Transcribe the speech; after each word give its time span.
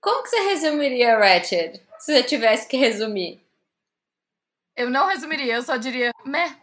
como 0.00 0.22
que 0.22 0.30
você 0.30 0.40
resumiria 0.40 1.18
Ratched? 1.18 1.80
Se 1.98 2.12
você 2.12 2.22
tivesse 2.22 2.66
que 2.66 2.76
resumir. 2.76 3.44
Eu 4.74 4.88
não 4.88 5.06
resumiria, 5.08 5.56
eu 5.56 5.62
só 5.62 5.76
diria 5.76 6.12
meh. 6.24 6.56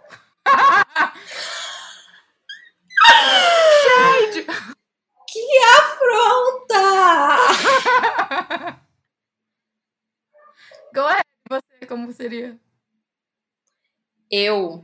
Shade! 3.83 4.45
Que 5.29 5.57
afronta! 5.79 6.81
Go 10.93 11.01
ahead, 11.01 11.23
você, 11.47 11.85
como 11.87 12.11
seria? 12.11 12.57
Eu. 14.31 14.83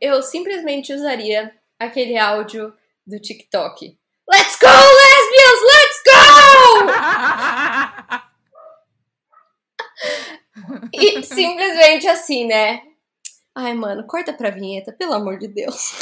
Eu 0.00 0.22
simplesmente 0.22 0.92
usaria 0.92 1.58
aquele 1.78 2.18
áudio 2.18 2.76
do 3.06 3.18
TikTok. 3.18 3.98
Let's 4.30 4.58
go, 4.58 4.66
lesbians! 4.66 5.62
Let's 5.62 5.87
e 10.92 11.22
simplesmente 11.22 12.06
assim, 12.08 12.46
né? 12.46 12.82
Ai, 13.54 13.74
mano, 13.74 14.06
corta 14.06 14.32
pra 14.32 14.50
vinheta, 14.50 14.92
pelo 14.92 15.14
amor 15.14 15.38
de 15.38 15.48
Deus. 15.48 15.92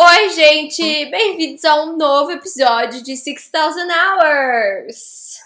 Oi, 0.00 0.28
gente! 0.30 1.06
Bem-vindos 1.06 1.64
a 1.64 1.82
um 1.82 1.96
novo 1.96 2.30
episódio 2.30 3.02
de 3.02 3.16
6000 3.16 3.88
Hours! 3.88 5.40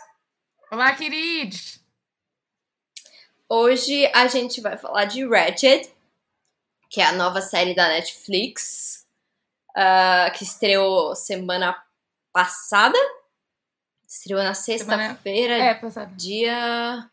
Olá, 0.70 0.94
queridos! 0.94 1.80
Hoje 3.48 4.10
a 4.14 4.26
gente 4.26 4.60
vai 4.60 4.76
falar 4.76 5.06
de 5.06 5.26
Ratched, 5.26 5.90
que 6.92 7.00
é 7.00 7.06
a 7.06 7.12
nova 7.12 7.40
série 7.40 7.74
da 7.74 7.88
Netflix, 7.88 9.06
uh, 9.70 10.30
que 10.36 10.44
estreou 10.44 11.16
semana 11.16 11.74
passada. 12.30 12.98
Estreou 14.06 14.42
na 14.42 14.52
sexta-feira, 14.52 15.54
É, 15.56 15.74
passado. 15.74 16.14
dia. 16.14 17.10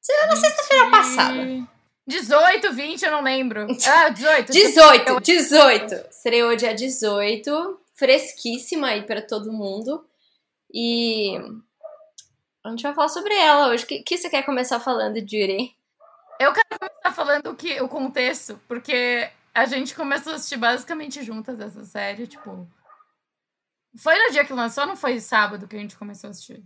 Estreou 0.00 0.28
na 0.28 0.36
sexta-feira 0.36 0.90
passada. 0.92 1.68
18, 2.06 2.72
20, 2.72 3.02
eu 3.02 3.10
não 3.10 3.20
lembro. 3.20 3.66
Ah, 3.84 4.10
18. 4.10 4.52
18, 4.52 5.20
18. 5.20 5.94
Estreou 6.10 6.54
dia 6.54 6.72
18. 6.72 7.80
Fresquíssima 7.94 8.90
aí 8.90 9.02
pra 9.02 9.20
todo 9.20 9.52
mundo. 9.52 10.06
E. 10.72 11.36
A 12.64 12.70
gente 12.70 12.82
vai 12.84 12.94
falar 12.94 13.08
sobre 13.08 13.34
ela 13.34 13.70
hoje. 13.70 13.82
O 13.82 13.86
que, 13.88 14.04
que 14.04 14.16
você 14.16 14.30
quer 14.30 14.44
começar 14.44 14.78
falando, 14.78 15.16
Judy? 15.16 15.74
Eu 16.40 16.52
quero 16.52 16.66
começar 16.78 17.12
falando 17.12 17.50
o, 17.50 17.54
que, 17.56 17.80
o 17.80 17.88
contexto, 17.88 18.60
porque 18.66 19.30
a 19.54 19.64
gente 19.66 19.94
começou 19.94 20.32
a 20.32 20.36
assistir 20.36 20.56
basicamente 20.56 21.22
juntas 21.22 21.60
essa 21.60 21.84
série, 21.84 22.26
tipo. 22.26 22.68
Foi 23.96 24.16
no 24.18 24.32
dia 24.32 24.44
que 24.44 24.52
lançou, 24.52 24.86
não 24.86 24.96
foi 24.96 25.20
sábado 25.20 25.68
que 25.68 25.76
a 25.76 25.78
gente 25.78 25.96
começou 25.96 26.28
a 26.28 26.30
assistir? 26.32 26.62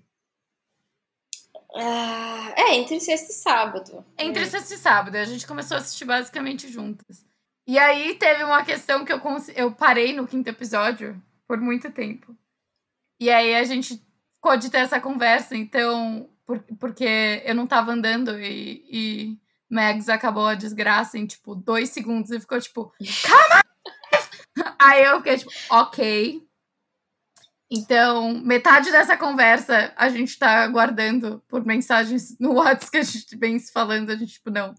Ah, 1.76 2.54
é, 2.56 2.74
entre 2.76 2.98
sexta 3.00 3.30
e 3.30 3.34
sábado. 3.34 4.04
Entre 4.16 4.42
É. 4.42 4.46
sexta 4.46 4.74
e 4.74 4.78
sábado, 4.78 5.16
a 5.16 5.24
gente 5.24 5.46
começou 5.46 5.76
a 5.76 5.80
assistir 5.80 6.06
basicamente 6.06 6.66
juntas. 6.68 7.24
E 7.66 7.78
aí 7.78 8.14
teve 8.14 8.42
uma 8.42 8.64
questão 8.64 9.04
que 9.04 9.12
eu, 9.12 9.20
eu 9.54 9.70
parei 9.72 10.14
no 10.14 10.26
quinto 10.26 10.48
episódio 10.48 11.22
por 11.46 11.58
muito 11.60 11.90
tempo. 11.92 12.34
E 13.20 13.28
aí 13.28 13.54
a 13.54 13.64
gente 13.64 14.02
ficou 14.32 14.56
de 14.56 14.70
ter 14.70 14.78
essa 14.78 14.98
conversa, 14.98 15.54
então, 15.54 16.30
por- 16.46 16.62
porque 16.80 17.42
eu 17.44 17.54
não 17.54 17.66
tava 17.66 17.92
andando 17.92 18.40
e, 18.40 18.84
e 18.90 19.38
Mags 19.70 20.08
acabou 20.08 20.46
a 20.46 20.54
desgraça 20.54 21.18
em, 21.18 21.26
tipo, 21.26 21.54
dois 21.54 21.90
segundos 21.90 22.30
e 22.30 22.40
ficou 22.40 22.60
tipo, 22.60 22.92
calma! 23.22 23.62
aí 24.78 25.04
eu 25.04 25.18
fiquei 25.18 25.38
tipo, 25.38 25.50
ok. 25.70 26.48
Então, 27.70 28.40
metade 28.42 28.90
dessa 28.90 29.16
conversa 29.16 29.92
a 29.94 30.08
gente 30.08 30.38
tá 30.38 30.66
guardando 30.68 31.42
por 31.46 31.64
mensagens 31.66 32.38
no 32.38 32.54
WhatsApp 32.54 32.90
que 32.90 32.96
a 32.96 33.02
gente 33.02 33.36
vem 33.36 33.58
se 33.58 33.70
falando. 33.70 34.10
A 34.10 34.16
gente, 34.16 34.32
tipo, 34.34 34.50
não, 34.50 34.74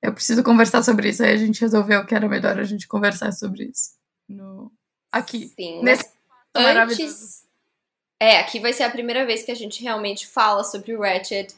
eu 0.00 0.14
preciso 0.14 0.42
conversar 0.44 0.82
sobre 0.82 1.08
isso. 1.08 1.24
Aí 1.24 1.32
a 1.32 1.36
gente 1.36 1.60
resolveu 1.60 2.06
que 2.06 2.14
era 2.14 2.28
melhor 2.28 2.58
a 2.58 2.64
gente 2.64 2.86
conversar 2.86 3.32
sobre 3.32 3.64
isso. 3.64 3.90
No... 4.28 4.72
Aqui. 5.10 5.48
Sim, 5.48 5.82
Nesse 5.82 6.08
antes. 6.54 7.44
É, 8.20 8.38
aqui 8.38 8.60
vai 8.60 8.72
ser 8.72 8.84
a 8.84 8.90
primeira 8.90 9.24
vez 9.24 9.42
que 9.42 9.50
a 9.50 9.54
gente 9.54 9.82
realmente 9.82 10.26
fala 10.26 10.62
sobre 10.62 10.94
o 10.94 11.00
Ratchet 11.00 11.54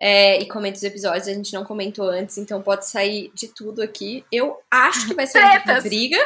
é, 0.00 0.38
e 0.40 0.48
comenta 0.48 0.76
os 0.76 0.82
episódios. 0.82 1.28
A 1.28 1.34
gente 1.34 1.52
não 1.52 1.64
comentou 1.64 2.08
antes, 2.08 2.38
então 2.38 2.62
pode 2.62 2.86
sair 2.86 3.30
de 3.34 3.48
tudo 3.48 3.82
aqui. 3.82 4.24
Eu 4.30 4.58
acho 4.70 5.08
que 5.08 5.14
vai 5.14 5.26
ser 5.26 5.38
uma 5.38 5.60
Tretas. 5.60 5.84
briga. 5.84 6.18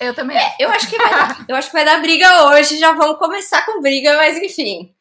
Eu 0.00 0.14
também. 0.14 0.36
Eu 0.58 0.70
acho 0.70 0.88
que 0.88 0.96
vai 0.96 1.10
dar, 1.10 1.46
eu 1.48 1.56
acho 1.56 1.68
que 1.68 1.74
vai 1.74 1.84
dar 1.84 2.00
briga 2.00 2.46
hoje. 2.46 2.78
Já 2.78 2.92
vamos 2.92 3.18
começar 3.18 3.64
com 3.64 3.80
briga, 3.80 4.16
mas 4.16 4.38
enfim. 4.38 4.94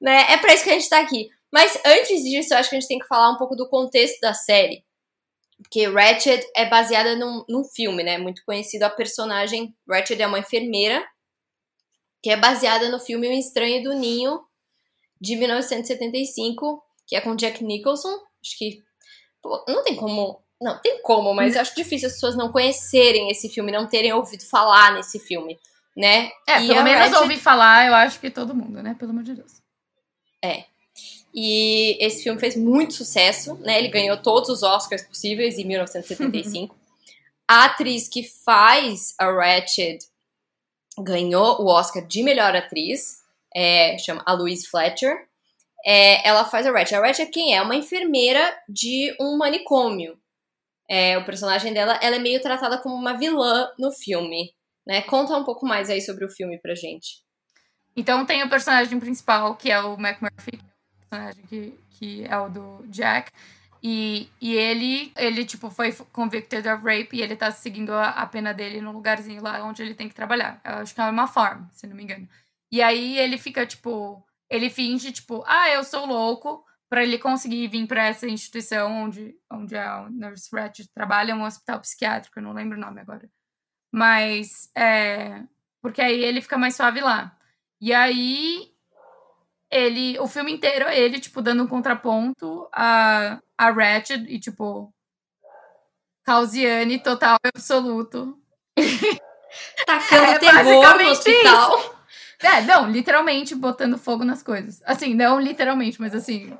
Né? 0.00 0.32
É 0.32 0.36
pra 0.38 0.54
isso 0.54 0.64
que 0.64 0.70
a 0.70 0.74
gente 0.74 0.88
tá 0.88 1.00
aqui. 1.00 1.28
Mas 1.52 1.78
antes 1.84 2.22
disso, 2.22 2.54
eu 2.54 2.58
acho 2.58 2.70
que 2.70 2.76
a 2.76 2.80
gente 2.80 2.88
tem 2.88 2.98
que 2.98 3.06
falar 3.06 3.30
um 3.30 3.36
pouco 3.36 3.56
do 3.56 3.68
contexto 3.68 4.20
da 4.20 4.34
série. 4.34 4.84
Porque 5.62 5.86
Ratched 5.88 6.44
é 6.54 6.66
baseada 6.66 7.16
num, 7.16 7.44
num 7.48 7.64
filme, 7.64 8.02
né? 8.02 8.18
Muito 8.18 8.42
conhecido. 8.44 8.82
A 8.82 8.90
personagem 8.90 9.74
Ratched 9.88 10.20
é 10.20 10.26
uma 10.26 10.38
enfermeira 10.38 11.04
que 12.22 12.30
é 12.30 12.36
baseada 12.36 12.90
no 12.90 12.98
filme 12.98 13.28
O 13.28 13.32
Estranho 13.32 13.82
do 13.82 13.94
Ninho, 13.94 14.40
de 15.20 15.36
1975, 15.36 16.82
que 17.06 17.14
é 17.16 17.20
com 17.20 17.34
Jack 17.36 17.62
Nicholson. 17.64 18.08
Acho 18.44 18.58
que. 18.58 18.82
pô, 19.42 19.64
não 19.68 19.82
tem 19.84 19.94
como. 19.96 20.42
Não, 20.60 20.78
tem 20.80 21.02
como, 21.02 21.34
mas 21.34 21.54
eu 21.54 21.60
acho 21.60 21.74
difícil 21.76 22.08
as 22.08 22.14
pessoas 22.14 22.34
não 22.34 22.50
conhecerem 22.50 23.30
esse 23.30 23.46
filme, 23.50 23.70
não 23.70 23.86
terem 23.86 24.12
ouvido 24.14 24.42
falar 24.42 24.94
nesse 24.94 25.18
filme, 25.18 25.58
né? 25.94 26.30
É, 26.48 26.62
E 26.62 26.68
pelo 26.68 26.82
menos 26.82 27.00
Ratched- 27.00 27.20
ouvi 27.22 27.36
falar, 27.36 27.86
eu 27.86 27.94
acho 27.94 28.18
que 28.18 28.30
todo 28.30 28.54
mundo, 28.54 28.82
né? 28.82 28.96
Pelo 28.98 29.10
amor 29.10 29.22
de 29.22 29.34
Deus. 29.34 29.60
E 31.34 31.98
esse 32.00 32.22
filme 32.22 32.40
fez 32.40 32.56
muito 32.56 32.94
sucesso, 32.94 33.54
né? 33.56 33.78
Ele 33.78 33.88
ganhou 33.88 34.16
todos 34.16 34.48
os 34.48 34.62
Oscars 34.62 35.02
possíveis 35.02 35.58
em 35.58 35.64
1975. 35.64 36.74
a 37.46 37.66
atriz 37.66 38.08
que 38.08 38.22
faz 38.22 39.14
a 39.18 39.30
Ratched 39.30 39.98
ganhou 40.98 41.60
o 41.60 41.66
Oscar 41.66 42.06
de 42.06 42.22
melhor 42.22 42.56
atriz, 42.56 43.18
é, 43.54 43.98
chama 43.98 44.22
a 44.24 44.32
Louise 44.32 44.66
Fletcher. 44.66 45.28
É, 45.86 46.26
ela 46.26 46.44
faz 46.44 46.66
a 46.66 46.72
Ratched. 46.72 46.96
A 46.96 47.00
Ratched 47.00 47.30
quem 47.30 47.54
é? 47.54 47.62
Uma 47.62 47.76
enfermeira 47.76 48.58
de 48.68 49.16
um 49.20 49.36
manicômio. 49.38 50.18
É, 50.88 51.16
o 51.16 51.24
personagem 51.24 51.72
dela, 51.72 51.98
ela 52.02 52.16
é 52.16 52.18
meio 52.18 52.42
tratada 52.42 52.78
como 52.78 52.96
uma 52.96 53.16
vilã 53.16 53.70
no 53.78 53.92
filme, 53.92 54.52
né? 54.84 55.02
Conta 55.02 55.36
um 55.36 55.44
pouco 55.44 55.64
mais 55.64 55.88
aí 55.88 56.00
sobre 56.00 56.24
o 56.24 56.28
filme 56.28 56.58
pra 56.58 56.74
gente. 56.74 57.24
Então 57.96 58.26
tem 58.26 58.42
o 58.42 58.50
personagem 58.50 58.98
principal, 58.98 59.54
que 59.54 59.70
é 59.70 59.80
o 59.80 59.94
McMurphy, 59.94 60.58
que 60.58 60.58
é 60.58 61.06
o 61.06 61.08
personagem 61.08 61.44
que, 61.46 61.78
que 61.90 62.24
é 62.24 62.36
o 62.36 62.48
do 62.48 62.84
Jack. 62.88 63.30
E, 63.82 64.28
e 64.40 64.54
ele, 64.54 65.12
ele, 65.16 65.44
tipo, 65.44 65.70
foi 65.70 65.92
convicted 66.12 66.68
of 66.68 66.84
rape 66.84 67.16
e 67.16 67.22
ele 67.22 67.36
tá 67.36 67.52
seguindo 67.52 67.92
a, 67.92 68.10
a 68.10 68.26
pena 68.26 68.52
dele 68.52 68.80
num 68.80 68.90
lugarzinho 68.90 69.42
lá 69.42 69.62
onde 69.64 69.82
ele 69.82 69.94
tem 69.94 70.08
que 70.08 70.14
trabalhar. 70.14 70.60
Eu 70.64 70.74
acho 70.74 70.94
que 70.94 71.00
é 71.00 71.04
uma 71.04 71.28
farm, 71.28 71.66
se 71.72 71.86
não 71.86 71.94
me 71.94 72.02
engano. 72.02 72.28
E 72.72 72.82
aí 72.82 73.18
ele 73.18 73.38
fica, 73.38 73.64
tipo, 73.64 74.22
ele 74.50 74.70
finge, 74.70 75.12
tipo, 75.12 75.42
ah, 75.46 75.68
eu 75.70 75.82
sou 75.84 76.06
louco, 76.06 76.64
pra 76.88 77.02
ele 77.02 77.18
conseguir 77.18 77.66
vir 77.68 77.86
pra 77.86 78.06
essa 78.06 78.28
instituição 78.28 79.04
onde, 79.04 79.34
onde 79.50 79.76
a 79.76 80.08
Nurse 80.10 80.48
Ratched 80.52 80.90
trabalha, 80.94 81.34
um 81.34 81.44
hospital 81.44 81.80
psiquiátrico, 81.80 82.38
eu 82.38 82.42
não 82.42 82.52
lembro 82.52 82.76
o 82.78 82.80
nome 82.80 83.00
agora. 83.00 83.28
Mas, 83.92 84.70
é, 84.76 85.42
porque 85.82 86.00
aí 86.00 86.22
ele 86.22 86.40
fica 86.40 86.58
mais 86.58 86.76
suave 86.76 87.00
lá. 87.00 87.36
E 87.80 87.92
aí, 87.92 88.72
ele, 89.70 90.18
o 90.18 90.26
filme 90.28 90.52
inteiro 90.52 90.86
é 90.86 90.98
ele, 90.98 91.20
tipo, 91.20 91.42
dando 91.42 91.64
um 91.64 91.68
contraponto 91.68 92.68
a, 92.72 93.40
a 93.58 93.70
Ratched 93.70 94.26
e, 94.28 94.38
tipo, 94.38 94.92
Causiane 96.24 96.98
total 96.98 97.36
e 97.44 97.48
absoluto. 97.48 98.38
Tacando 99.86 100.24
É, 100.24 100.38
terror 100.38 100.98
no 100.98 101.10
hospital. 101.10 101.95
É, 102.42 102.62
não, 102.62 102.90
literalmente 102.90 103.54
botando 103.54 103.98
fogo 103.98 104.24
nas 104.24 104.42
coisas. 104.42 104.82
Assim, 104.84 105.14
não 105.14 105.40
literalmente, 105.40 106.00
mas 106.00 106.14
assim. 106.14 106.56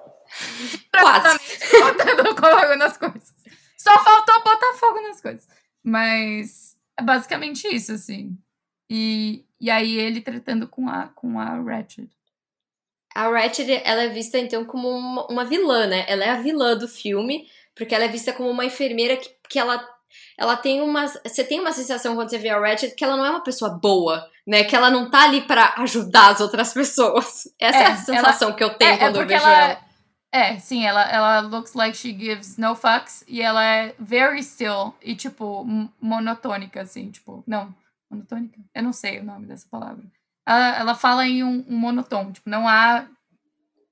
Quase. 0.91 1.39
botando 1.81 2.27
fogo 2.37 2.77
nas 2.77 2.97
coisas. 2.97 3.35
Só 3.77 4.03
faltou 4.03 4.43
botar 4.43 4.75
fogo 4.79 5.01
nas 5.03 5.21
coisas. 5.21 5.47
Mas 5.83 6.77
é 6.99 7.03
basicamente 7.03 7.69
isso, 7.69 7.93
assim. 7.93 8.37
E, 8.91 9.45
e 9.61 9.71
aí 9.71 9.97
ele 9.97 10.21
tratando 10.21 10.67
com 10.69 10.89
a, 10.89 11.09
com 11.09 11.39
a 11.39 11.61
Ratched. 11.63 12.11
A 13.15 13.29
Ratched, 13.29 13.71
ela 13.85 14.03
é 14.03 14.09
vista 14.09 14.39
então 14.39 14.65
como 14.65 14.89
uma, 14.89 15.27
uma 15.27 15.45
vilã, 15.45 15.87
né? 15.87 16.05
Ela 16.09 16.25
é 16.25 16.31
a 16.31 16.41
vilã 16.41 16.77
do 16.77 16.89
filme, 16.89 17.49
porque 17.75 17.95
ela 17.95 18.05
é 18.05 18.09
vista 18.09 18.33
como 18.33 18.51
uma 18.51 18.65
enfermeira 18.65 19.17
que, 19.17 19.31
que 19.49 19.59
ela, 19.59 19.87
ela 20.39 20.57
tem 20.57 20.81
uma... 20.81 21.07
Você 21.07 21.45
tem 21.45 21.61
uma 21.61 21.73
sensação 21.73 22.15
quando 22.15 22.31
você 22.31 22.39
vê 22.39 22.49
a 22.49 22.59
Ratched 22.59 22.95
que 22.95 23.05
ela 23.05 23.17
não 23.17 23.25
é 23.25 23.31
uma 23.31 23.43
pessoa 23.43 23.71
boa, 23.71 24.29
né? 24.47 24.65
Que 24.65 24.77
ela 24.77 24.91
não 24.91 25.11
tá 25.11 25.25
ali 25.25 25.43
pra 25.43 25.75
ajudar 25.79 26.31
as 26.31 26.41
outras 26.41 26.73
pessoas. 26.73 27.49
Essa 27.59 27.79
é, 27.79 27.83
É, 27.83 27.87
a 27.87 27.97
sensação 27.97 28.53
que 28.53 28.63
eu 28.63 28.71
tenho 28.75 28.93
É, 28.93 28.95
é 28.95 28.99
quando 28.99 29.17
eu 29.17 29.23
porque 29.23 29.35
vejo 29.35 29.47
ela, 29.47 29.59
ela. 29.59 29.79
É, 30.33 30.59
sim, 30.59 30.85
ela, 30.85 31.03
ela 31.11 31.41
looks 31.41 31.75
like 31.75 31.97
she 31.97 32.13
gives 32.13 32.57
no 32.59 32.75
fucks 32.75 33.25
e 33.27 33.41
ela 33.41 33.65
é 33.65 33.95
very 33.99 34.43
still 34.43 34.95
e, 35.03 35.15
tipo, 35.15 35.65
monotônica, 36.01 36.83
assim, 36.83 37.11
tipo, 37.11 37.43
não, 37.47 37.75
monotônica? 38.11 38.61
Eu 38.75 38.83
não 38.83 38.93
sei 38.93 39.21
o 39.21 39.25
nome 39.25 39.47
dessa 39.47 39.67
palavra. 39.71 40.05
Ela, 40.47 40.77
ela 40.77 40.95
fala 40.95 41.27
em 41.27 41.43
um, 41.43 41.65
um 41.69 41.77
monotom, 41.77 42.33
tipo, 42.33 42.49
não 42.49 42.69
há 42.69 43.07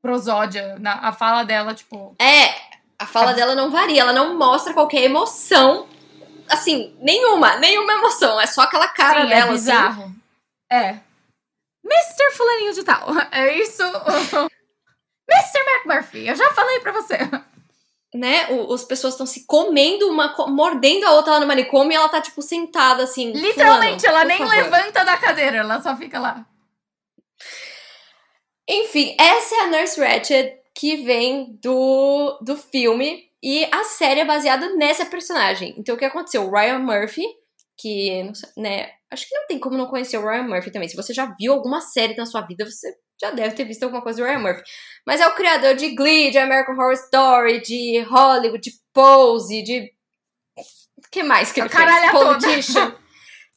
prosódia. 0.03 0.79
Na, 0.79 1.09
a 1.09 1.13
fala 1.13 1.45
dela, 1.45 1.75
tipo. 1.75 2.15
É, 2.21 2.55
a 2.99 3.07
fala 3.07 3.31
é. 3.31 3.35
dela 3.35 3.55
não 3.55 3.71
varia, 3.71 4.03
ela 4.03 4.13
não 4.13 4.37
mostra 4.37 4.75
qualquer 4.75 5.03
emoção. 5.03 5.87
Assim, 6.49 6.95
nenhuma, 7.01 7.57
nenhuma 7.57 7.95
emoção. 7.95 8.39
É 8.39 8.47
só 8.47 8.63
aquela 8.63 8.89
cara 8.89 9.23
Sim, 9.23 9.27
é 9.27 9.35
dela. 9.35 9.49
É 9.49 9.53
bizarro. 9.53 10.03
Assim. 10.03 10.24
É. 10.71 11.01
Mr. 11.85 12.37
Fulaninho 12.37 12.73
de 12.73 12.85
Tal. 12.85 13.09
É 13.31 13.57
isso. 13.59 13.83
Mr. 15.31 15.59
McMurphy, 15.67 16.29
eu 16.29 16.35
já 16.35 16.51
falei 16.53 16.81
pra 16.81 16.93
você. 16.93 17.19
Né, 18.15 18.49
o, 18.51 18.73
as 18.73 18.85
pessoas 18.85 19.15
estão 19.15 19.27
se 19.27 19.45
comendo, 19.45 20.09
uma 20.09 20.33
mordendo 20.47 21.05
a 21.05 21.13
outra 21.13 21.33
lá 21.33 21.41
no 21.41 21.47
manicômio 21.47 21.93
e 21.93 21.97
ela 21.97 22.09
tá, 22.09 22.21
tipo, 22.21 22.41
sentada 22.43 23.03
assim. 23.03 23.33
Literalmente, 23.33 24.07
ela 24.07 24.25
nem 24.25 24.39
favor. 24.39 24.55
levanta 24.55 25.05
da 25.05 25.17
cadeira, 25.17 25.57
ela 25.59 25.83
só 25.83 25.97
fica 25.97 26.21
lá. 26.21 26.47
Enfim, 28.69 29.17
essa 29.19 29.57
é 29.57 29.61
a 29.61 29.67
Nurse 29.67 30.01
Ratched 30.01 30.55
que 30.75 30.97
vem 31.05 31.59
do, 31.61 32.39
do 32.41 32.57
filme 32.57 33.29
e 33.43 33.69
a 33.71 33.85
série 33.85 34.21
é 34.21 34.25
baseada 34.25 34.75
nessa 34.75 35.07
personagem. 35.07 35.75
Então, 35.79 35.95
o 35.95 35.99
que 35.99 36.05
aconteceu? 36.05 36.45
O 36.45 36.51
Ryan 36.51 36.79
Murphy, 36.79 37.27
que, 37.79 38.31
né, 38.57 38.91
acho 39.11 39.29
que 39.29 39.35
não 39.35 39.47
tem 39.47 39.59
como 39.59 39.77
não 39.77 39.87
conhecer 39.87 40.17
o 40.17 40.27
Ryan 40.27 40.45
Murphy 40.45 40.71
também. 40.71 40.89
Se 40.89 40.97
você 40.97 41.13
já 41.13 41.35
viu 41.39 41.53
alguma 41.53 41.81
série 41.81 42.17
na 42.17 42.27
sua 42.27 42.41
vida, 42.43 42.65
você 42.65 42.93
já 43.21 43.31
deve 43.31 43.55
ter 43.55 43.65
visto 43.65 43.83
alguma 43.83 44.03
coisa 44.03 44.21
do 44.21 44.27
Ryan 44.27 44.39
Murphy. 44.41 44.63
Mas 45.07 45.21
é 45.21 45.27
o 45.27 45.35
criador 45.35 45.75
de 45.75 45.95
Glee, 45.95 46.31
de 46.31 46.39
American 46.39 46.75
Horror 46.75 46.93
Story, 46.93 47.61
de 47.61 48.01
Hollywood, 48.01 48.71
de 48.71 48.77
Pose, 48.93 49.63
de. 49.63 49.93
O 50.97 51.11
que 51.11 51.23
mais 51.23 51.53
que 51.53 51.61
ele 51.61 51.69
fez? 51.69 52.11
Politician. 52.11 52.97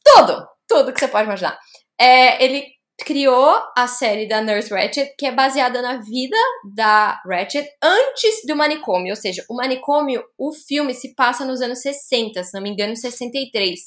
tudo! 0.04 0.46
Tudo 0.66 0.92
que 0.92 1.00
você 1.00 1.08
pode 1.08 1.24
imaginar. 1.24 1.58
É, 1.98 2.44
ele 2.44 2.64
criou 3.04 3.56
a 3.76 3.86
série 3.86 4.26
da 4.26 4.42
Nurse 4.42 4.70
Ratched, 4.70 5.14
que 5.16 5.26
é 5.26 5.32
baseada 5.32 5.80
na 5.80 5.98
vida 5.98 6.36
da 6.74 7.20
Ratched 7.24 7.66
antes 7.82 8.42
do 8.46 8.56
manicômio. 8.56 9.10
Ou 9.10 9.16
seja, 9.16 9.44
o 9.48 9.54
manicômio, 9.54 10.22
o 10.36 10.52
filme 10.52 10.92
se 10.92 11.14
passa 11.14 11.44
nos 11.44 11.60
anos 11.60 11.80
60, 11.80 12.42
se 12.42 12.54
não 12.54 12.62
me 12.62 12.70
engano, 12.70 12.96
63. 12.96 13.80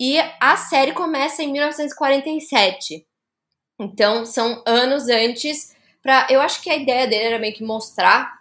E 0.00 0.18
a 0.40 0.56
série 0.56 0.92
começa 0.92 1.42
em 1.42 1.52
1947. 1.52 3.04
Então, 3.80 4.24
são 4.24 4.62
anos 4.66 5.08
antes 5.08 5.76
para 6.02 6.26
eu 6.30 6.40
acho 6.40 6.62
que 6.62 6.70
a 6.70 6.76
ideia 6.76 7.06
dele 7.06 7.24
era 7.24 7.38
meio 7.38 7.54
que 7.54 7.64
mostrar 7.64 8.38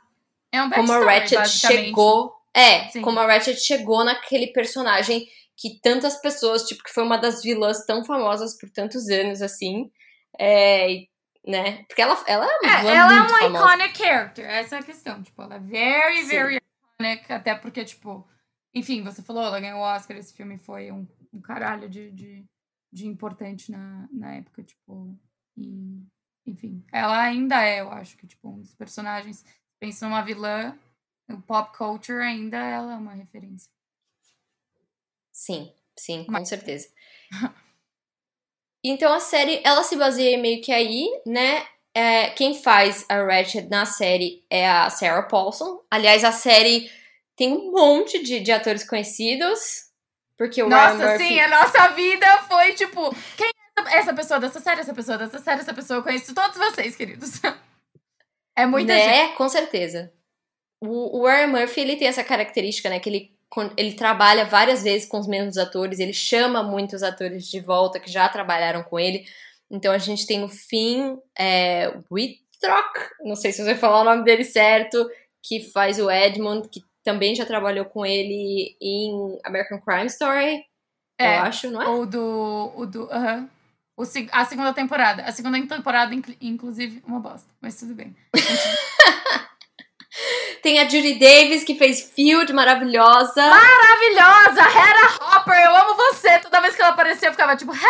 é 0.51 0.61
um 0.61 0.69
como 0.69 0.91
a 0.91 0.99
Ratchet 1.03 1.47
chegou, 1.49 2.33
é, 2.53 2.87
Sim. 2.89 3.01
como 3.01 3.19
a 3.19 3.25
Ratchet 3.25 3.59
chegou 3.59 4.03
naquele 4.03 4.47
personagem 4.47 5.27
que 5.55 5.79
tantas 5.81 6.15
pessoas, 6.21 6.63
tipo, 6.63 6.83
que 6.83 6.93
foi 6.93 7.03
uma 7.03 7.17
das 7.17 7.41
vilãs 7.41 7.85
tão 7.85 8.05
famosas 8.05 8.57
por 8.57 8.69
tantos 8.69 9.09
anos 9.09 9.41
assim, 9.41 9.91
é, 10.39 11.05
né? 11.45 11.83
Porque 11.87 12.01
ela, 12.01 12.23
ela 12.27 12.45
é 12.45 12.59
uma 12.59 12.77
vilã 12.77 12.91
é, 12.91 12.95
ela 12.95 13.13
é 13.13 13.19
muito 13.19 13.35
é 13.35 13.47
uma 13.47 13.73
iconic 13.73 13.97
character, 13.97 14.45
essa 14.45 14.75
é 14.75 14.79
a 14.79 14.83
questão, 14.83 15.23
tipo, 15.23 15.41
ela 15.41 15.55
é 15.55 15.59
very, 15.59 16.21
Sim. 16.21 16.29
very 16.29 16.61
iconic, 16.99 17.33
até 17.33 17.55
porque, 17.55 17.83
tipo, 17.83 18.25
enfim, 18.73 19.01
você 19.01 19.21
falou, 19.23 19.43
ela 19.43 19.59
ganhou 19.59 19.79
o 19.79 19.83
Oscar, 19.83 20.15
esse 20.15 20.33
filme 20.33 20.59
foi 20.59 20.91
um, 20.91 21.07
um 21.33 21.41
caralho 21.41 21.89
de, 21.89 22.11
de, 22.11 22.45
de 22.91 23.07
importante 23.07 23.71
na, 23.71 24.07
na 24.11 24.35
época, 24.35 24.63
tipo, 24.63 25.17
e, 25.57 26.05
enfim, 26.45 26.83
ela 26.91 27.21
ainda 27.21 27.63
é, 27.63 27.81
eu 27.81 27.91
acho 27.91 28.17
que, 28.17 28.27
tipo, 28.27 28.49
um 28.49 28.61
dos 28.61 28.73
personagens. 28.73 29.43
Pensa 29.79 30.07
numa 30.07 30.23
vilã, 30.23 30.77
o 31.29 31.41
pop 31.41 31.75
culture 31.77 32.21
ainda 32.21 32.57
ela 32.57 32.93
é 32.93 32.97
uma 32.97 33.13
referência. 33.13 33.69
Sim, 35.31 35.71
sim, 35.97 36.23
com 36.23 36.31
Mas... 36.31 36.49
certeza. 36.49 36.89
então 38.83 39.13
a 39.13 39.19
série, 39.19 39.61
ela 39.63 39.83
se 39.83 39.95
baseia 39.95 40.37
meio 40.37 40.61
que 40.61 40.71
aí, 40.71 41.07
né? 41.25 41.67
É, 41.93 42.29
quem 42.29 42.53
faz 42.53 43.05
a 43.09 43.23
Ratchet 43.23 43.67
na 43.69 43.85
série 43.85 44.45
é 44.49 44.69
a 44.69 44.89
Sarah 44.89 45.23
Paulson. 45.23 45.83
Aliás, 45.89 46.23
a 46.23 46.31
série 46.31 46.91
tem 47.35 47.53
um 47.53 47.71
monte 47.71 48.21
de, 48.21 48.39
de 48.39 48.51
atores 48.51 48.87
conhecidos. 48.87 49.86
Porque 50.37 50.61
o 50.61 50.69
Nossa, 50.69 50.95
Ryan 50.95 51.09
Murphy... 51.09 51.27
sim, 51.27 51.39
a 51.39 51.47
nossa 51.47 51.87
vida 51.89 52.37
foi 52.43 52.73
tipo, 52.73 53.15
quem 53.35 53.49
essa 53.89 54.13
pessoa 54.13 54.39
dessa 54.39 54.59
série, 54.59 54.81
essa 54.81 54.93
pessoa 54.93 55.17
dessa 55.17 55.39
série, 55.39 55.61
essa 55.61 55.73
pessoa, 55.73 55.99
eu 55.99 56.03
conheço 56.03 56.33
todos 56.33 56.57
vocês, 56.57 56.95
queridos. 56.95 57.41
É 58.55 58.65
muita 58.65 58.93
né? 58.93 58.99
gente. 58.99 59.33
É, 59.33 59.35
com 59.35 59.47
certeza. 59.47 60.11
O, 60.81 61.19
o 61.19 61.27
Ryan 61.27 61.47
Murphy, 61.47 61.81
ele 61.81 61.95
tem 61.95 62.07
essa 62.07 62.23
característica, 62.23 62.89
né, 62.89 62.99
que 62.99 63.07
ele, 63.07 63.37
ele 63.77 63.93
trabalha 63.93 64.45
várias 64.45 64.81
vezes 64.81 65.07
com 65.07 65.19
os 65.19 65.27
mesmos 65.27 65.59
atores, 65.59 65.99
ele 65.99 66.11
chama 66.13 66.63
muitos 66.63 67.03
atores 67.03 67.47
de 67.47 67.59
volta 67.59 67.99
que 67.99 68.09
já 68.09 68.27
trabalharam 68.27 68.81
com 68.81 68.99
ele. 68.99 69.27
Então 69.69 69.93
a 69.93 69.99
gente 69.99 70.25
tem 70.25 70.43
o 70.43 70.49
Finn 70.49 71.17
é, 71.37 71.93
Wittrock, 72.11 72.99
não 73.21 73.35
sei 73.35 73.51
se 73.51 73.63
você 73.63 73.75
falar 73.75 74.01
o 74.01 74.05
nome 74.05 74.23
dele 74.23 74.43
certo, 74.43 75.07
que 75.43 75.61
faz 75.71 75.99
o 75.99 76.09
Edmund, 76.09 76.67
que 76.69 76.81
também 77.07 77.33
já 77.33 77.45
trabalhou 77.45 77.85
com 77.85 78.05
ele 78.05 78.75
em 78.81 79.39
American 79.45 79.79
Crime 79.79 80.07
Story, 80.07 80.65
é, 81.19 81.37
eu 81.37 81.41
acho, 81.43 81.71
não 81.71 81.81
é? 81.81 81.87
Ou 81.87 82.05
do. 82.05 82.73
O 82.75 82.85
do 82.85 83.05
uh 83.05 83.09
-huh 83.09 83.49
o, 83.97 84.03
a 84.31 84.45
segunda 84.45 84.71
temporada. 84.73 85.23
A 85.23 85.31
segunda 85.31 85.59
temporada, 85.67 86.13
inclusive, 86.39 87.01
uma 87.07 87.19
bosta. 87.19 87.49
Mas 87.59 87.77
tudo 87.77 87.95
bem. 87.95 88.15
Tem 90.61 90.79
a 90.79 90.87
Judy 90.87 91.15
Davis, 91.15 91.63
que 91.63 91.73
fez 91.75 92.11
Field, 92.11 92.53
maravilhosa. 92.53 93.41
Maravilhosa! 93.41 94.61
Hera 94.61 95.07
Hopper, 95.19 95.55
eu 95.55 95.75
amo 95.75 95.95
você! 95.95 96.37
Toda 96.39 96.61
vez 96.61 96.75
que 96.75 96.81
ela 96.81 96.91
aparecia, 96.91 97.27
eu 97.27 97.31
ficava 97.31 97.55
tipo, 97.55 97.73
Hera! 97.73 97.87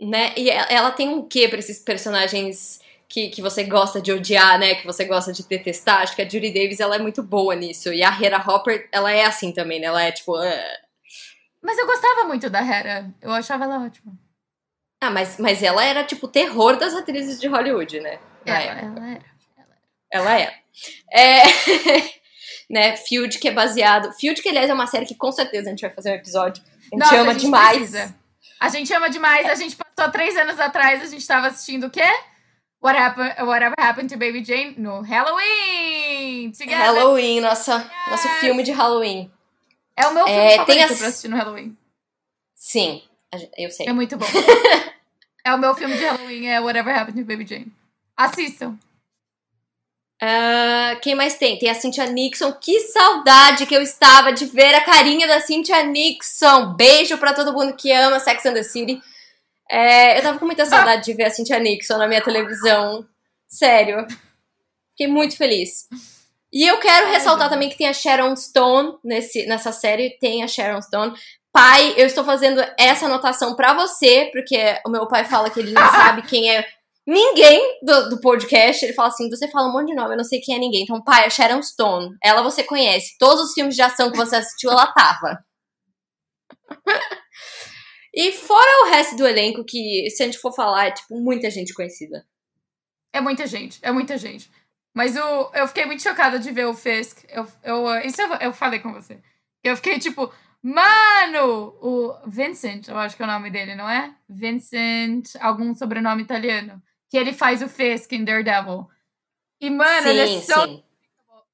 Né? 0.00 0.32
E 0.36 0.50
ela 0.50 0.90
tem 0.90 1.08
um 1.08 1.28
quê 1.28 1.48
pra 1.48 1.60
esses 1.60 1.78
personagens 1.78 2.81
que, 3.12 3.28
que 3.28 3.42
você 3.42 3.64
gosta 3.64 4.00
de 4.00 4.12
odiar, 4.12 4.58
né? 4.58 4.74
Que 4.74 4.86
você 4.86 5.04
gosta 5.04 5.32
de 5.32 5.46
detestar? 5.46 6.00
Acho 6.00 6.16
que 6.16 6.22
a 6.22 6.28
Judy 6.28 6.52
Davis, 6.52 6.80
ela 6.80 6.96
é 6.96 6.98
muito 6.98 7.22
boa 7.22 7.54
nisso. 7.54 7.92
E 7.92 8.02
a 8.02 8.10
Hera 8.10 8.38
Hopper, 8.38 8.88
ela 8.90 9.12
é 9.12 9.24
assim 9.24 9.52
também, 9.52 9.80
né? 9.80 9.86
Ela 9.86 10.02
é 10.02 10.12
tipo... 10.12 10.36
Uh 10.36 10.82
mas 11.62 11.78
eu 11.78 11.86
gostava 11.86 12.24
muito 12.24 12.50
da 12.50 12.60
Hera. 12.60 13.08
Eu 13.22 13.32
achava 13.32 13.64
ela 13.64 13.84
ótima. 13.84 14.12
Ah, 15.00 15.10
mas, 15.10 15.38
mas 15.38 15.62
ela 15.62 15.84
era, 15.84 16.02
tipo, 16.02 16.26
o 16.26 16.30
terror 16.30 16.76
das 16.76 16.94
atrizes 16.94 17.40
de 17.40 17.46
Hollywood, 17.46 18.00
né? 18.00 18.18
Ela, 18.44 18.62
ela, 18.62 19.10
era. 19.10 19.24
Ela 20.12 20.38
era. 20.40 20.54
É. 21.12 21.42
né, 22.68 22.96
Field, 22.96 23.38
que 23.38 23.48
é 23.48 23.52
baseado. 23.52 24.12
Field, 24.12 24.42
que 24.42 24.48
aliás 24.48 24.68
é 24.68 24.74
uma 24.74 24.86
série 24.88 25.06
que 25.06 25.14
com 25.14 25.30
certeza 25.30 25.68
a 25.68 25.70
gente 25.70 25.82
vai 25.82 25.90
fazer 25.90 26.10
um 26.10 26.14
episódio. 26.14 26.62
A 26.64 26.82
gente 26.82 26.98
Nossa, 26.98 27.16
ama 27.16 27.30
a 27.30 27.32
gente 27.34 27.42
demais. 27.42 27.78
Precisa. 27.78 28.14
A 28.60 28.68
gente 28.68 28.92
ama 28.92 29.10
demais. 29.10 29.48
A 29.48 29.54
gente 29.54 29.76
passou 29.76 30.12
três 30.12 30.36
anos 30.36 30.58
atrás, 30.58 31.02
a 31.02 31.06
gente 31.06 31.26
tava 31.26 31.46
assistindo 31.48 31.86
o 31.86 31.90
quê? 31.90 32.10
What 32.82 32.96
happened, 32.96 33.46
Whatever 33.46 33.76
Happened 33.78 34.10
to 34.10 34.16
Baby 34.16 34.42
Jane 34.42 34.74
no 34.76 35.02
Halloween! 35.02 36.50
Together. 36.50 36.76
Halloween, 36.76 37.40
nossa, 37.40 37.76
yes. 37.76 38.10
nosso 38.10 38.28
filme 38.40 38.64
de 38.64 38.72
Halloween. 38.72 39.30
É 39.96 40.08
o 40.08 40.14
meu 40.14 40.24
filme 40.24 40.40
é, 40.40 40.56
favorito 40.56 40.92
as... 40.92 40.98
pra 40.98 41.06
assistir 41.06 41.28
no 41.28 41.36
Halloween. 41.36 41.76
Sim, 42.56 43.02
eu 43.56 43.70
sei. 43.70 43.86
É 43.86 43.92
muito 43.92 44.16
bom. 44.16 44.26
é 45.44 45.54
o 45.54 45.58
meu 45.58 45.74
filme 45.76 45.96
de 45.96 46.04
Halloween, 46.04 46.46
é 46.48 46.60
Whatever 46.60 46.98
Happened 46.98 47.22
to 47.22 47.26
Baby 47.26 47.46
Jane. 47.46 47.72
Assistam. 48.16 48.76
Uh, 50.20 50.98
quem 51.00 51.14
mais 51.14 51.36
tem? 51.36 51.58
Tem 51.60 51.70
a 51.70 51.74
Cynthia 51.74 52.06
Nixon. 52.06 52.52
Que 52.52 52.80
saudade 52.80 53.64
que 53.64 53.74
eu 53.74 53.82
estava 53.82 54.32
de 54.32 54.44
ver 54.46 54.74
a 54.74 54.80
carinha 54.80 55.28
da 55.28 55.40
Cynthia 55.40 55.84
Nixon. 55.84 56.74
Beijo 56.74 57.16
para 57.18 57.32
todo 57.32 57.52
mundo 57.52 57.74
que 57.74 57.92
ama 57.92 58.18
Sex 58.18 58.44
and 58.46 58.54
the 58.54 58.62
City. 58.64 59.00
É, 59.72 60.18
eu 60.18 60.22
tava 60.22 60.38
com 60.38 60.44
muita 60.44 60.66
saudade 60.66 61.02
de 61.02 61.14
ver 61.14 61.24
a 61.24 61.30
Cynthia 61.30 61.58
Nixon 61.58 61.96
na 61.96 62.06
minha 62.06 62.20
televisão. 62.22 63.06
Sério. 63.48 64.06
Fiquei 64.90 65.06
muito 65.10 65.34
feliz. 65.34 65.88
E 66.52 66.66
eu 66.66 66.78
quero 66.78 67.08
ressaltar 67.08 67.48
também 67.48 67.70
que 67.70 67.78
tem 67.78 67.88
a 67.88 67.94
Sharon 67.94 68.36
Stone 68.36 68.98
nesse, 69.02 69.46
nessa 69.46 69.72
série, 69.72 70.18
tem 70.20 70.42
a 70.42 70.46
Sharon 70.46 70.82
Stone. 70.82 71.14
Pai, 71.50 71.94
eu 71.96 72.06
estou 72.06 72.22
fazendo 72.22 72.62
essa 72.78 73.06
anotação 73.06 73.56
para 73.56 73.72
você, 73.72 74.28
porque 74.30 74.58
o 74.86 74.90
meu 74.90 75.08
pai 75.08 75.24
fala 75.24 75.48
que 75.48 75.60
ele 75.60 75.72
não 75.72 75.88
sabe 75.90 76.20
quem 76.20 76.54
é 76.54 76.66
ninguém 77.06 77.78
do, 77.82 78.10
do 78.10 78.20
podcast. 78.20 78.84
Ele 78.84 78.92
fala 78.92 79.08
assim: 79.08 79.30
você 79.30 79.48
fala 79.48 79.68
um 79.68 79.72
monte 79.72 79.88
de 79.88 79.94
nome, 79.94 80.12
eu 80.12 80.18
não 80.18 80.24
sei 80.24 80.38
quem 80.40 80.54
é 80.54 80.58
ninguém. 80.58 80.82
Então, 80.82 81.02
pai, 81.02 81.24
a 81.24 81.30
Sharon 81.30 81.62
Stone. 81.62 82.14
Ela 82.22 82.42
você 82.42 82.62
conhece. 82.62 83.16
Todos 83.18 83.44
os 83.44 83.54
filmes 83.54 83.74
de 83.74 83.80
ação 83.80 84.10
que 84.10 84.18
você 84.18 84.36
assistiu, 84.36 84.70
ela 84.70 84.86
tava. 84.88 85.42
E 88.14 88.32
fora 88.32 88.84
o 88.84 88.90
resto 88.90 89.16
do 89.16 89.26
elenco, 89.26 89.64
que 89.64 90.08
se 90.10 90.22
a 90.22 90.26
gente 90.26 90.38
for 90.38 90.52
falar, 90.52 90.86
é 90.86 90.90
tipo 90.90 91.18
muita 91.18 91.50
gente 91.50 91.72
conhecida. 91.72 92.26
É 93.12 93.20
muita 93.20 93.46
gente, 93.46 93.78
é 93.82 93.90
muita 93.90 94.16
gente. 94.18 94.50
Mas 94.94 95.16
o, 95.16 95.50
eu 95.54 95.66
fiquei 95.66 95.86
muito 95.86 96.02
chocada 96.02 96.38
de 96.38 96.50
ver 96.50 96.66
o 96.66 96.74
Fisk. 96.74 97.24
Eu, 97.28 97.46
eu, 97.62 98.00
isso 98.00 98.20
eu, 98.20 98.34
eu 98.34 98.52
falei 98.52 98.80
com 98.80 98.92
você. 98.92 99.18
Eu 99.64 99.76
fiquei 99.76 99.98
tipo, 99.98 100.32
mano! 100.62 101.74
O 101.80 102.18
Vincent, 102.26 102.88
eu 102.88 102.98
acho 102.98 103.16
que 103.16 103.22
é 103.22 103.26
o 103.26 103.30
nome 103.30 103.50
dele, 103.50 103.74
não 103.74 103.88
é? 103.88 104.14
Vincent, 104.28 105.34
algum 105.40 105.74
sobrenome 105.74 106.22
italiano. 106.22 106.82
Que 107.10 107.16
ele 107.16 107.32
faz 107.32 107.62
o 107.62 107.68
Fisk 107.68 108.12
em 108.12 108.24
Daredevil. 108.24 108.88
E, 109.60 109.70
mano, 109.70 110.02
sim, 110.02 110.08
ele 110.08 110.20
é 110.20 110.40
so 110.40 110.64
sim. 110.64 110.84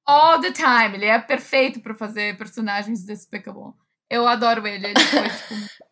all 0.05 0.41
the 0.41 0.51
time. 0.51 0.95
Ele 0.95 1.05
é 1.05 1.19
perfeito 1.19 1.79
pra 1.79 1.95
fazer 1.95 2.37
personagens 2.37 3.05
Despicable. 3.05 3.73
Eu 4.09 4.27
adoro 4.27 4.65
ele. 4.65 4.87
Ele 4.87 4.99
foi, 4.99 5.29
tipo... 5.29 5.69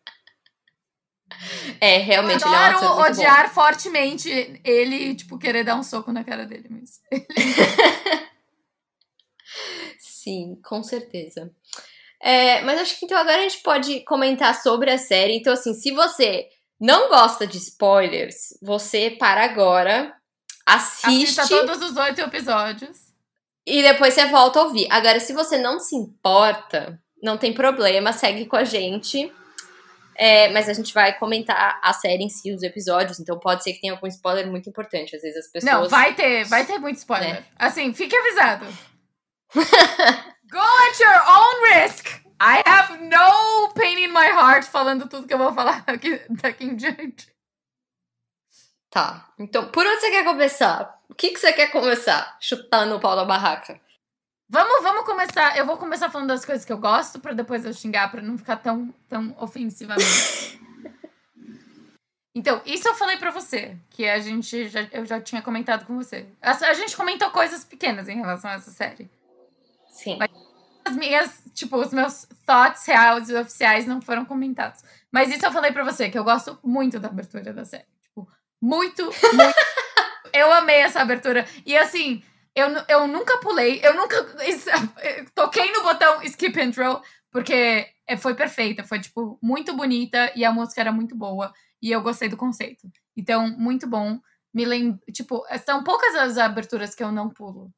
É, 1.80 1.98
realmente, 1.98 2.42
eu 2.42 2.48
adoro 2.48 2.78
ele 2.78 2.84
é 2.84 2.88
um 2.88 3.00
odiar 3.00 3.48
bom. 3.48 3.54
fortemente 3.54 4.60
ele, 4.64 5.14
tipo, 5.14 5.38
querer 5.38 5.64
dar 5.64 5.76
um 5.76 5.82
soco 5.82 6.12
na 6.12 6.24
cara 6.24 6.44
dele, 6.44 6.68
mas... 6.70 7.00
Sim, 9.98 10.60
com 10.62 10.82
certeza. 10.82 11.50
É, 12.20 12.60
mas 12.62 12.80
acho 12.80 12.98
que 12.98 13.06
então 13.06 13.16
agora 13.16 13.38
a 13.38 13.42
gente 13.42 13.62
pode 13.62 14.00
comentar 14.00 14.60
sobre 14.60 14.90
a 14.90 14.98
série. 14.98 15.36
Então, 15.36 15.52
assim, 15.52 15.72
se 15.72 15.90
você 15.92 16.48
não 16.80 17.08
gosta 17.08 17.46
de 17.46 17.58
spoilers, 17.58 18.58
você 18.60 19.10
para 19.10 19.44
agora, 19.44 20.14
assiste. 20.66 21.40
Assista 21.40 21.48
todos 21.48 21.90
os 21.90 21.96
oito 21.96 22.20
episódios. 22.20 23.08
E 23.64 23.82
depois 23.82 24.14
você 24.14 24.26
volta 24.26 24.58
a 24.58 24.64
ouvir. 24.64 24.86
Agora, 24.90 25.20
se 25.20 25.32
você 25.32 25.58
não 25.58 25.78
se 25.78 25.94
importa, 25.94 27.00
não 27.22 27.36
tem 27.36 27.52
problema, 27.52 28.12
segue 28.12 28.46
com 28.46 28.56
a 28.56 28.64
gente. 28.64 29.32
É, 30.20 30.48
mas 30.48 30.68
a 30.68 30.72
gente 30.72 30.92
vai 30.92 31.16
comentar 31.16 31.80
a 31.80 31.92
série 31.92 32.24
em 32.24 32.28
si, 32.28 32.52
os 32.52 32.64
episódios, 32.64 33.20
então 33.20 33.38
pode 33.38 33.62
ser 33.62 33.72
que 33.74 33.80
tenha 33.80 33.92
algum 33.92 34.08
spoiler 34.08 34.48
muito 34.48 34.68
importante. 34.68 35.14
Às 35.14 35.22
vezes 35.22 35.46
as 35.46 35.52
pessoas. 35.52 35.72
Não, 35.72 35.88
vai 35.88 36.12
ter, 36.12 36.44
vai 36.44 36.66
ter 36.66 36.76
muito 36.78 36.96
spoiler. 36.96 37.34
Né? 37.34 37.44
Assim, 37.56 37.94
fique 37.94 38.16
avisado. 38.16 38.66
Go 40.50 40.58
at 40.58 40.98
your 40.98 41.22
own 41.28 41.82
risk! 41.82 42.28
I 42.40 42.62
have 42.66 43.00
no 43.00 43.72
pain 43.74 43.98
in 43.98 44.12
my 44.12 44.26
heart 44.26 44.64
falando 44.64 45.08
tudo 45.08 45.26
que 45.26 45.34
eu 45.34 45.38
vou 45.38 45.52
falar 45.52 45.82
daqui, 45.86 46.20
daqui 46.30 46.64
em 46.64 46.74
diante. 46.74 47.32
Tá, 48.90 49.28
então 49.38 49.70
por 49.70 49.86
onde 49.86 50.00
você 50.00 50.10
quer 50.10 50.24
começar? 50.24 51.00
O 51.08 51.14
que, 51.14 51.30
que 51.30 51.38
você 51.38 51.52
quer 51.52 51.70
começar? 51.70 52.36
Chutando 52.40 52.96
o 52.96 53.00
pau 53.00 53.14
da 53.14 53.24
barraca. 53.24 53.80
Vamos, 54.50 54.82
vamos 54.82 55.04
começar. 55.04 55.58
Eu 55.58 55.66
vou 55.66 55.76
começar 55.76 56.08
falando 56.08 56.28
das 56.28 56.44
coisas 56.44 56.64
que 56.64 56.72
eu 56.72 56.78
gosto 56.78 57.20
para 57.20 57.34
depois 57.34 57.66
eu 57.66 57.72
xingar 57.72 58.10
para 58.10 58.22
não 58.22 58.38
ficar 58.38 58.56
tão, 58.56 58.94
tão 59.06 59.36
ofensivamente. 59.38 60.58
então, 62.34 62.62
isso 62.64 62.88
eu 62.88 62.94
falei 62.94 63.18
para 63.18 63.30
você, 63.30 63.76
que 63.90 64.08
a 64.08 64.18
gente 64.18 64.68
já, 64.68 64.88
eu 64.90 65.04
já 65.04 65.20
tinha 65.20 65.42
comentado 65.42 65.84
com 65.84 65.96
você. 65.96 66.26
A, 66.40 66.52
a, 66.52 66.72
gente 66.72 66.96
comentou 66.96 67.30
coisas 67.30 67.62
pequenas 67.62 68.08
em 68.08 68.16
relação 68.16 68.50
a 68.50 68.54
essa 68.54 68.70
série. 68.70 69.10
Sim. 69.90 70.16
Mas 70.18 70.30
as 70.82 70.96
minhas, 70.96 71.42
tipo, 71.52 71.76
os 71.76 71.92
meus 71.92 72.26
thoughts 72.46 72.86
reais 72.86 73.28
e 73.28 73.34
oficiais 73.34 73.86
não 73.86 74.00
foram 74.00 74.24
comentados. 74.24 74.82
Mas 75.12 75.30
isso 75.30 75.44
eu 75.44 75.52
falei 75.52 75.72
para 75.72 75.84
você, 75.84 76.08
que 76.08 76.18
eu 76.18 76.24
gosto 76.24 76.58
muito 76.64 76.98
da 76.98 77.08
abertura 77.08 77.52
da 77.52 77.66
série. 77.66 77.84
Tipo, 78.02 78.26
muito, 78.62 79.04
muito. 79.04 79.56
eu 80.32 80.50
amei 80.54 80.76
essa 80.76 81.02
abertura. 81.02 81.46
E 81.66 81.76
assim, 81.76 82.22
eu, 82.58 82.68
eu 82.88 83.06
nunca 83.06 83.38
pulei, 83.38 83.80
eu 83.82 83.94
nunca 83.94 84.16
toquei 85.34 85.72
no 85.72 85.82
botão 85.82 86.22
skip 86.22 86.60
intro, 86.60 87.00
porque 87.30 87.88
é, 88.06 88.16
foi 88.16 88.34
perfeita, 88.34 88.84
foi, 88.84 89.00
tipo, 89.00 89.38
muito 89.42 89.76
bonita 89.76 90.32
e 90.34 90.44
a 90.44 90.52
música 90.52 90.80
era 90.80 90.92
muito 90.92 91.14
boa. 91.14 91.52
E 91.80 91.90
eu 91.90 92.02
gostei 92.02 92.28
do 92.28 92.36
conceito. 92.36 92.90
Então, 93.16 93.48
muito 93.56 93.86
bom. 93.86 94.18
Me 94.52 94.64
lembro, 94.64 95.00
tipo, 95.12 95.44
são 95.64 95.84
poucas 95.84 96.14
as 96.16 96.38
aberturas 96.38 96.94
que 96.94 97.02
eu 97.02 97.12
não 97.12 97.28
pulo. 97.28 97.72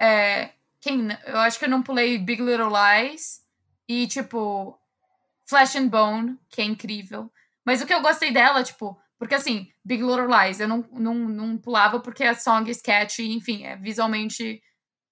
É, 0.00 0.52
quem, 0.80 1.08
eu 1.26 1.38
acho 1.38 1.58
que 1.58 1.64
eu 1.64 1.70
não 1.70 1.82
pulei 1.82 2.16
Big 2.18 2.40
Little 2.40 2.70
Lies 2.70 3.42
e, 3.88 4.06
tipo, 4.06 4.78
Flesh 5.46 5.76
and 5.76 5.88
Bone, 5.88 6.38
que 6.48 6.62
é 6.62 6.64
incrível. 6.64 7.30
Mas 7.64 7.82
o 7.82 7.86
que 7.86 7.92
eu 7.92 8.00
gostei 8.00 8.30
dela, 8.30 8.62
tipo, 8.62 8.98
porque 9.24 9.36
assim, 9.36 9.70
Big 9.82 10.02
Little 10.02 10.26
Lies, 10.26 10.60
eu 10.60 10.68
não, 10.68 10.84
não, 10.92 11.14
não 11.14 11.56
pulava 11.56 11.98
porque 11.98 12.22
a 12.24 12.34
song 12.34 12.70
catchy, 12.82 13.32
enfim, 13.32 13.64
é 13.64 13.74
visualmente 13.74 14.62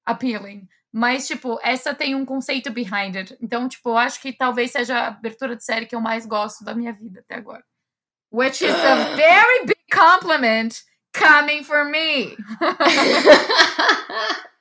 appealing. 0.05 0.69
Mas, 0.93 1.27
tipo, 1.27 1.59
essa 1.63 1.95
tem 1.95 2.15
um 2.15 2.27
conceito 2.27 2.71
behind 2.71 3.17
it. 3.17 3.35
Então, 3.41 3.67
tipo, 3.67 3.89
eu 3.89 3.97
acho 3.97 4.21
que 4.21 4.31
talvez 4.31 4.71
seja 4.71 4.99
a 4.99 5.07
abertura 5.07 5.57
de 5.57 5.65
série 5.65 5.87
que 5.87 5.97
eu 5.97 6.01
mais 6.03 6.27
gosto 6.27 6.63
da 6.63 6.75
minha 6.75 6.93
vida 6.93 7.21
até 7.21 7.37
agora. 7.37 7.65
Which 8.31 8.63
is 8.63 8.75
a 8.75 8.97
very 9.17 9.65
big 9.65 9.81
compliment 9.91 10.83
coming 11.17 11.65
from 11.65 11.87
me. 11.87 12.37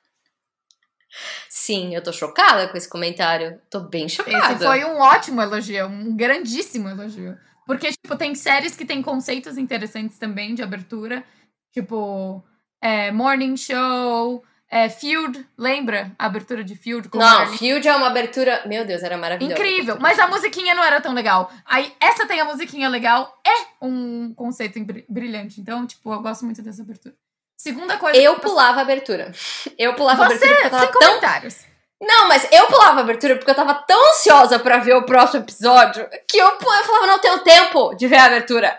Sim, 1.50 1.94
eu 1.94 2.02
tô 2.02 2.10
chocada 2.10 2.68
com 2.68 2.76
esse 2.78 2.88
comentário. 2.88 3.60
Tô 3.68 3.80
bem 3.80 4.08
chocada. 4.08 4.54
Esse 4.54 4.64
foi 4.64 4.82
um 4.86 4.98
ótimo 4.98 5.42
elogio, 5.42 5.88
um 5.88 6.16
grandíssimo 6.16 6.88
elogio. 6.88 7.36
Porque, 7.66 7.90
tipo, 7.90 8.16
tem 8.16 8.34
séries 8.34 8.76
que 8.76 8.84
tem 8.84 9.02
conceitos 9.02 9.56
interessantes 9.56 10.18
também 10.18 10.54
de 10.54 10.62
abertura. 10.62 11.24
Tipo, 11.72 12.44
é, 12.80 13.10
Morning 13.12 13.56
Show, 13.56 14.44
é, 14.68 14.88
Feud, 14.88 15.46
lembra 15.56 16.12
a 16.18 16.26
abertura 16.26 16.64
de 16.64 16.74
Feud? 16.74 17.08
não, 17.14 17.46
Feud 17.58 17.86
é 17.86 17.94
uma 17.94 18.06
abertura. 18.06 18.62
Meu 18.66 18.84
Deus, 18.84 19.02
era 19.02 19.16
maravilhosa. 19.16 19.54
Incrível, 19.54 19.98
mas 20.00 20.18
a 20.18 20.26
musiquinha 20.26 20.74
não 20.74 20.82
era 20.82 21.00
tão 21.00 21.12
legal. 21.12 21.52
Aí, 21.64 21.92
essa 22.00 22.26
tem 22.26 22.40
a 22.40 22.44
musiquinha 22.44 22.88
legal, 22.88 23.38
é 23.46 23.84
um 23.84 24.32
conceito 24.34 24.78
brilhante. 25.08 25.60
Então, 25.60 25.86
tipo, 25.86 26.12
eu 26.12 26.20
gosto 26.20 26.44
muito 26.44 26.62
dessa 26.62 26.82
abertura. 26.82 27.14
Segunda 27.56 27.96
coisa. 27.96 28.18
Eu 28.18 28.40
pulava 28.40 28.80
a 28.80 28.82
abertura. 28.82 29.30
Eu 29.78 29.94
pulava 29.94 30.26
Você, 30.26 30.44
a 30.44 30.48
abertura. 30.48 30.70
Você, 30.70 30.78
sem 30.78 30.92
tão... 30.92 31.00
comentários. 31.00 31.71
Não, 32.02 32.26
mas 32.26 32.50
eu 32.50 32.66
pulava 32.66 32.98
a 32.98 33.02
abertura 33.04 33.36
porque 33.36 33.52
eu 33.52 33.54
tava 33.54 33.74
tão 33.74 34.10
ansiosa 34.10 34.58
para 34.58 34.78
ver 34.78 34.96
o 34.96 35.04
próximo 35.04 35.44
episódio 35.44 36.04
que 36.26 36.36
eu, 36.36 36.48
eu 36.48 36.58
falava, 36.58 37.06
não 37.06 37.20
tenho 37.20 37.38
tempo 37.44 37.94
de 37.94 38.08
ver 38.08 38.16
a 38.16 38.24
abertura. 38.24 38.76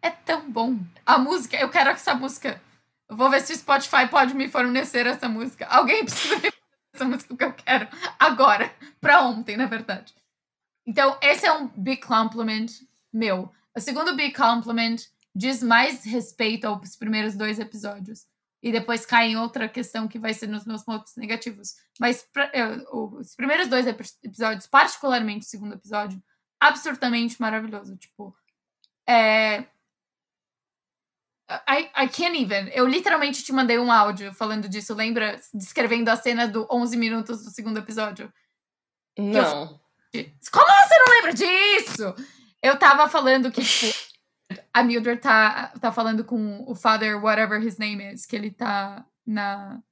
É 0.00 0.08
tão 0.08 0.48
bom. 0.48 0.78
A 1.04 1.18
música, 1.18 1.56
eu 1.56 1.68
quero 1.68 1.90
essa 1.90 2.14
música. 2.14 2.62
Eu 3.08 3.16
vou 3.16 3.28
ver 3.28 3.40
se 3.40 3.52
o 3.52 3.56
Spotify 3.56 4.06
pode 4.08 4.32
me 4.32 4.48
fornecer 4.48 5.08
essa 5.08 5.28
música. 5.28 5.66
Alguém 5.66 6.04
precisa 6.06 6.36
me 6.36 6.52
fornecer 6.52 6.62
essa 6.94 7.04
música 7.04 7.36
que 7.36 7.44
eu 7.44 7.52
quero 7.52 7.88
agora. 8.16 8.72
Pra 9.00 9.22
ontem, 9.22 9.56
na 9.56 9.66
verdade. 9.66 10.14
Então, 10.86 11.18
esse 11.20 11.46
é 11.46 11.52
um 11.52 11.66
big 11.66 12.00
compliment 12.00 12.68
meu. 13.12 13.50
O 13.76 13.80
segundo 13.80 14.14
big 14.14 14.34
compliment 14.36 14.98
diz 15.34 15.64
mais 15.64 16.04
respeito 16.04 16.64
aos 16.66 16.94
primeiros 16.94 17.34
dois 17.34 17.58
episódios 17.58 18.24
e 18.62 18.72
depois 18.72 19.06
cai 19.06 19.28
em 19.28 19.36
outra 19.36 19.68
questão 19.68 20.08
que 20.08 20.18
vai 20.18 20.34
ser 20.34 20.48
nos 20.48 20.64
meus 20.64 20.82
pontos 20.82 21.14
negativos. 21.16 21.76
Mas 21.98 22.22
pra, 22.32 22.50
eu, 22.52 23.14
os 23.14 23.34
primeiros 23.34 23.68
dois 23.68 23.86
episódios, 23.86 24.66
particularmente 24.66 25.46
o 25.46 25.48
segundo 25.48 25.74
episódio, 25.74 26.22
absurdamente 26.60 27.40
maravilhoso. 27.40 27.96
Tipo, 27.96 28.36
é. 29.08 29.64
I, 31.50 31.90
I 31.96 32.08
can't 32.08 32.36
even. 32.36 32.68
Eu 32.74 32.86
literalmente 32.86 33.42
te 33.42 33.52
mandei 33.52 33.78
um 33.78 33.90
áudio 33.90 34.34
falando 34.34 34.68
disso, 34.68 34.92
lembra? 34.92 35.40
Descrevendo 35.54 36.10
a 36.10 36.16
cena 36.16 36.46
do 36.46 36.66
11 36.70 36.96
minutos 36.96 37.44
do 37.44 37.50
segundo 37.50 37.78
episódio. 37.78 38.32
Não. 39.16 39.80
Eu... 40.12 40.24
Como 40.52 40.66
você 40.66 40.98
não 40.98 41.14
lembra 41.14 41.32
disso? 41.32 42.14
Eu 42.60 42.76
tava 42.78 43.08
falando 43.08 43.50
que, 43.52 43.62
tipo, 43.62 43.86
a 44.72 44.82
Mildred 44.82 45.20
tá, 45.20 45.68
tá 45.80 45.92
falando 45.92 46.24
com 46.24 46.64
o 46.66 46.74
father, 46.74 47.22
whatever 47.22 47.62
his 47.62 47.78
name 47.78 48.12
is, 48.12 48.24
que 48.24 48.36
ele 48.36 48.50
tá 48.50 49.04
na. 49.26 49.82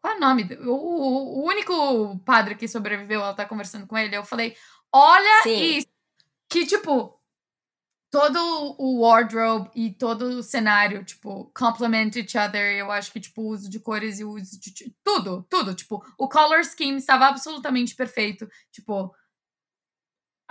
Qual 0.00 0.14
é 0.14 0.16
o 0.16 0.20
nome? 0.20 0.48
O, 0.64 1.42
o, 1.42 1.46
único 1.46 2.18
padre 2.20 2.56
que 2.56 2.66
sobreviveu, 2.66 3.20
ela 3.20 3.34
tá 3.34 3.44
conversando 3.44 3.86
com 3.86 3.96
ele. 3.96 4.16
Eu 4.16 4.24
falei: 4.24 4.56
olha 4.92 5.42
Sim. 5.44 5.76
isso! 5.76 5.86
Que, 6.50 6.66
tipo, 6.66 7.18
todo 8.10 8.38
o 8.78 9.00
wardrobe 9.00 9.70
e 9.74 9.90
todo 9.90 10.22
o 10.22 10.42
cenário, 10.42 11.04
tipo, 11.04 11.50
complement 11.54 12.10
each 12.16 12.36
other. 12.36 12.76
Eu 12.76 12.90
acho 12.90 13.12
que, 13.12 13.20
tipo, 13.20 13.42
o 13.42 13.48
uso 13.48 13.70
de 13.70 13.78
cores 13.78 14.18
e 14.18 14.24
o 14.24 14.30
uso 14.30 14.58
de. 14.60 14.92
Tudo, 15.04 15.46
tudo. 15.48 15.74
Tipo, 15.74 16.04
o 16.18 16.28
color 16.28 16.64
scheme 16.64 16.98
estava 16.98 17.26
absolutamente 17.26 17.94
perfeito. 17.94 18.48
Tipo, 18.72 19.14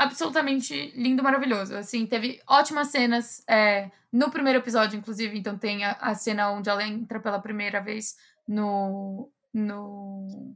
absolutamente 0.02 0.92
lindo, 0.96 1.24
maravilhoso. 1.24 1.76
Assim, 1.76 2.06
teve 2.06 2.42
ótimas 2.48 2.88
cenas 2.88 3.44
é, 3.48 3.92
no 4.12 4.32
primeiro 4.32 4.60
episódio, 4.60 4.98
inclusive. 4.98 5.38
Então 5.38 5.58
tem 5.58 5.84
a, 5.86 5.92
a, 5.94 6.16
cena 6.16 6.52
onde 6.52 6.70
ela 6.70 6.84
entra 6.84 7.20
pela 7.20 7.40
primeira 7.40 7.82
vez 7.82 8.16
no, 8.48 9.32
no 9.54 10.56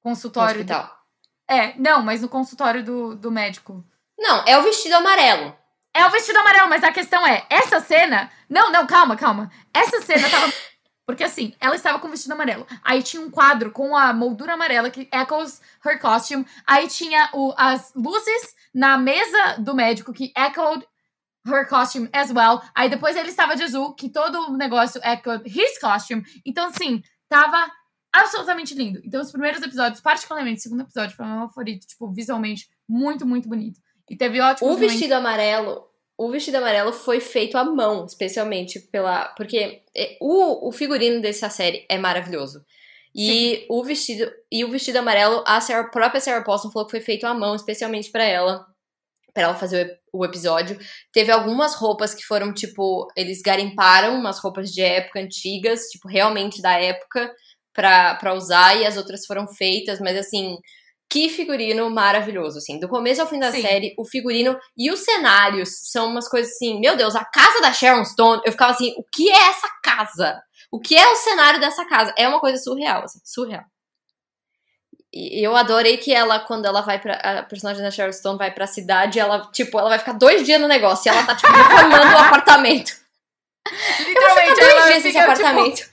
consultório. 0.00 0.56
No 0.56 0.60
hospital. 0.60 0.86
Do, 0.86 1.54
é, 1.54 1.74
não, 1.78 2.02
mas 2.02 2.20
no 2.20 2.28
consultório 2.28 2.84
do, 2.84 3.16
do 3.16 3.30
médico. 3.30 3.84
Não, 4.18 4.44
é 4.46 4.58
o 4.58 4.62
vestido 4.62 4.94
amarelo. 4.94 5.56
É 5.94 6.06
o 6.06 6.10
vestido 6.10 6.38
amarelo, 6.38 6.68
mas 6.68 6.82
a 6.84 6.92
questão 6.92 7.26
é, 7.26 7.44
essa 7.50 7.80
cena. 7.80 8.30
Não, 8.48 8.70
não, 8.70 8.86
calma, 8.86 9.16
calma. 9.16 9.50
Essa 9.74 10.00
cena 10.02 10.28
tava. 10.28 10.52
Porque 11.06 11.24
assim, 11.24 11.54
ela 11.60 11.74
estava 11.74 11.98
com 11.98 12.06
o 12.06 12.10
vestido 12.10 12.32
amarelo. 12.32 12.66
Aí 12.82 13.02
tinha 13.02 13.22
um 13.22 13.30
quadro 13.30 13.72
com 13.72 13.96
a 13.96 14.12
moldura 14.12 14.54
amarela 14.54 14.90
que 14.90 15.08
echoes 15.12 15.60
her 15.84 16.00
costume. 16.00 16.46
Aí 16.66 16.86
tinha 16.86 17.28
o, 17.32 17.52
as 17.56 17.92
luzes 17.94 18.54
na 18.72 18.96
mesa 18.96 19.56
do 19.58 19.74
médico 19.74 20.12
que 20.12 20.32
echoed 20.36 20.86
her 21.46 21.68
costume 21.68 22.08
as 22.12 22.30
well. 22.30 22.62
Aí 22.74 22.88
depois 22.88 23.16
ele 23.16 23.28
estava 23.28 23.56
de 23.56 23.64
azul, 23.64 23.94
que 23.94 24.08
todo 24.08 24.52
o 24.52 24.56
negócio 24.56 25.00
echoed 25.04 25.42
his 25.46 25.78
costume. 25.78 26.24
Então, 26.46 26.68
assim, 26.68 27.02
tava 27.28 27.70
absolutamente 28.12 28.74
lindo. 28.74 29.00
Então, 29.04 29.20
os 29.20 29.32
primeiros 29.32 29.62
episódios, 29.62 30.00
particularmente 30.00 30.60
o 30.60 30.62
segundo 30.62 30.82
episódio, 30.82 31.16
foi 31.16 31.26
meu 31.26 31.48
favorito. 31.48 31.86
Tipo, 31.86 32.12
visualmente, 32.12 32.68
muito, 32.88 33.26
muito 33.26 33.48
bonito. 33.48 33.80
E 34.08 34.16
teve 34.16 34.40
ótimo. 34.40 34.70
O 34.70 34.76
vestido 34.76 35.14
amarelo 35.14 35.91
o 36.16 36.30
vestido 36.30 36.56
amarelo 36.56 36.92
foi 36.92 37.20
feito 37.20 37.56
à 37.56 37.64
mão, 37.64 38.04
especialmente 38.06 38.80
pela. 38.80 39.26
Porque 39.36 39.82
é, 39.96 40.16
o, 40.20 40.68
o 40.68 40.72
figurino 40.72 41.20
dessa 41.20 41.48
série 41.50 41.84
é 41.88 41.98
maravilhoso. 41.98 42.64
E 43.14 43.26
Sim. 43.26 43.66
o 43.68 43.84
vestido 43.84 44.32
e 44.50 44.64
o 44.64 44.70
vestido 44.70 44.98
amarelo, 44.98 45.44
a 45.46 45.60
Sarah, 45.60 45.88
própria 45.90 46.20
Sarah 46.20 46.44
Paulson 46.44 46.70
falou 46.70 46.86
que 46.86 46.92
foi 46.92 47.00
feito 47.00 47.26
à 47.26 47.34
mão, 47.34 47.54
especialmente 47.54 48.10
para 48.10 48.24
ela, 48.24 48.66
para 49.34 49.44
ela 49.44 49.54
fazer 49.54 50.00
o, 50.12 50.20
o, 50.20 50.24
episódio. 50.24 50.78
Teve 51.12 51.30
algumas 51.30 51.74
roupas 51.74 52.14
que 52.14 52.24
foram 52.24 52.54
tipo, 52.54 53.06
eles 53.14 53.42
garimparam 53.42 54.14
umas 54.14 54.38
roupas 54.38 54.70
de 54.70 54.80
época 54.80 55.20
antigas, 55.20 55.88
tipo 55.88 56.08
realmente 56.08 56.62
da 56.62 56.78
época 56.80 57.30
para 57.74 58.34
usar 58.34 58.76
e 58.76 58.86
as 58.86 58.96
outras 58.96 59.24
foram 59.26 59.46
feitas, 59.48 59.98
mas 59.98 60.16
assim, 60.16 60.58
que 61.08 61.28
figurino 61.28 61.90
maravilhoso, 61.90 62.58
assim. 62.58 62.78
Do 62.78 62.88
começo 62.88 63.20
ao 63.20 63.26
fim 63.26 63.38
da 63.38 63.50
Sim. 63.50 63.62
série, 63.62 63.94
o 63.98 64.04
figurino 64.04 64.58
e 64.76 64.90
os 64.90 65.00
cenários 65.00 65.68
são 65.90 66.06
umas 66.08 66.28
coisas 66.28 66.52
assim, 66.52 66.80
meu 66.80 66.96
Deus, 66.96 67.14
a 67.14 67.24
casa 67.24 67.60
da 67.60 67.72
Sharon 67.72 68.04
Stone, 68.04 68.42
eu 68.44 68.52
ficava 68.52 68.72
assim, 68.72 68.94
o 68.96 69.04
que 69.04 69.30
é 69.30 69.48
essa 69.48 69.68
casa? 69.82 70.42
O 70.70 70.80
que 70.80 70.96
é 70.96 71.06
o 71.06 71.16
cenário 71.16 71.60
dessa 71.60 71.84
casa? 71.84 72.14
É 72.16 72.26
uma 72.26 72.40
coisa 72.40 72.56
surreal, 72.56 73.04
assim, 73.04 73.20
surreal. 73.24 73.64
E 75.12 75.46
eu 75.46 75.54
adorei 75.54 75.98
que 75.98 76.12
ela, 76.14 76.40
quando 76.40 76.64
ela 76.64 76.80
vai 76.80 76.98
pra. 76.98 77.14
A 77.16 77.42
personagem 77.42 77.82
da 77.82 77.90
Sharon 77.90 78.12
Stone 78.12 78.38
vai 78.38 78.50
pra 78.50 78.66
cidade, 78.66 79.20
ela, 79.20 79.50
tipo, 79.52 79.78
ela 79.78 79.90
vai 79.90 79.98
ficar 79.98 80.14
dois 80.14 80.42
dias 80.42 80.58
no 80.58 80.66
negócio 80.66 81.06
e 81.06 81.10
ela 81.10 81.22
tá, 81.24 81.34
tipo, 81.34 81.52
reformando 81.52 82.14
o 82.14 82.18
apartamento. 82.24 82.92
Literalmente, 84.00 84.16
eu 84.16 84.22
vou 84.22 84.38
ficar 84.38 84.54
dois 84.54 84.84
dias 84.86 85.04
nesse 85.04 85.18
apartamento. 85.18 85.76
Tipo... 85.76 85.92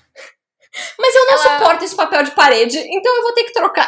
Mas 0.98 1.16
eu 1.16 1.26
não 1.26 1.34
ela... 1.34 1.58
suporto 1.58 1.84
esse 1.84 1.96
papel 1.96 2.24
de 2.24 2.32
parede, 2.32 2.78
então 2.78 3.16
eu 3.18 3.24
vou 3.24 3.34
ter 3.34 3.44
que 3.44 3.52
trocar. 3.52 3.88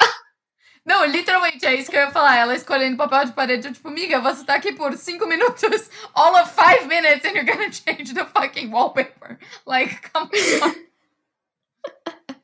Não, 0.84 1.06
literalmente 1.06 1.66
é 1.66 1.76
isso 1.76 1.92
que 1.92 1.96
eu 1.96 2.02
ia 2.02 2.12
falar. 2.12 2.38
Ela 2.38 2.56
escolhendo 2.56 2.98
papel 2.98 3.26
de 3.26 3.34
parede. 3.34 3.68
Eu, 3.68 3.74
tipo, 3.74 3.88
amiga, 3.88 4.20
você 4.20 4.44
tá 4.44 4.56
aqui 4.56 4.74
por 4.74 4.94
cinco 4.98 5.28
minutos. 5.28 5.90
All 6.14 6.34
of 6.42 6.52
five 6.54 6.88
minutes 6.88 7.24
and 7.24 7.36
you're 7.38 7.46
gonna 7.46 7.72
change 7.72 8.14
the 8.14 8.26
fucking 8.26 8.72
wallpaper. 8.72 9.38
Like, 9.66 10.10
come 10.12 10.30
on. 10.64 10.76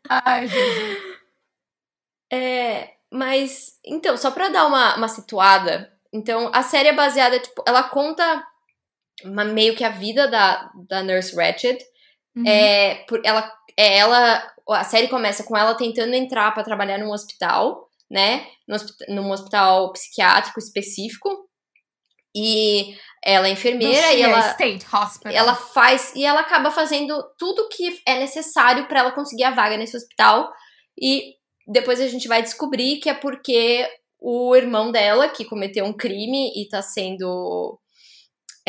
Ai, 0.09 0.47
Jesus. 0.47 1.17
É, 2.31 2.93
mas, 3.11 3.79
então, 3.83 4.15
só 4.17 4.31
pra 4.31 4.49
dar 4.49 4.67
uma, 4.67 4.95
uma 4.97 5.07
situada. 5.07 5.91
Então, 6.13 6.51
a 6.53 6.61
série 6.61 6.89
é 6.89 6.93
baseada, 6.93 7.39
tipo, 7.39 7.63
ela 7.65 7.83
conta 7.83 8.45
uma, 9.23 9.43
meio 9.43 9.75
que 9.75 9.83
a 9.83 9.89
vida 9.89 10.27
da, 10.27 10.69
da 10.87 11.01
Nurse 11.01 11.35
Ratched. 11.35 11.83
Uhum. 12.35 12.47
É, 12.47 13.05
por, 13.07 13.19
ela, 13.23 13.51
é, 13.75 13.97
ela, 13.97 14.53
a 14.69 14.83
série 14.83 15.07
começa 15.07 15.43
com 15.43 15.57
ela 15.57 15.75
tentando 15.75 16.13
entrar 16.13 16.53
para 16.53 16.63
trabalhar 16.63 16.97
num 16.97 17.11
hospital 17.11 17.86
né, 18.09 18.47
num 19.09 19.31
hospital 19.31 19.91
psiquiátrico 19.93 20.59
específico. 20.59 21.47
E 22.35 22.95
ela 23.23 23.47
é 23.47 23.51
enfermeira 23.51 24.13
e 24.13 24.21
ela 24.21 24.51
State 24.51 24.85
Hospital. 24.93 25.33
ela 25.33 25.55
faz 25.55 26.13
e 26.15 26.23
ela 26.23 26.41
acaba 26.41 26.69
fazendo 26.69 27.23
tudo 27.37 27.67
que 27.69 27.99
é 28.05 28.19
necessário 28.19 28.87
para 28.87 28.99
ela 28.99 29.11
conseguir 29.11 29.43
a 29.43 29.51
vaga 29.51 29.75
nesse 29.75 29.97
hospital 29.97 30.51
e 31.01 31.33
depois 31.67 31.99
a 31.99 32.07
gente 32.07 32.27
vai 32.27 32.43
descobrir 32.43 32.97
que 32.97 33.09
é 33.09 33.13
porque 33.13 33.89
o 34.19 34.55
irmão 34.55 34.91
dela 34.91 35.27
que 35.29 35.45
cometeu 35.45 35.83
um 35.85 35.93
crime 35.93 36.51
e 36.55 36.67
tá 36.69 36.81
sendo 36.81 37.79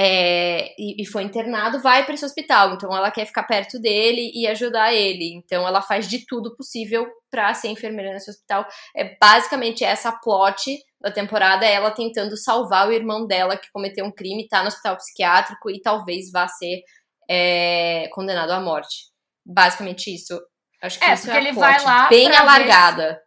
é, 0.00 0.76
e, 0.78 1.02
e, 1.02 1.04
foi 1.04 1.24
internado, 1.24 1.80
vai 1.80 2.04
para 2.04 2.14
esse 2.14 2.24
hospital. 2.24 2.74
Então 2.74 2.94
ela 2.96 3.10
quer 3.10 3.26
ficar 3.26 3.42
perto 3.42 3.80
dele 3.80 4.30
e 4.32 4.46
ajudar 4.46 4.94
ele. 4.94 5.34
Então 5.34 5.66
ela 5.66 5.82
faz 5.82 6.06
de 6.06 6.24
tudo 6.24 6.54
possível 6.54 7.04
para 7.28 7.52
ser 7.52 7.66
enfermeira 7.66 8.12
nesse 8.12 8.30
hospital. 8.30 8.64
É 8.94 9.16
basicamente 9.20 9.82
essa 9.82 10.12
plot 10.12 10.78
da 11.00 11.10
temporada, 11.10 11.66
é 11.66 11.72
ela 11.72 11.90
tentando 11.90 12.36
salvar 12.36 12.88
o 12.88 12.92
irmão 12.92 13.26
dela 13.26 13.56
que 13.56 13.72
cometeu 13.72 14.04
um 14.04 14.12
crime, 14.12 14.46
tá 14.46 14.62
no 14.62 14.68
hospital 14.68 14.96
psiquiátrico 14.96 15.68
e 15.68 15.82
talvez 15.82 16.30
vá 16.30 16.46
ser 16.46 16.80
é, 17.28 18.08
condenado 18.12 18.52
à 18.52 18.60
morte. 18.60 19.08
Basicamente 19.44 20.14
isso. 20.14 20.40
Acho 20.80 21.00
que 21.00 21.04
é, 21.04 21.14
isso 21.14 21.24
porque 21.24 21.38
é 21.38 21.40
ele 21.40 21.52
vai 21.52 21.82
lá 21.82 22.08
bem 22.08 22.32
alargada. 22.36 23.20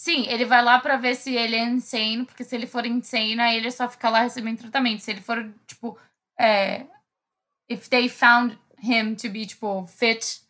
Sim, 0.00 0.26
ele 0.28 0.46
vai 0.46 0.64
lá 0.64 0.80
para 0.80 0.96
ver 0.96 1.14
se 1.14 1.36
ele 1.36 1.54
é 1.54 1.62
insane, 1.62 2.24
porque 2.24 2.42
se 2.42 2.56
ele 2.56 2.66
for 2.66 2.86
insane, 2.86 3.38
aí 3.38 3.58
ele 3.58 3.70
só 3.70 3.86
fica 3.86 4.08
lá 4.08 4.22
recebendo 4.22 4.60
tratamento. 4.60 5.02
Se 5.02 5.10
ele 5.10 5.20
for, 5.20 5.46
tipo, 5.66 5.98
é, 6.40 6.86
if 7.68 7.86
they 7.90 8.08
found 8.08 8.58
him 8.82 9.14
to 9.14 9.28
be, 9.28 9.44
tipo, 9.44 9.86
fit 9.86 10.40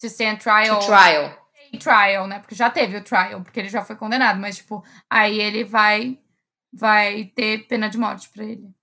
to 0.00 0.06
stand 0.06 0.38
trial. 0.38 0.80
To 0.80 0.86
trial. 0.86 1.50
Trial, 1.78 2.26
né? 2.26 2.38
Porque 2.38 2.54
já 2.54 2.70
teve 2.70 2.96
o 2.96 3.04
trial, 3.04 3.42
porque 3.42 3.60
ele 3.60 3.68
já 3.68 3.84
foi 3.84 3.96
condenado, 3.96 4.40
mas, 4.40 4.56
tipo, 4.56 4.82
aí 5.10 5.38
ele 5.38 5.62
vai 5.62 6.18
vai 6.72 7.26
ter 7.36 7.66
pena 7.66 7.90
de 7.90 7.98
morte 7.98 8.30
para 8.30 8.44
ele. 8.44 8.74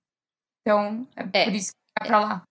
Então, 0.60 1.08
é, 1.16 1.40
é, 1.40 1.44
por 1.46 1.54
isso 1.54 1.72
que 1.72 1.98
vai 1.98 2.08
pra 2.08 2.20
lá. 2.20 2.42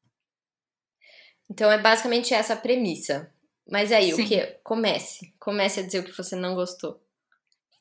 Então, 1.50 1.72
é 1.72 1.78
basicamente 1.78 2.34
essa 2.34 2.56
a 2.56 2.58
premissa. 2.58 3.34
Mas 3.70 3.90
aí, 3.94 4.14
Sim. 4.14 4.22
o 4.22 4.28
que? 4.28 4.46
Comece. 4.66 5.34
Comece 5.40 5.80
a 5.80 5.84
dizer 5.84 6.00
o 6.00 6.04
que 6.04 6.12
você 6.12 6.36
não 6.36 6.56
gostou. 6.56 7.02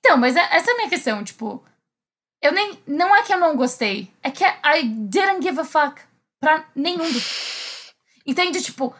Então, 0.00 0.16
mas 0.16 0.34
é, 0.34 0.40
essa 0.50 0.70
é 0.70 0.74
a 0.74 0.76
minha 0.76 0.88
questão, 0.88 1.22
tipo. 1.22 1.64
Eu 2.42 2.52
nem. 2.52 2.82
Não 2.86 3.14
é 3.14 3.22
que 3.22 3.32
eu 3.32 3.38
não 3.38 3.56
gostei. 3.56 4.10
É 4.22 4.30
que 4.30 4.44
I 4.44 4.82
didn't 4.82 5.42
give 5.42 5.60
a 5.60 5.64
fuck 5.64 6.00
pra 6.40 6.64
nenhum 6.74 7.10
dos. 7.12 7.92
Entende? 8.26 8.62
Tipo, 8.62 8.94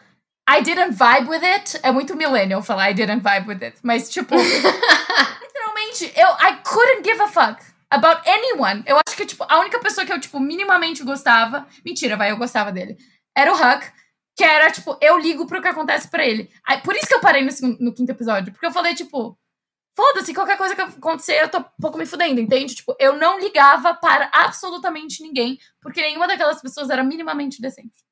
I 0.47 0.61
didn't 0.61 0.91
vibe 0.91 1.29
with 1.29 1.43
it. 1.43 1.79
É 1.81 1.91
muito 1.91 2.15
millennial 2.15 2.61
falar 2.61 2.91
I 2.91 2.93
didn't 2.93 3.21
vibe 3.21 3.47
with 3.47 3.63
it. 3.63 3.77
Mas, 3.81 4.09
tipo. 4.09 4.35
literalmente, 5.41 6.11
eu. 6.15 6.27
I 6.27 6.61
couldn't 6.63 7.03
give 7.03 7.21
a 7.21 7.27
fuck 7.27 7.63
about 7.89 8.21
anyone. 8.29 8.83
Eu 8.85 8.97
acho 8.97 9.17
que, 9.17 9.25
tipo, 9.25 9.43
a 9.47 9.59
única 9.59 9.79
pessoa 9.79 10.05
que 10.05 10.13
eu, 10.13 10.19
tipo, 10.19 10.39
minimamente 10.39 11.03
gostava. 11.03 11.67
Mentira, 11.83 12.15
vai, 12.15 12.31
eu 12.31 12.37
gostava 12.37 12.71
dele. 12.71 12.97
Era 13.35 13.51
o 13.51 13.55
Huck. 13.55 13.91
Que 14.35 14.43
era, 14.45 14.71
tipo, 14.71 14.97
eu 15.01 15.17
ligo 15.17 15.45
pro 15.45 15.61
que 15.61 15.67
acontece 15.67 16.07
pra 16.07 16.25
ele. 16.25 16.49
Por 16.83 16.95
isso 16.95 17.05
que 17.05 17.13
eu 17.13 17.19
parei 17.19 17.43
no, 17.43 17.51
segundo, 17.51 17.77
no 17.79 17.93
quinto 17.93 18.11
episódio. 18.11 18.51
Porque 18.53 18.65
eu 18.65 18.71
falei, 18.71 18.95
tipo, 18.95 19.37
Foda-se, 19.95 20.33
qualquer 20.33 20.57
coisa 20.57 20.75
que 20.75 20.81
acontecer, 20.81 21.41
eu 21.41 21.49
tô 21.49 21.59
um 21.59 21.65
pouco 21.81 21.97
me 21.97 22.05
fudendo, 22.05 22.39
entende? 22.39 22.75
Tipo, 22.75 22.95
eu 22.97 23.17
não 23.17 23.39
ligava 23.39 23.93
para 23.93 24.29
absolutamente 24.33 25.21
ninguém, 25.21 25.59
porque 25.81 26.01
nenhuma 26.01 26.27
daquelas 26.27 26.61
pessoas 26.61 26.89
era 26.89 27.03
minimamente 27.03 27.61
decente. 27.61 28.05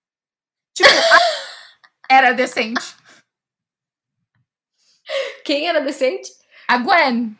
Tipo, 0.75 0.89
era 2.09 2.33
decente. 2.33 2.95
Quem 5.45 5.67
era 5.67 5.79
decente? 5.79 6.29
A 6.67 6.77
Gwen. 6.77 7.35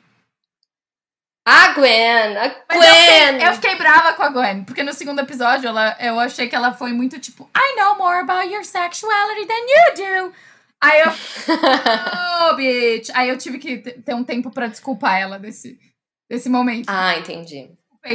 A 1.46 1.74
Gwen! 1.74 2.38
A 2.38 2.48
Gwen! 2.48 2.80
Eu 2.80 2.84
fiquei, 2.84 3.48
eu 3.48 3.54
fiquei, 3.54 3.76
brava 3.76 4.14
com 4.14 4.24
a 4.24 4.30
Gwen, 4.30 4.64
porque 4.64 4.84
no 4.84 4.94
segundo 4.94 5.20
episódio 5.20 5.68
ela, 5.68 5.98
eu 6.00 6.20
achei 6.20 6.48
que 6.48 6.56
ela 6.56 6.74
foi 6.74 6.94
muito 6.94 7.20
tipo, 7.20 7.50
I 7.56 7.76
know 7.76 7.96
more 7.96 8.20
about 8.20 8.54
your 8.54 8.64
sexuality 8.64 9.48
than 9.48 9.54
you 9.56 9.96
do. 9.96 10.34
Aí 10.82 11.02
eu. 11.02 11.12
oh, 12.52 12.56
bitch! 12.56 13.10
Aí 13.14 13.30
eu 13.30 13.38
tive 13.38 13.60
que 13.60 13.78
ter 13.78 14.14
um 14.14 14.24
tempo 14.24 14.50
pra 14.50 14.68
desculpar 14.68 15.20
ela 15.20 15.38
desse, 15.38 15.78
desse 16.30 16.50
momento. 16.50 16.86
Ah, 16.88 17.18
entendi. 17.18 17.70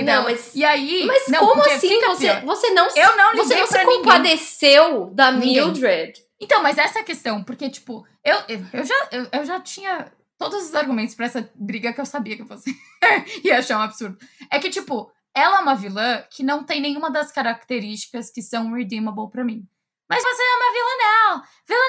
Não, 0.04 0.24
mas. 0.24 0.54
E 0.54 0.64
aí. 0.64 1.04
Mas 1.06 1.28
não, 1.28 1.40
como 1.40 1.62
assim 1.62 2.00
você, 2.00 2.40
você 2.40 2.70
não 2.70 2.88
Eu 2.96 3.16
não 3.16 3.36
Você 3.36 3.56
não 3.56 3.66
se 3.66 3.84
compadeceu 3.84 5.00
ninguém. 5.00 5.14
da 5.14 5.32
Mildred? 5.32 6.24
Então, 6.40 6.62
mas 6.62 6.78
essa 6.78 6.98
é 6.98 7.02
a 7.02 7.04
questão, 7.04 7.42
porque, 7.44 7.70
tipo, 7.70 8.06
eu, 8.24 8.36
eu, 8.72 8.84
já, 8.84 9.08
eu, 9.12 9.26
eu 9.32 9.44
já 9.44 9.60
tinha 9.60 10.12
todos 10.36 10.64
os 10.64 10.74
argumentos 10.74 11.14
para 11.14 11.26
essa 11.26 11.50
briga 11.54 11.92
que 11.92 12.00
eu 12.00 12.06
sabia 12.06 12.36
que 12.36 12.42
você 12.42 12.70
ia 13.44 13.58
achar 13.58 13.78
um 13.78 13.82
absurdo. 13.82 14.18
É 14.50 14.58
que, 14.58 14.68
tipo, 14.68 15.10
ela 15.34 15.58
é 15.58 15.60
uma 15.60 15.74
vilã 15.74 16.24
que 16.30 16.42
não 16.42 16.64
tem 16.64 16.80
nenhuma 16.80 17.10
das 17.10 17.30
características 17.30 18.30
que 18.30 18.42
são 18.42 18.72
redeemable 18.72 19.30
para 19.30 19.44
mim. 19.44 19.66
Mas 20.08 20.22
você 20.22 20.42
é 20.42 20.56
uma 20.56 20.74
is 20.76 20.92
a 21.30 21.34
psychopath. 21.34 21.83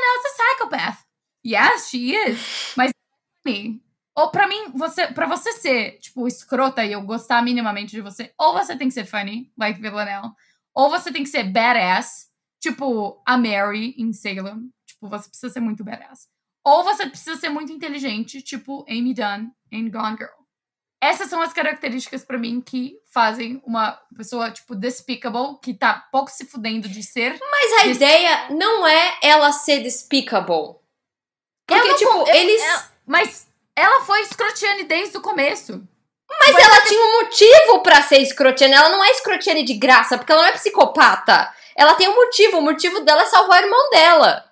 Yes, 1.46 1.90
she 1.90 2.16
is. 2.16 2.74
Mas 2.76 2.92
ou 4.16 4.32
para 4.32 4.48
mim, 4.48 4.72
você, 4.74 5.08
para 5.08 5.28
você 5.28 5.52
ser, 5.54 6.00
tipo, 6.00 6.28
escrota 6.28 6.84
e 6.86 6.94
eu 6.94 7.02
gostar 7.02 7.44
minimamente 7.44 7.92
de 7.92 8.02
você, 8.02 8.34
ou 8.40 8.54
você 8.54 8.76
tem 8.76 8.88
que 8.88 8.94
ser 8.94 9.06
funny, 9.06 9.52
like 9.58 9.80
Villanelle, 9.80 10.32
ou 10.74 10.90
você 10.90 11.12
tem 11.12 11.22
que 11.22 11.30
ser 11.30 11.44
badass, 11.44 12.28
tipo 12.62 13.22
a 13.26 13.38
Mary 13.38 13.94
em 13.98 14.14
Salem. 14.14 14.72
Tipo, 14.88 15.10
você 15.10 15.28
precisa 15.28 15.52
ser 15.52 15.60
muito 15.60 15.84
badass. 15.84 16.28
Ou 16.64 16.84
você 16.84 17.08
precisa 17.08 17.36
ser 17.36 17.50
muito 17.50 17.72
inteligente, 17.72 18.42
tipo 18.42 18.86
Amy 18.90 19.14
Dunn 19.14 19.52
em 19.72 19.90
Gone 19.92 20.18
Girl. 20.18 20.46
Essas 21.02 21.30
são 21.30 21.42
as 21.42 21.54
características 21.54 22.24
para 22.24 22.40
mim 22.40 22.62
que 22.62 22.98
fazem 23.14 23.62
uma 23.66 23.92
pessoa, 24.16 24.50
tipo, 24.50 24.74
despicable, 24.76 25.60
que 25.62 25.74
tá 25.74 26.08
pouco 26.12 26.32
se 26.32 26.46
fudendo 26.46 26.88
de 26.88 27.04
ser. 27.04 27.38
Mas 27.40 27.74
a 27.84 27.88
ideia 27.88 28.50
não 28.50 28.88
é 28.88 29.20
ela 29.22 29.52
ser 29.52 29.84
despicable. 29.84 30.85
Porque, 31.68 31.88
não, 31.88 31.98
tipo, 31.98 32.12
eu, 32.12 32.28
eles. 32.28 32.62
Eu, 32.62 32.80
mas 33.06 33.48
ela 33.76 34.02
foi 34.02 34.22
escrotiane 34.22 34.84
desde 34.84 35.18
o 35.18 35.22
começo. 35.22 35.84
Mas 36.40 36.56
ela 36.56 36.82
tinha 36.82 37.02
um 37.02 37.22
motivo 37.22 37.80
para 37.82 38.02
ser 38.02 38.18
escrotiane. 38.18 38.74
Ela 38.74 38.90
não 38.90 39.04
é 39.04 39.12
escrotiane 39.12 39.64
de 39.64 39.76
graça, 39.76 40.18
porque 40.18 40.32
ela 40.32 40.42
não 40.42 40.50
é 40.50 40.54
psicopata. 40.54 41.54
Ela 41.76 41.94
tem 41.94 42.10
um 42.10 42.16
motivo. 42.16 42.58
O 42.58 42.62
motivo 42.62 43.02
dela 43.02 43.24
é 43.24 43.26
salvar 43.26 43.62
o 43.62 43.66
irmão 43.66 43.90
dela. 43.90 44.44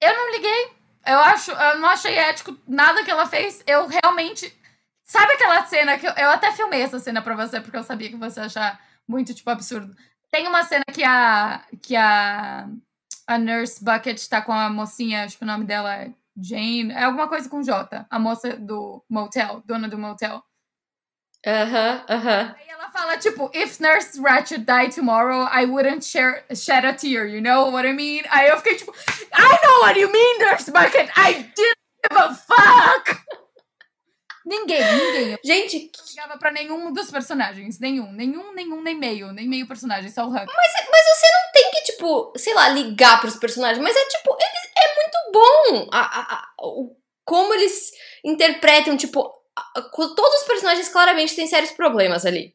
Eu 0.00 0.14
não 0.16 0.30
liguei. 0.30 0.70
Eu 1.04 1.18
acho, 1.18 1.50
eu 1.50 1.78
não 1.78 1.88
achei 1.88 2.14
ético 2.14 2.56
nada 2.66 3.04
que 3.04 3.10
ela 3.10 3.26
fez. 3.26 3.62
Eu 3.66 3.86
realmente 3.88 4.56
Sabe 5.12 5.34
aquela 5.34 5.62
cena 5.66 5.98
que 5.98 6.06
eu, 6.06 6.12
eu 6.12 6.30
até 6.30 6.50
filmei 6.52 6.80
essa 6.80 6.98
cena 6.98 7.20
pra 7.20 7.36
você, 7.36 7.60
porque 7.60 7.76
eu 7.76 7.82
sabia 7.82 8.08
que 8.08 8.16
você 8.16 8.40
ia 8.40 8.46
achar 8.46 8.80
muito, 9.06 9.34
tipo, 9.34 9.50
absurdo. 9.50 9.94
Tem 10.30 10.48
uma 10.48 10.64
cena 10.64 10.84
que 10.90 11.04
a, 11.04 11.62
que 11.82 11.94
a, 11.94 12.66
a 13.26 13.36
Nurse 13.36 13.84
Bucket 13.84 14.26
tá 14.26 14.40
com 14.40 14.54
a 14.54 14.70
mocinha, 14.70 15.24
acho 15.24 15.36
que 15.36 15.44
o 15.44 15.46
nome 15.46 15.66
dela 15.66 15.94
é 15.94 16.10
Jane, 16.36 16.92
é 16.92 17.04
alguma 17.04 17.28
coisa 17.28 17.48
com 17.48 17.62
J, 17.62 18.06
a 18.08 18.18
moça 18.18 18.56
do 18.56 19.04
motel, 19.08 19.62
dona 19.66 19.88
do 19.88 19.98
motel. 19.98 20.42
Aham, 21.44 22.04
aham. 22.08 22.54
Aí 22.56 22.68
ela 22.68 22.90
fala, 22.90 23.18
tipo, 23.18 23.50
if 23.52 23.80
Nurse 23.80 24.20
Ratchet 24.20 24.64
died 24.64 24.94
tomorrow, 24.94 25.48
I 25.52 25.66
wouldn't 25.66 26.04
share, 26.04 26.44
shed 26.54 26.84
a 26.86 26.92
tear, 26.94 27.26
you 27.26 27.40
know 27.40 27.70
what 27.70 27.86
I 27.86 27.92
mean? 27.92 28.22
Aí 28.30 28.48
eu 28.48 28.56
fiquei 28.58 28.76
tipo, 28.76 28.92
I 29.34 29.58
know 29.64 29.80
what 29.80 29.98
you 29.98 30.10
mean, 30.10 30.38
Nurse 30.38 30.70
Bucket, 30.70 31.10
I 31.16 31.32
didn't 31.54 31.78
give 32.08 32.16
a 32.16 32.34
fuck! 32.34 33.18
Ninguém, 34.44 34.82
ninguém. 34.82 35.32
Eu 35.32 35.38
Gente, 35.44 35.90
não 35.96 36.04
ligava 36.10 36.38
pra 36.38 36.50
nenhum 36.50 36.92
dos 36.92 37.10
personagens. 37.10 37.78
Nenhum, 37.78 38.12
nenhum, 38.12 38.52
nenhum, 38.52 38.82
nem 38.82 38.98
meio. 38.98 39.32
Nem 39.32 39.48
meio 39.48 39.68
personagem, 39.68 40.10
só 40.10 40.24
o 40.24 40.28
Huck. 40.30 40.46
mas, 40.46 40.72
mas 40.90 41.04
você 41.06 41.26
não 41.32 41.52
tem 41.52 41.70
que, 41.70 41.92
tipo, 41.92 42.32
sei 42.36 42.52
lá, 42.54 42.68
ligar 42.68 43.20
pros 43.20 43.36
personagens, 43.36 43.82
mas 43.82 43.94
é 43.96 44.04
tipo, 44.06 44.36
eles, 44.40 44.72
é 44.78 44.91
bom 45.32 45.88
a, 45.90 46.00
a, 46.00 46.34
a- 46.34 46.48
o, 46.60 46.96
como 47.24 47.54
eles 47.54 47.90
interpretam, 48.24 48.96
tipo, 48.96 49.32
todos 49.94 50.40
os 50.40 50.46
personagens 50.46 50.88
claramente 50.88 51.34
têm 51.34 51.46
sérios 51.46 51.72
problemas 51.72 52.24
ali. 52.26 52.54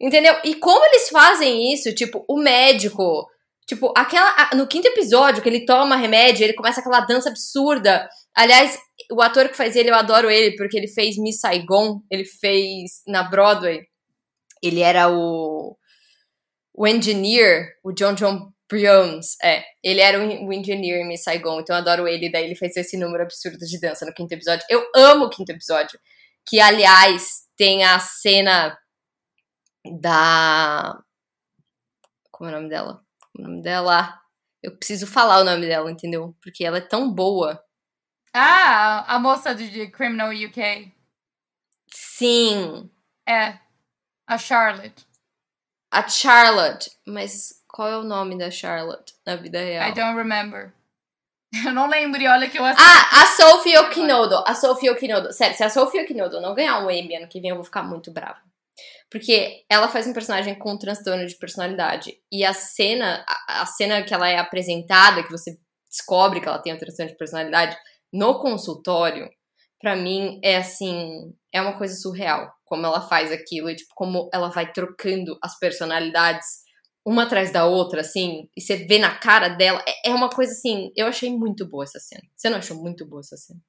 Entendeu? 0.00 0.34
E 0.44 0.56
como 0.56 0.84
eles 0.86 1.08
fazem 1.10 1.72
isso, 1.72 1.94
tipo, 1.94 2.24
o 2.28 2.36
médico, 2.36 3.24
tipo, 3.66 3.92
aquela. 3.96 4.50
No 4.54 4.66
quinto 4.66 4.88
episódio, 4.88 5.40
que 5.42 5.48
ele 5.48 5.64
toma 5.64 5.94
remédio, 5.96 6.42
ele 6.42 6.54
começa 6.54 6.80
aquela 6.80 7.00
dança 7.00 7.28
absurda. 7.28 8.08
Aliás, 8.34 8.78
o 9.12 9.22
ator 9.22 9.48
que 9.48 9.56
faz 9.56 9.76
ele, 9.76 9.90
eu 9.90 9.94
adoro 9.94 10.28
ele, 10.28 10.56
porque 10.56 10.76
ele 10.76 10.88
fez 10.88 11.16
Miss 11.18 11.38
Saigon, 11.40 12.00
ele 12.10 12.24
fez 12.24 13.02
na 13.06 13.22
Broadway. 13.22 13.82
Ele 14.62 14.80
era 14.80 15.08
o. 15.08 15.76
O 16.74 16.86
engineer, 16.86 17.68
o 17.84 17.92
John 17.92 18.14
John 18.14 18.51
Briones, 18.72 19.36
é. 19.42 19.62
Ele 19.82 20.00
era 20.00 20.18
o, 20.18 20.46
o 20.46 20.52
engineer 20.52 21.02
em 21.02 21.06
Miss 21.06 21.24
Saigon, 21.24 21.60
então 21.60 21.76
eu 21.76 21.80
adoro 21.82 22.08
ele. 22.08 22.32
Daí 22.32 22.44
ele 22.44 22.54
fez 22.54 22.74
esse 22.74 22.96
número 22.96 23.22
absurdo 23.22 23.58
de 23.58 23.78
dança 23.78 24.06
no 24.06 24.14
quinto 24.14 24.32
episódio. 24.32 24.64
Eu 24.70 24.82
amo 24.96 25.26
o 25.26 25.30
quinto 25.30 25.52
episódio. 25.52 26.00
Que, 26.48 26.58
aliás, 26.58 27.42
tem 27.54 27.84
a 27.84 27.98
cena 28.00 28.78
da. 30.00 30.98
Como 32.30 32.48
é 32.48 32.52
o 32.52 32.56
nome 32.56 32.70
dela? 32.70 33.04
O 33.38 33.42
nome 33.42 33.62
dela. 33.62 34.18
Eu 34.62 34.74
preciso 34.76 35.06
falar 35.06 35.40
o 35.40 35.44
nome 35.44 35.66
dela, 35.66 35.90
entendeu? 35.90 36.34
Porque 36.42 36.64
ela 36.64 36.78
é 36.78 36.80
tão 36.80 37.12
boa. 37.12 37.62
Ah, 38.32 39.14
a 39.14 39.18
moça 39.18 39.54
de 39.54 39.68
de 39.68 39.90
Criminal 39.90 40.30
UK. 40.30 40.90
Sim, 41.92 42.90
É. 43.28 43.58
A 44.26 44.38
Charlotte. 44.38 45.06
a 45.90 46.08
Charlotte. 46.08 46.90
Mas 47.06 47.61
qual 47.72 47.88
é 47.88 47.96
o 47.96 48.04
nome 48.04 48.36
da 48.36 48.50
Charlotte 48.50 49.14
na 49.26 49.34
vida 49.34 49.58
real? 49.58 49.88
I 49.88 49.94
don't 49.94 50.16
remember. 50.16 50.72
Eu 51.64 51.72
não 51.72 51.88
lembro, 51.88 52.20
e 52.20 52.28
olha 52.28 52.48
que 52.48 52.58
eu 52.58 52.64
assisti. 52.64 52.82
Ah, 52.88 53.22
a 53.22 53.26
Sophie 53.26 53.76
Okinodo. 53.76 54.42
A 54.46 54.54
Sophie 54.54 54.88
Okinodo. 54.88 55.32
Sério, 55.32 55.54
se 55.54 55.62
a 55.62 55.68
Sophie 55.68 56.00
Okinodo 56.00 56.40
não 56.40 56.54
ganhar 56.54 56.78
um 56.78 56.90
Emmy 56.90 57.16
ano 57.16 57.28
que 57.28 57.40
vem, 57.40 57.50
eu 57.50 57.56
vou 57.56 57.64
ficar 57.64 57.82
muito 57.82 58.10
brava. 58.10 58.38
Porque 59.10 59.62
ela 59.68 59.86
faz 59.86 60.06
um 60.06 60.14
personagem 60.14 60.54
com 60.54 60.72
um 60.72 60.78
transtorno 60.78 61.26
de 61.26 61.34
personalidade. 61.34 62.18
E 62.32 62.42
a 62.42 62.54
cena, 62.54 63.22
a, 63.28 63.62
a 63.62 63.66
cena 63.66 64.02
que 64.02 64.14
ela 64.14 64.30
é 64.30 64.38
apresentada, 64.38 65.22
que 65.22 65.30
você 65.30 65.58
descobre 65.90 66.40
que 66.40 66.48
ela 66.48 66.58
tem 66.58 66.72
um 66.72 66.78
transtorno 66.78 67.12
de 67.12 67.18
personalidade, 67.18 67.76
no 68.10 68.40
consultório, 68.40 69.28
pra 69.78 69.94
mim 69.94 70.40
é 70.42 70.56
assim, 70.56 71.34
é 71.52 71.60
uma 71.60 71.76
coisa 71.76 71.94
surreal. 71.94 72.50
Como 72.64 72.86
ela 72.86 73.02
faz 73.02 73.30
aquilo 73.30 73.68
e, 73.68 73.76
tipo, 73.76 73.92
como 73.94 74.30
ela 74.32 74.48
vai 74.48 74.72
trocando 74.72 75.38
as 75.42 75.58
personalidades 75.58 76.62
uma 77.04 77.24
atrás 77.24 77.52
da 77.52 77.64
outra, 77.64 78.00
assim, 78.00 78.48
e 78.56 78.60
você 78.60 78.76
vê 78.76 78.98
na 78.98 79.14
cara 79.16 79.48
dela. 79.48 79.82
É, 79.86 80.10
é 80.10 80.14
uma 80.14 80.28
coisa 80.28 80.52
assim, 80.52 80.92
eu 80.96 81.06
achei 81.06 81.30
muito 81.30 81.66
boa 81.66 81.84
essa 81.84 81.98
cena. 81.98 82.22
Você 82.36 82.48
não 82.48 82.58
achou 82.58 82.76
muito 82.76 83.04
boa 83.04 83.20
essa 83.20 83.36
cena? 83.36 83.60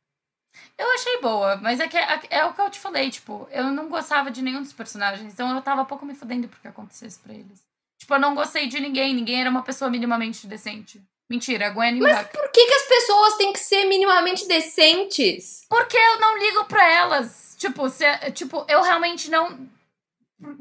Eu 0.78 0.92
achei 0.92 1.20
boa, 1.20 1.56
mas 1.58 1.80
é, 1.80 1.88
que 1.88 1.98
é, 1.98 2.22
é 2.30 2.46
o 2.46 2.54
que 2.54 2.62
eu 2.62 2.70
te 2.70 2.80
falei, 2.80 3.10
tipo, 3.10 3.48
eu 3.52 3.72
não 3.72 3.90
gostava 3.90 4.30
de 4.30 4.42
nenhum 4.42 4.62
dos 4.62 4.74
personagens, 4.74 5.34
então 5.34 5.56
eu 5.56 5.62
tava 5.62 5.86
pouco 5.86 6.06
me 6.06 6.14
fudendo 6.14 6.48
porque 6.48 6.68
acontecesse 6.68 7.20
pra 7.20 7.34
eles. 7.34 7.64
Tipo, 8.00 8.16
eu 8.16 8.20
não 8.20 8.36
gostei 8.36 8.68
de 8.68 8.80
ninguém, 8.80 9.14
ninguém 9.14 9.42
era 9.42 9.50
uma 9.50 9.64
pessoa 9.64 9.90
minimamente 9.90 10.46
decente. 10.46 11.02
Mentira, 11.30 11.70
Gwen 11.70 11.98
e 11.98 12.04
Huck. 12.04 12.32
Por 12.32 12.52
que, 12.52 12.68
que 12.68 12.74
as 12.74 12.88
pessoas 12.88 13.38
têm 13.38 13.54
que 13.54 13.60
ser 13.60 13.86
minimamente 13.86 14.48
decentes? 14.48 15.66
Porque 15.70 15.98
eu 15.98 16.20
não 16.20 16.38
ligo 16.38 16.66
pra 16.66 16.88
elas. 16.92 17.56
Tipo, 17.58 17.90
se, 17.90 18.06
tipo, 18.32 18.66
eu 18.68 18.82
realmente 18.82 19.32
não. 19.32 19.58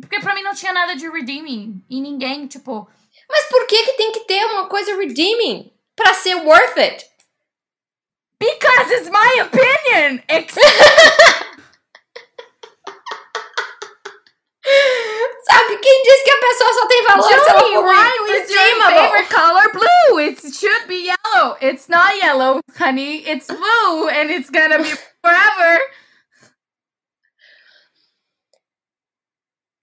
Porque 0.01 0.21
pra 0.21 0.35
mim 0.35 0.43
não 0.43 0.55
tinha 0.55 0.73
nada 0.73 0.95
de 0.95 1.09
redeeming. 1.09 1.85
E 1.89 2.01
ninguém, 2.01 2.47
tipo. 2.47 2.89
Mas 3.29 3.45
por 3.47 3.67
que, 3.67 3.83
que 3.85 3.93
tem 3.95 4.13
que 4.13 4.21
ter 4.21 4.45
uma 4.47 4.67
coisa 4.69 4.97
redeeming? 4.97 5.73
Pra 5.97 6.15
ser 6.15 6.37
worth 6.37 6.79
it? 6.79 7.05
Because 8.39 8.91
it's 8.91 9.09
my 9.09 9.41
opinion! 9.41 10.23
Sabe, 15.45 15.77
quem 15.77 16.03
diz 16.03 16.23
que 16.23 16.31
a 16.31 16.37
pessoa 16.39 16.73
só 16.73 16.87
tem 16.87 17.03
valor 17.05 17.29
se 17.29 17.35
ela 17.35 17.61
for 17.61 17.85
why 17.85 18.11
is 18.31 18.51
your 18.51 18.83
favorite 18.87 19.29
color 19.29 19.73
blue? 19.73 20.21
It 20.21 20.41
should 20.41 20.87
be 20.87 21.07
yellow. 21.07 21.57
It's 21.61 21.89
not 21.89 22.17
yellow, 22.17 22.61
honey. 22.77 23.19
It's 23.27 23.47
blue, 23.49 24.09
and 24.09 24.31
it's 24.31 24.51
gonna 24.51 24.79
be 24.79 24.91
forever. 25.21 25.81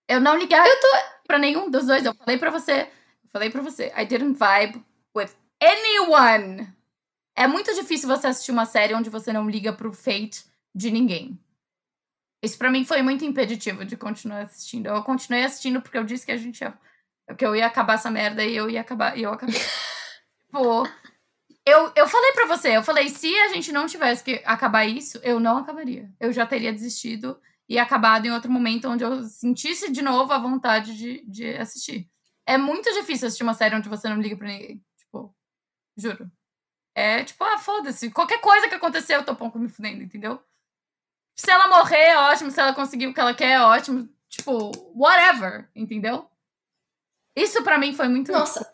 Eu 0.10 0.20
não 0.20 0.36
liguei 0.36 0.58
Eu 0.58 0.80
tô... 0.80 0.88
pra 1.28 1.38
nenhum 1.38 1.70
dos 1.70 1.86
dois. 1.86 2.04
Eu 2.04 2.16
falei 2.16 2.40
pra 2.40 2.50
você. 2.50 2.82
Eu 3.24 3.30
falei 3.32 3.50
pra 3.52 3.62
você. 3.62 3.94
I 3.96 4.06
didn't 4.06 4.40
vibe 4.40 4.84
with 5.16 5.30
anyone. 5.62 6.68
É 7.36 7.46
muito 7.46 7.74
difícil 7.76 8.10
você 8.10 8.26
assistir 8.28 8.52
uma 8.52 8.66
série 8.66 8.96
onde 8.96 9.10
você 9.10 9.32
não 9.32 9.48
liga 9.48 9.72
pro 9.72 9.94
fate 9.94 10.44
de 10.74 10.90
ninguém. 10.90 11.40
Isso 12.44 12.58
pra 12.58 12.72
mim 12.72 12.84
foi 12.84 13.04
muito 13.04 13.24
impeditivo 13.24 13.86
de 13.86 13.96
continuar 13.96 14.42
assistindo. 14.42 14.88
Eu 14.88 15.04
continuei 15.04 15.44
assistindo 15.44 15.80
porque 15.80 15.98
eu 15.98 16.04
disse 16.04 16.26
que 16.26 16.32
a 16.32 16.38
gente 16.38 16.62
ia, 16.62 16.74
que 17.38 17.46
eu 17.46 17.56
ia 17.56 17.68
acabar 17.68 17.94
essa 17.94 18.10
merda 18.10 18.44
e 18.44 18.56
eu 18.56 18.70
ia 18.70 18.82
acabar 18.82 19.16
e 19.16 19.24
eu 19.24 19.32
acabei. 19.32 19.56
tipo, 20.40 20.88
eu, 21.66 21.92
eu 21.96 22.08
falei 22.08 22.32
pra 22.32 22.48
você, 22.48 22.76
eu 22.76 22.84
falei, 22.84 23.10
se 23.10 23.34
a 23.42 23.50
gente 23.50 23.72
não 23.72 23.86
tivesse 23.86 24.24
que 24.24 24.42
acabar 24.46 24.86
isso, 24.86 25.20
eu 25.22 25.40
não 25.40 25.58
acabaria. 25.58 26.10
Eu 26.20 26.34
já 26.34 26.46
teria 26.46 26.74
desistido 26.74 27.40
e 27.70 27.78
acabado 27.78 28.26
em 28.26 28.32
outro 28.32 28.52
momento 28.52 28.90
onde 28.90 29.04
eu 29.04 29.24
sentisse 29.24 29.92
de 29.92 30.02
novo 30.02 30.34
a 30.34 30.40
vontade 30.40 30.98
de, 30.98 31.24
de 31.28 31.56
assistir. 31.56 32.10
É 32.44 32.58
muito 32.58 32.92
difícil 32.94 33.28
assistir 33.28 33.44
uma 33.44 33.54
série 33.54 33.76
onde 33.76 33.88
você 33.88 34.10
não 34.10 34.20
liga 34.20 34.36
pra 34.36 34.48
ninguém. 34.48 34.84
Tipo, 34.98 35.36
juro. 35.96 36.32
É 36.96 37.24
tipo, 37.24 37.44
ah, 37.44 37.60
foda-se. 37.60 38.10
Qualquer 38.10 38.42
coisa 38.42 38.68
que 38.68 38.74
acontecer, 38.74 39.16
eu 39.16 39.24
tô 39.24 39.36
pouco 39.36 39.60
me 39.60 39.70
fudendo, 39.70 40.02
entendeu? 40.02 40.44
Se 41.36 41.52
ela 41.52 41.68
morrer, 41.68 41.96
é 41.96 42.18
ótimo. 42.18 42.50
Se 42.50 42.60
ela 42.60 42.74
conseguir 42.74 43.06
o 43.06 43.14
que 43.14 43.20
ela 43.20 43.36
quer, 43.36 43.52
é 43.52 43.62
ótimo. 43.62 44.10
Tipo, 44.28 44.72
whatever, 44.96 45.70
entendeu? 45.76 46.28
Isso 47.36 47.64
pra 47.64 47.78
mim 47.78 47.94
foi 47.94 48.08
muito 48.08 48.32
Nossa, 48.32 48.68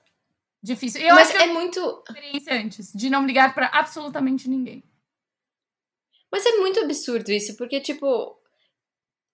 difícil. 0.63 1.01
E 1.01 1.07
eu 1.07 1.15
mas 1.15 1.27
acho 1.27 1.37
que 1.37 1.43
é 1.43 1.47
muito... 1.47 2.03
experiência 2.07 2.53
antes, 2.53 2.93
de 2.93 3.09
não 3.09 3.25
ligar 3.25 3.53
pra 3.53 3.67
absolutamente 3.67 4.49
ninguém. 4.49 4.83
Mas 6.31 6.45
é 6.45 6.57
muito 6.57 6.79
absurdo 6.79 7.29
isso, 7.29 7.57
porque, 7.57 7.81
tipo... 7.81 8.41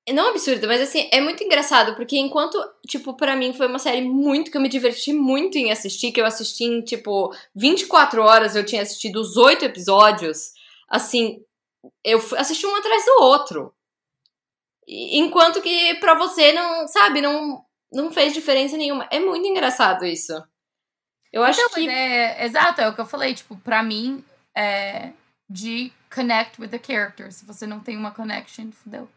Não 0.09 0.29
absurdo, 0.29 0.67
mas 0.67 0.81
assim, 0.81 1.07
é 1.11 1.21
muito 1.21 1.43
engraçado, 1.43 1.95
porque 1.95 2.17
enquanto, 2.17 2.57
tipo, 2.87 3.13
pra 3.13 3.35
mim 3.35 3.53
foi 3.53 3.67
uma 3.67 3.77
série 3.77 4.01
muito 4.01 4.49
que 4.49 4.57
eu 4.57 4.61
me 4.61 4.67
diverti 4.67 5.13
muito 5.13 5.57
em 5.57 5.71
assistir, 5.71 6.11
que 6.11 6.19
eu 6.19 6.25
assisti 6.25 6.63
em, 6.63 6.81
tipo, 6.81 7.31
24 7.55 8.21
horas, 8.23 8.55
eu 8.55 8.65
tinha 8.65 8.81
assistido 8.81 9.17
os 9.17 9.37
oito 9.37 9.63
episódios, 9.63 10.53
assim, 10.89 11.43
eu 12.03 12.17
assisti 12.35 12.65
um 12.65 12.75
atrás 12.75 13.05
do 13.05 13.23
outro. 13.23 13.73
Enquanto 14.87 15.61
que 15.61 15.95
pra 15.95 16.15
você 16.15 16.51
não, 16.51 16.87
sabe, 16.87 17.21
não, 17.21 17.63
não 17.93 18.11
fez 18.11 18.33
diferença 18.33 18.75
nenhuma. 18.75 19.07
É 19.11 19.19
muito 19.19 19.47
engraçado 19.47 20.05
isso. 20.05 20.33
Eu 21.31 21.43
acho 21.43 21.61
Então, 21.61 21.75
que. 21.75 21.85
mas 21.85 21.95
é, 21.95 22.45
exato, 22.45 22.81
é 22.81 22.89
o 22.89 22.93
que 22.95 23.01
eu 23.01 23.05
falei. 23.05 23.33
Tipo, 23.33 23.55
pra 23.57 23.81
mim, 23.83 24.23
é 24.55 25.13
de 25.49 25.93
connect 26.13 26.59
with 26.59 26.69
the 26.69 26.79
character. 26.83 27.31
Se 27.31 27.45
você 27.45 27.65
não 27.65 27.79
tem 27.79 27.95
uma 27.95 28.11
connection, 28.11 28.71
fudeu. 28.71 29.07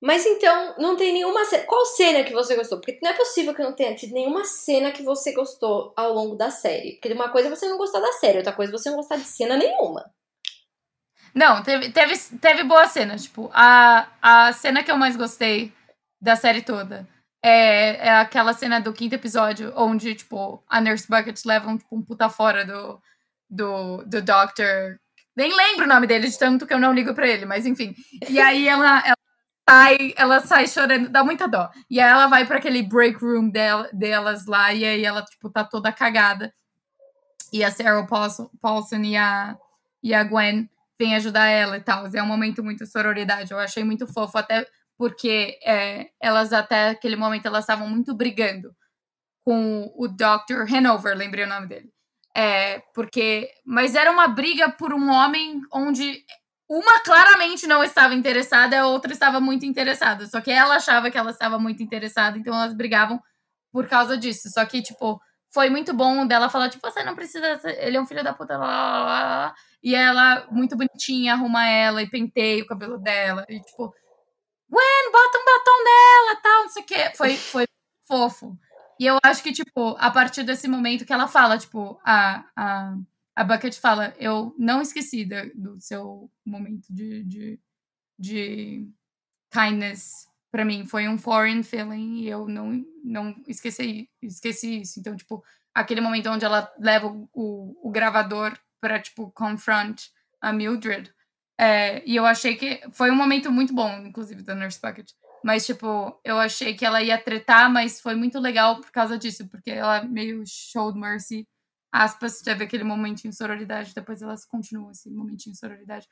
Mas 0.00 0.24
então, 0.24 0.74
não 0.78 0.96
tem 0.96 1.12
nenhuma 1.12 1.44
cena. 1.44 1.64
Qual 1.64 1.84
cena 1.84 2.22
que 2.22 2.32
você 2.32 2.54
gostou? 2.54 2.78
Porque 2.78 2.98
não 3.02 3.10
é 3.10 3.14
possível 3.14 3.52
que 3.52 3.62
não 3.62 3.72
tenha 3.72 3.94
tido 3.96 4.14
nenhuma 4.14 4.44
cena 4.44 4.92
que 4.92 5.02
você 5.02 5.32
gostou 5.32 5.92
ao 5.96 6.12
longo 6.12 6.36
da 6.36 6.50
série. 6.50 6.92
Porque 6.92 7.12
uma 7.12 7.30
coisa 7.30 7.48
é 7.48 7.50
você 7.50 7.68
não 7.68 7.76
gostar 7.76 8.00
da 8.00 8.12
série, 8.12 8.38
outra 8.38 8.52
coisa 8.52 8.72
é 8.72 8.78
você 8.78 8.90
não 8.90 8.96
gostar 8.96 9.16
de 9.16 9.24
cena 9.24 9.56
nenhuma. 9.56 10.08
Não, 11.34 11.62
teve, 11.62 11.90
teve, 11.90 12.16
teve 12.40 12.62
boas 12.62 12.90
cenas. 12.92 13.24
Tipo, 13.24 13.50
a, 13.52 14.08
a 14.22 14.52
cena 14.52 14.84
que 14.84 14.90
eu 14.90 14.96
mais 14.96 15.16
gostei 15.16 15.72
da 16.20 16.36
série 16.36 16.62
toda 16.62 17.06
é, 17.42 18.08
é 18.08 18.10
aquela 18.10 18.52
cena 18.52 18.80
do 18.80 18.92
quinto 18.92 19.14
episódio, 19.14 19.72
onde, 19.76 20.14
tipo, 20.14 20.62
a 20.68 20.80
Nurse 20.80 21.08
Bucket 21.08 21.38
leva 21.44 21.68
um, 21.68 21.76
tipo, 21.76 21.96
um 21.96 22.02
puta 22.02 22.28
fora 22.28 22.64
do, 22.64 23.00
do, 23.50 24.04
do 24.04 24.22
Doctor. 24.22 24.98
Nem 25.36 25.54
lembro 25.54 25.84
o 25.84 25.88
nome 25.88 26.06
dele, 26.06 26.28
de 26.28 26.38
tanto 26.38 26.66
que 26.66 26.74
eu 26.74 26.80
não 26.80 26.92
ligo 26.92 27.14
pra 27.14 27.28
ele, 27.28 27.46
mas 27.46 27.64
enfim. 27.66 27.94
E 28.28 28.40
aí 28.40 28.66
ela, 28.66 29.06
ela 29.06 29.17
sai, 29.68 30.14
ela 30.16 30.40
sai 30.40 30.66
chorando, 30.66 31.10
dá 31.10 31.22
muita 31.22 31.46
dó. 31.46 31.70
E 31.90 32.00
aí 32.00 32.10
ela 32.10 32.26
vai 32.26 32.46
para 32.46 32.58
aquele 32.58 32.82
break 32.82 33.22
room 33.22 33.50
dela, 33.50 33.88
delas 33.92 34.46
lá, 34.46 34.72
e 34.72 34.84
aí 34.84 35.04
ela, 35.04 35.22
tipo, 35.22 35.50
tá 35.50 35.62
toda 35.62 35.92
cagada. 35.92 36.54
E 37.52 37.62
a 37.62 37.70
Sarah 37.70 38.06
Paulson, 38.06 38.50
Paulson 38.60 39.02
e, 39.02 39.16
a, 39.16 39.56
e 40.02 40.14
a 40.14 40.24
Gwen 40.24 40.68
vêm 40.98 41.14
ajudar 41.16 41.46
ela 41.46 41.76
e 41.76 41.80
tal. 41.80 42.06
É 42.14 42.22
um 42.22 42.26
momento 42.26 42.64
muito 42.64 42.86
sororidade. 42.86 43.52
Eu 43.52 43.58
achei 43.58 43.84
muito 43.84 44.06
fofo, 44.06 44.38
até 44.38 44.66
porque 44.96 45.58
é, 45.64 46.08
elas 46.20 46.52
até 46.52 46.90
aquele 46.90 47.16
momento 47.16 47.46
elas 47.46 47.64
estavam 47.64 47.88
muito 47.88 48.14
brigando 48.14 48.74
com 49.44 49.90
o 49.96 50.08
Dr. 50.08 50.70
Hanover, 50.74 51.16
lembrei 51.16 51.44
o 51.44 51.48
nome 51.48 51.68
dele. 51.68 51.90
É, 52.36 52.80
porque, 52.94 53.50
mas 53.64 53.94
era 53.94 54.10
uma 54.10 54.28
briga 54.28 54.70
por 54.70 54.92
um 54.92 55.10
homem 55.10 55.60
onde 55.72 56.22
uma 56.68 57.00
claramente 57.00 57.66
não 57.66 57.82
estava 57.82 58.14
interessada, 58.14 58.78
a 58.78 58.86
outra 58.86 59.12
estava 59.12 59.40
muito 59.40 59.64
interessada. 59.64 60.26
Só 60.26 60.40
que 60.40 60.50
ela 60.50 60.76
achava 60.76 61.10
que 61.10 61.16
ela 61.16 61.30
estava 61.30 61.58
muito 61.58 61.82
interessada, 61.82 62.36
então 62.38 62.54
elas 62.54 62.74
brigavam 62.74 63.20
por 63.72 63.88
causa 63.88 64.16
disso. 64.18 64.50
Só 64.50 64.64
que, 64.66 64.82
tipo, 64.82 65.20
foi 65.50 65.70
muito 65.70 65.94
bom 65.94 66.26
dela 66.26 66.50
falar, 66.50 66.68
tipo, 66.68 66.90
você 66.90 67.02
não 67.02 67.14
precisa, 67.14 67.60
ele 67.78 67.96
é 67.96 68.00
um 68.00 68.06
filho 68.06 68.22
da 68.22 68.34
puta, 68.34 68.58
lá, 68.58 68.66
lá, 68.66 69.04
lá. 69.04 69.54
E 69.82 69.94
ela, 69.94 70.46
muito 70.50 70.76
bonitinha, 70.76 71.34
arruma 71.34 71.66
ela 71.66 72.02
e 72.02 72.10
penteia 72.10 72.62
o 72.62 72.66
cabelo 72.66 72.98
dela. 72.98 73.46
E, 73.48 73.60
tipo, 73.60 73.94
Gwen, 74.68 75.12
bota 75.12 75.38
um 75.38 75.44
batom 75.44 75.84
nela, 75.84 76.40
tal, 76.42 76.62
não 76.64 76.68
sei 76.68 76.82
o 76.82 76.86
quê. 76.86 77.12
Foi, 77.16 77.36
foi 77.36 77.66
fofo. 78.06 78.58
E 79.00 79.06
eu 79.06 79.18
acho 79.24 79.42
que, 79.42 79.52
tipo, 79.52 79.96
a 79.98 80.10
partir 80.10 80.42
desse 80.42 80.68
momento 80.68 81.06
que 81.06 81.12
ela 81.12 81.28
fala, 81.28 81.56
tipo, 81.56 81.98
a, 82.04 82.44
a 82.56 82.94
a 83.38 83.44
Bucket 83.44 83.78
fala: 83.78 84.12
Eu 84.18 84.52
não 84.58 84.82
esqueci 84.82 85.24
da, 85.24 85.44
do 85.54 85.80
seu 85.80 86.28
momento 86.44 86.88
de, 86.90 87.22
de, 87.22 87.60
de 88.18 88.90
kindness 89.52 90.26
para 90.50 90.64
mim. 90.64 90.84
Foi 90.84 91.06
um 91.06 91.16
foreign 91.16 91.62
feeling 91.62 92.22
e 92.22 92.28
eu 92.28 92.48
não, 92.48 92.84
não 93.04 93.40
esqueci, 93.46 94.10
esqueci 94.20 94.80
isso. 94.80 94.98
Então, 94.98 95.16
tipo, 95.16 95.44
aquele 95.72 96.00
momento 96.00 96.28
onde 96.28 96.44
ela 96.44 96.68
leva 96.80 97.06
o, 97.06 97.28
o, 97.32 97.88
o 97.88 97.90
gravador 97.92 98.58
para 98.80 98.98
tipo, 98.98 99.30
confront 99.30 100.10
a 100.40 100.52
Mildred. 100.52 101.14
É, 101.60 102.02
e 102.04 102.16
eu 102.16 102.26
achei 102.26 102.56
que 102.56 102.80
foi 102.90 103.08
um 103.08 103.16
momento 103.16 103.52
muito 103.52 103.72
bom, 103.72 104.04
inclusive, 104.04 104.42
da 104.42 104.56
Nurse 104.56 104.80
Bucket. 104.82 105.12
Mas, 105.44 105.64
tipo, 105.64 106.20
eu 106.24 106.40
achei 106.40 106.74
que 106.74 106.84
ela 106.84 107.00
ia 107.00 107.16
tretar, 107.16 107.70
mas 107.72 108.00
foi 108.00 108.16
muito 108.16 108.40
legal 108.40 108.80
por 108.80 108.90
causa 108.90 109.16
disso, 109.16 109.48
porque 109.48 109.70
ela 109.70 110.02
meio 110.02 110.42
showed 110.44 110.98
mercy 110.98 111.46
aspas, 111.92 112.40
teve 112.40 112.64
aquele 112.64 112.84
momentinho 112.84 113.30
de 113.30 113.36
sororidade, 113.36 113.94
depois 113.94 114.22
elas 114.22 114.44
continuam 114.44 114.90
esse 114.90 115.10
momentinho 115.10 115.52
de 115.52 115.58
sororidade 115.58 116.08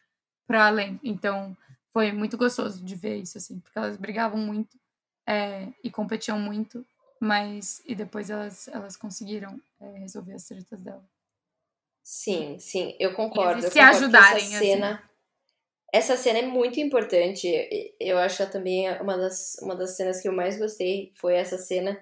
para 0.46 0.66
além. 0.66 1.00
Então, 1.02 1.56
foi 1.92 2.12
muito 2.12 2.36
gostoso 2.36 2.84
de 2.84 2.94
ver 2.94 3.16
isso, 3.16 3.38
assim, 3.38 3.58
porque 3.60 3.78
elas 3.78 3.96
brigavam 3.96 4.38
muito 4.38 4.78
é, 5.26 5.68
e 5.82 5.90
competiam 5.90 6.38
muito, 6.38 6.86
mas 7.20 7.82
e 7.84 7.94
depois 7.94 8.30
elas, 8.30 8.68
elas 8.68 8.96
conseguiram 8.96 9.60
é, 9.80 9.98
resolver 9.98 10.34
as 10.34 10.46
tretas 10.46 10.82
dela. 10.82 11.04
Sim, 12.02 12.58
sim, 12.60 12.94
eu 13.00 13.14
concordo. 13.14 13.60
se 13.60 13.66
eu 13.66 13.72
concordo 13.72 13.96
ajudarem, 13.96 14.44
essa 14.44 14.58
cena, 14.58 14.94
assim. 14.94 15.02
essa 15.92 16.16
cena 16.16 16.38
é 16.38 16.46
muito 16.46 16.78
importante. 16.78 17.48
Eu 17.98 18.18
acho 18.18 18.48
também 18.50 18.88
uma 19.00 19.16
das, 19.16 19.56
uma 19.60 19.74
das 19.74 19.96
cenas 19.96 20.20
que 20.20 20.28
eu 20.28 20.32
mais 20.32 20.56
gostei 20.56 21.12
foi 21.16 21.34
essa 21.34 21.58
cena, 21.58 21.98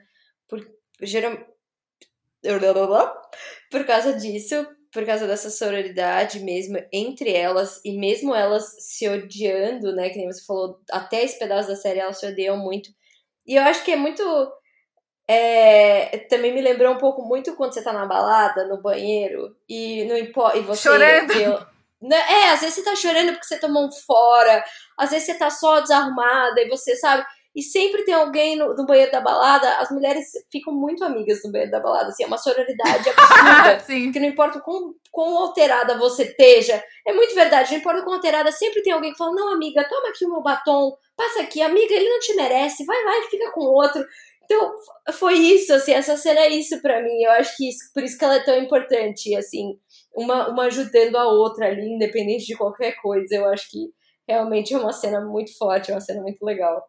por 0.46 0.60
geral, 1.00 1.38
por 3.70 3.84
causa 3.84 4.12
disso, 4.12 4.66
por 4.92 5.04
causa 5.04 5.26
dessa 5.26 5.50
sororidade 5.50 6.38
mesmo 6.40 6.78
entre 6.92 7.32
elas, 7.32 7.80
e 7.84 7.98
mesmo 7.98 8.34
elas 8.34 8.76
se 8.78 9.08
odiando, 9.08 9.92
né? 9.92 10.08
Que 10.10 10.18
nem 10.18 10.30
você 10.30 10.44
falou, 10.44 10.80
até 10.90 11.24
esse 11.24 11.38
pedaço 11.38 11.68
da 11.68 11.76
série 11.76 11.98
elas 11.98 12.20
se 12.20 12.26
odeiam 12.26 12.56
muito. 12.56 12.90
E 13.46 13.56
eu 13.56 13.62
acho 13.64 13.84
que 13.84 13.92
é 13.92 13.96
muito. 13.96 14.22
É, 15.26 16.18
também 16.28 16.54
me 16.54 16.60
lembrou 16.60 16.94
um 16.94 16.98
pouco 16.98 17.22
muito 17.22 17.56
quando 17.56 17.72
você 17.72 17.82
tá 17.82 17.92
na 17.92 18.06
balada, 18.06 18.66
no 18.68 18.80
banheiro, 18.80 19.56
e 19.68 20.04
não 20.04 20.16
importa. 20.16 20.58
E 20.58 20.62
você. 20.62 20.82
Chorando. 20.82 21.32
Vê, 21.32 21.48
né, 22.00 22.16
é, 22.16 22.50
às 22.50 22.60
vezes 22.60 22.76
você 22.76 22.84
tá 22.84 22.94
chorando 22.94 23.32
porque 23.32 23.46
você 23.46 23.58
tomou 23.58 23.86
um 23.86 23.90
fora, 23.90 24.62
às 24.98 25.10
vezes 25.10 25.26
você 25.26 25.34
tá 25.38 25.50
só 25.50 25.80
desarrumada 25.80 26.60
e 26.60 26.68
você 26.68 26.94
sabe. 26.96 27.24
E 27.54 27.62
sempre 27.62 28.04
tem 28.04 28.14
alguém 28.14 28.56
no, 28.56 28.74
no, 28.74 28.84
banheiro 28.84 29.12
da 29.12 29.20
balada, 29.20 29.78
as 29.78 29.88
mulheres 29.90 30.26
ficam 30.50 30.74
muito 30.74 31.04
amigas 31.04 31.40
no 31.44 31.52
banheiro 31.52 31.70
da 31.70 31.78
balada, 31.78 32.08
assim, 32.08 32.24
é 32.24 32.26
uma 32.26 32.36
sororidade 32.36 33.08
absurda. 33.08 33.84
que 34.12 34.18
não 34.18 34.26
importa 34.26 34.60
quão, 34.60 34.92
quão 35.12 35.38
alterada 35.38 35.96
você 35.96 36.24
esteja, 36.24 36.82
é 37.06 37.12
muito 37.12 37.32
verdade, 37.32 37.70
não 37.70 37.78
importa 37.78 38.02
quão 38.02 38.16
alterada, 38.16 38.50
sempre 38.50 38.82
tem 38.82 38.92
alguém 38.92 39.12
que 39.12 39.18
fala, 39.18 39.32
não, 39.32 39.52
amiga, 39.52 39.88
toma 39.88 40.08
aqui 40.08 40.26
o 40.26 40.30
meu 40.30 40.42
batom, 40.42 40.96
passa 41.16 41.42
aqui, 41.42 41.62
amiga, 41.62 41.94
ele 41.94 42.08
não 42.08 42.18
te 42.18 42.34
merece, 42.34 42.84
vai 42.84 43.04
lá 43.04 43.18
e 43.18 43.30
fica 43.30 43.52
com 43.52 43.60
outro. 43.60 44.04
Então, 44.44 44.74
foi 45.12 45.34
isso, 45.34 45.72
assim, 45.72 45.92
essa 45.92 46.16
cena 46.16 46.40
é 46.40 46.48
isso 46.48 46.82
para 46.82 47.00
mim, 47.02 47.22
eu 47.22 47.30
acho 47.32 47.56
que 47.56 47.68
isso, 47.68 47.78
por 47.94 48.02
isso 48.02 48.18
que 48.18 48.24
ela 48.24 48.34
é 48.34 48.44
tão 48.44 48.58
importante, 48.58 49.34
assim, 49.36 49.78
uma, 50.14 50.48
uma 50.48 50.64
ajudando 50.64 51.16
a 51.16 51.28
outra 51.28 51.66
ali, 51.66 51.86
independente 51.86 52.46
de 52.46 52.56
qualquer 52.56 52.96
coisa, 53.00 53.36
eu 53.36 53.46
acho 53.46 53.70
que 53.70 53.90
realmente 54.26 54.74
é 54.74 54.78
uma 54.78 54.92
cena 54.92 55.20
muito 55.20 55.56
forte, 55.56 55.90
é 55.90 55.94
uma 55.94 56.00
cena 56.00 56.20
muito 56.20 56.44
legal. 56.44 56.84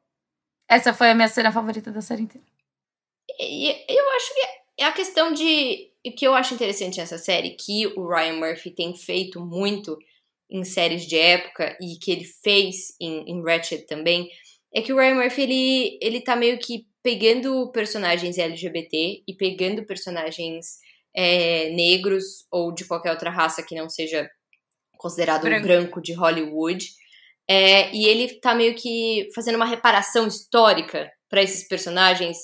Essa 0.67 0.93
foi 0.93 1.09
a 1.09 1.15
minha 1.15 1.27
cena 1.27 1.51
favorita 1.51 1.91
da 1.91 2.01
série 2.01 2.23
inteira. 2.23 2.45
E, 3.39 3.69
eu 3.89 4.09
acho 4.11 4.33
que 4.33 4.41
é 4.79 4.85
a 4.85 4.91
questão 4.91 5.33
de. 5.33 5.91
O 6.05 6.11
que 6.11 6.25
eu 6.27 6.35
acho 6.35 6.53
interessante 6.53 6.99
nessa 6.99 7.17
série, 7.17 7.51
que 7.51 7.87
o 7.87 8.07
Ryan 8.07 8.33
Murphy 8.33 8.69
tem 8.69 8.95
feito 8.95 9.43
muito 9.43 9.97
em 10.49 10.63
séries 10.63 11.07
de 11.07 11.17
época 11.17 11.75
e 11.81 11.97
que 11.97 12.11
ele 12.11 12.23
fez 12.23 12.95
em, 13.01 13.23
em 13.27 13.43
Ratchet 13.43 13.87
também, 13.87 14.29
é 14.73 14.81
que 14.81 14.93
o 14.93 14.97
Ryan 14.97 15.15
Murphy 15.15 15.41
ele, 15.41 15.99
ele 16.01 16.21
tá 16.21 16.35
meio 16.35 16.59
que 16.59 16.87
pegando 17.01 17.71
personagens 17.71 18.37
LGBT 18.37 19.23
e 19.27 19.33
pegando 19.33 19.85
personagens 19.85 20.79
é, 21.15 21.69
negros 21.69 22.45
ou 22.51 22.71
de 22.71 22.85
qualquer 22.85 23.11
outra 23.11 23.29
raça 23.29 23.63
que 23.63 23.75
não 23.75 23.89
seja 23.89 24.29
considerado 24.97 25.43
branco, 25.43 25.67
branco 25.67 26.01
de 26.01 26.13
Hollywood 26.13 26.85
é, 27.47 27.93
e 27.95 28.05
ele 28.07 28.39
tá 28.39 28.55
meio 28.55 28.75
que 28.75 29.27
fazendo 29.33 29.55
uma 29.55 29.65
reparação 29.65 30.27
histórica 30.27 31.09
para 31.29 31.43
esses 31.43 31.67
personagens 31.67 32.37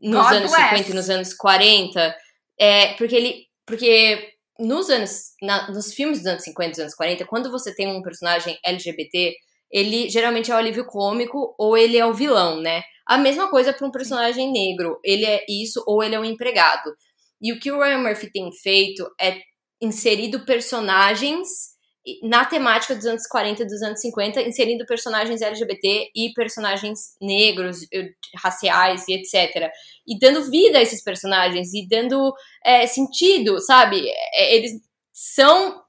nos 0.00 0.24
God 0.24 0.36
anos 0.36 0.50
bless. 0.50 0.68
50 0.70 0.90
e 0.90 0.94
nos 0.94 1.10
anos 1.10 1.34
40. 1.34 2.16
É, 2.58 2.94
porque 2.94 3.14
ele. 3.14 3.46
Porque 3.66 4.32
nos 4.58 4.90
anos. 4.90 5.32
Na, 5.42 5.70
nos 5.70 5.94
filmes 5.94 6.18
dos 6.18 6.26
anos 6.26 6.44
50 6.44 6.68
e 6.68 6.70
dos 6.70 6.80
anos 6.80 6.94
40, 6.94 7.26
quando 7.26 7.50
você 7.50 7.74
tem 7.74 7.88
um 7.88 8.02
personagem 8.02 8.58
LGBT, 8.64 9.34
ele 9.70 10.08
geralmente 10.08 10.50
é 10.50 10.54
o 10.54 10.58
alívio 10.58 10.86
cômico 10.86 11.54
ou 11.58 11.76
ele 11.76 11.96
é 11.96 12.06
o 12.06 12.14
vilão, 12.14 12.60
né? 12.60 12.82
A 13.06 13.16
mesma 13.16 13.48
coisa 13.48 13.72
para 13.72 13.86
um 13.86 13.90
personagem 13.90 14.50
negro. 14.50 14.98
Ele 15.04 15.24
é 15.24 15.44
isso 15.48 15.82
ou 15.86 16.02
ele 16.02 16.14
é 16.14 16.20
um 16.20 16.24
empregado. 16.24 16.92
E 17.40 17.52
o 17.52 17.60
que 17.60 17.70
o 17.70 17.80
Ryan 17.80 17.98
Murphy 17.98 18.30
tem 18.32 18.50
feito 18.52 19.08
é 19.20 19.38
inserido 19.80 20.44
personagens 20.44 21.46
na 22.22 22.44
temática 22.44 22.94
dos 22.94 23.04
anos 23.04 23.26
40 23.26 23.62
e 23.62 23.66
dos 23.66 23.82
anos 23.82 24.00
50, 24.00 24.42
inserindo 24.42 24.86
personagens 24.86 25.42
LGBT 25.42 26.10
e 26.14 26.32
personagens 26.34 27.16
negros, 27.20 27.80
raciais 28.36 29.06
e 29.08 29.14
etc. 29.14 29.70
E 30.06 30.18
dando 30.18 30.50
vida 30.50 30.78
a 30.78 30.82
esses 30.82 31.02
personagens 31.02 31.72
e 31.74 31.86
dando 31.86 32.32
é, 32.64 32.86
sentido, 32.86 33.60
sabe? 33.60 34.08
É, 34.32 34.56
eles 34.56 34.72
são 35.12 35.82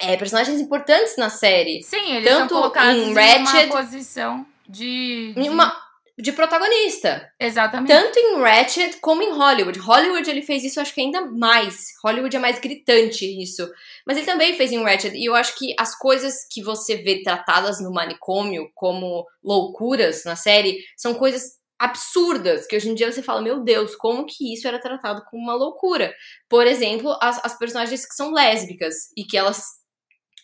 é, 0.00 0.16
personagens 0.16 0.60
importantes 0.60 1.16
na 1.16 1.30
série. 1.30 1.82
Sim, 1.82 2.16
eles 2.16 2.28
Tanto 2.28 2.54
são 2.54 2.60
colocados 2.60 3.02
em, 3.02 3.14
Ratchet, 3.14 3.66
em 3.66 3.70
uma 3.70 3.82
posição 3.82 4.46
de, 4.68 5.34
de... 5.34 5.48
Uma 5.48 5.89
de 6.20 6.32
protagonista. 6.32 7.32
Exatamente. 7.38 7.88
Tanto 7.88 8.18
em 8.18 8.40
Ratchet 8.40 8.98
como 9.00 9.22
em 9.22 9.32
Hollywood. 9.32 9.78
Hollywood 9.78 10.28
ele 10.28 10.42
fez 10.42 10.62
isso, 10.64 10.80
acho 10.80 10.94
que 10.94 11.00
ainda 11.00 11.26
mais. 11.26 11.94
Hollywood 12.04 12.36
é 12.36 12.38
mais 12.38 12.58
gritante 12.58 13.24
isso. 13.24 13.70
Mas 14.06 14.16
ele 14.16 14.26
também 14.26 14.54
fez 14.56 14.70
em 14.72 14.82
Ratchet. 14.82 15.16
E 15.16 15.24
eu 15.24 15.34
acho 15.34 15.56
que 15.56 15.74
as 15.78 15.96
coisas 15.96 16.46
que 16.50 16.62
você 16.62 16.96
vê 16.96 17.22
tratadas 17.22 17.80
no 17.80 17.92
manicômio 17.92 18.70
como 18.74 19.26
loucuras 19.42 20.24
na 20.24 20.36
série 20.36 20.78
são 20.96 21.14
coisas 21.14 21.60
absurdas, 21.78 22.66
que 22.66 22.76
hoje 22.76 22.90
em 22.90 22.94
dia 22.94 23.10
você 23.10 23.22
fala, 23.22 23.40
meu 23.40 23.60
Deus, 23.64 23.96
como 23.96 24.26
que 24.26 24.52
isso 24.52 24.68
era 24.68 24.78
tratado 24.78 25.24
como 25.30 25.42
uma 25.42 25.54
loucura? 25.54 26.14
Por 26.46 26.66
exemplo, 26.66 27.16
as, 27.22 27.42
as 27.42 27.56
personagens 27.56 28.04
que 28.04 28.14
são 28.14 28.32
lésbicas 28.32 28.94
e 29.16 29.24
que 29.24 29.36
elas. 29.36 29.80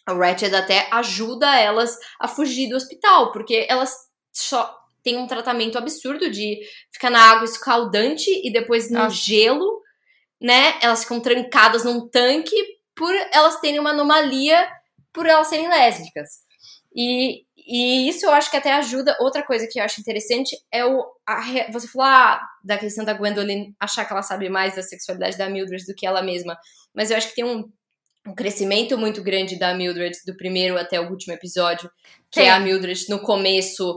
A 0.06 0.14
Ratchet 0.14 0.54
até 0.54 0.88
ajuda 0.92 1.58
elas 1.58 1.98
a 2.20 2.28
fugir 2.28 2.68
do 2.68 2.76
hospital, 2.76 3.32
porque 3.32 3.66
elas 3.68 3.92
só 4.32 4.72
tem 5.06 5.16
um 5.16 5.28
tratamento 5.28 5.78
absurdo 5.78 6.28
de 6.28 6.58
ficar 6.92 7.10
na 7.10 7.20
água 7.30 7.44
escaldante 7.44 8.28
e 8.44 8.52
depois 8.52 8.90
no 8.90 8.98
Nossa. 8.98 9.14
gelo, 9.14 9.80
né? 10.42 10.76
Elas 10.82 11.04
ficam 11.04 11.20
trancadas 11.20 11.84
num 11.84 12.08
tanque 12.08 12.56
por 12.92 13.14
elas 13.32 13.60
terem 13.60 13.78
uma 13.78 13.90
anomalia 13.90 14.68
por 15.12 15.24
elas 15.24 15.46
serem 15.46 15.68
lésbicas. 15.68 16.28
E, 16.92 17.44
e 17.56 18.08
isso 18.08 18.26
eu 18.26 18.32
acho 18.32 18.50
que 18.50 18.56
até 18.56 18.72
ajuda. 18.72 19.16
Outra 19.20 19.44
coisa 19.44 19.68
que 19.70 19.78
eu 19.78 19.84
acho 19.84 20.00
interessante 20.00 20.56
é 20.72 20.84
o. 20.84 21.06
A, 21.24 21.70
você 21.70 21.86
falou 21.86 22.08
ah, 22.08 22.42
da 22.64 22.76
questão 22.76 23.04
da 23.04 23.14
Gwendolyn 23.14 23.74
achar 23.78 24.04
que 24.04 24.12
ela 24.12 24.22
sabe 24.22 24.48
mais 24.48 24.74
da 24.74 24.82
sexualidade 24.82 25.38
da 25.38 25.48
Mildred 25.48 25.86
do 25.86 25.94
que 25.94 26.04
ela 26.04 26.20
mesma. 26.20 26.58
Mas 26.92 27.12
eu 27.12 27.16
acho 27.16 27.28
que 27.28 27.36
tem 27.36 27.44
um, 27.44 27.62
um 28.26 28.34
crescimento 28.34 28.98
muito 28.98 29.22
grande 29.22 29.56
da 29.56 29.72
Mildred 29.72 30.18
do 30.26 30.36
primeiro 30.36 30.76
até 30.76 31.00
o 31.00 31.08
último 31.08 31.32
episódio. 31.32 31.88
Que 32.28 32.40
Sim. 32.40 32.46
é 32.46 32.50
a 32.50 32.58
Mildred 32.58 33.08
no 33.08 33.20
começo 33.20 33.96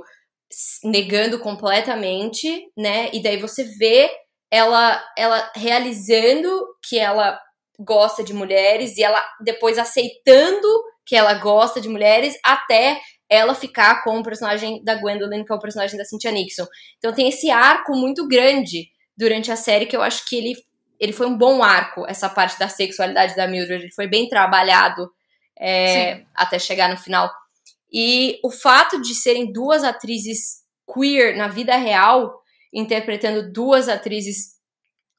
negando 0.83 1.39
completamente, 1.39 2.71
né? 2.77 3.09
E 3.13 3.21
daí 3.21 3.37
você 3.37 3.63
vê 3.63 4.09
ela, 4.51 5.03
ela 5.17 5.51
realizando 5.55 6.65
que 6.87 6.97
ela 6.97 7.39
gosta 7.79 8.23
de 8.23 8.33
mulheres 8.33 8.97
e 8.97 9.03
ela 9.03 9.23
depois 9.41 9.77
aceitando 9.77 10.67
que 11.05 11.15
ela 11.15 11.35
gosta 11.35 11.79
de 11.79 11.87
mulheres 11.87 12.37
até 12.43 12.99
ela 13.29 13.53
ficar 13.53 14.03
com 14.03 14.19
o 14.19 14.23
personagem 14.23 14.83
da 14.83 14.95
Gwendolyn, 14.95 15.45
que 15.45 15.51
é 15.51 15.55
o 15.55 15.59
personagem 15.59 15.97
da 15.97 16.03
Cynthia 16.03 16.31
Nixon. 16.31 16.65
Então 16.97 17.13
tem 17.13 17.29
esse 17.29 17.49
arco 17.51 17.95
muito 17.95 18.27
grande 18.27 18.89
durante 19.15 19.51
a 19.51 19.55
série 19.55 19.85
que 19.85 19.95
eu 19.95 20.01
acho 20.01 20.27
que 20.27 20.35
ele, 20.35 20.55
ele 20.99 21.13
foi 21.13 21.27
um 21.27 21.37
bom 21.37 21.61
arco, 21.61 22.05
essa 22.07 22.27
parte 22.27 22.57
da 22.57 22.67
sexualidade 22.67 23.35
da 23.35 23.47
Mildred. 23.47 23.83
Ele 23.83 23.93
foi 23.93 24.07
bem 24.07 24.27
trabalhado 24.27 25.11
é, 25.59 26.23
até 26.35 26.57
chegar 26.57 26.89
no 26.89 26.97
final. 26.97 27.29
E 27.91 28.39
o 28.43 28.51
fato 28.51 29.01
de 29.01 29.15
serem 29.15 29.51
duas 29.51 29.83
atrizes 29.83 30.59
queer 30.91 31.35
na 31.37 31.47
vida 31.47 31.75
real, 31.75 32.39
interpretando 32.73 33.51
duas 33.51 33.87
atrizes 33.87 34.59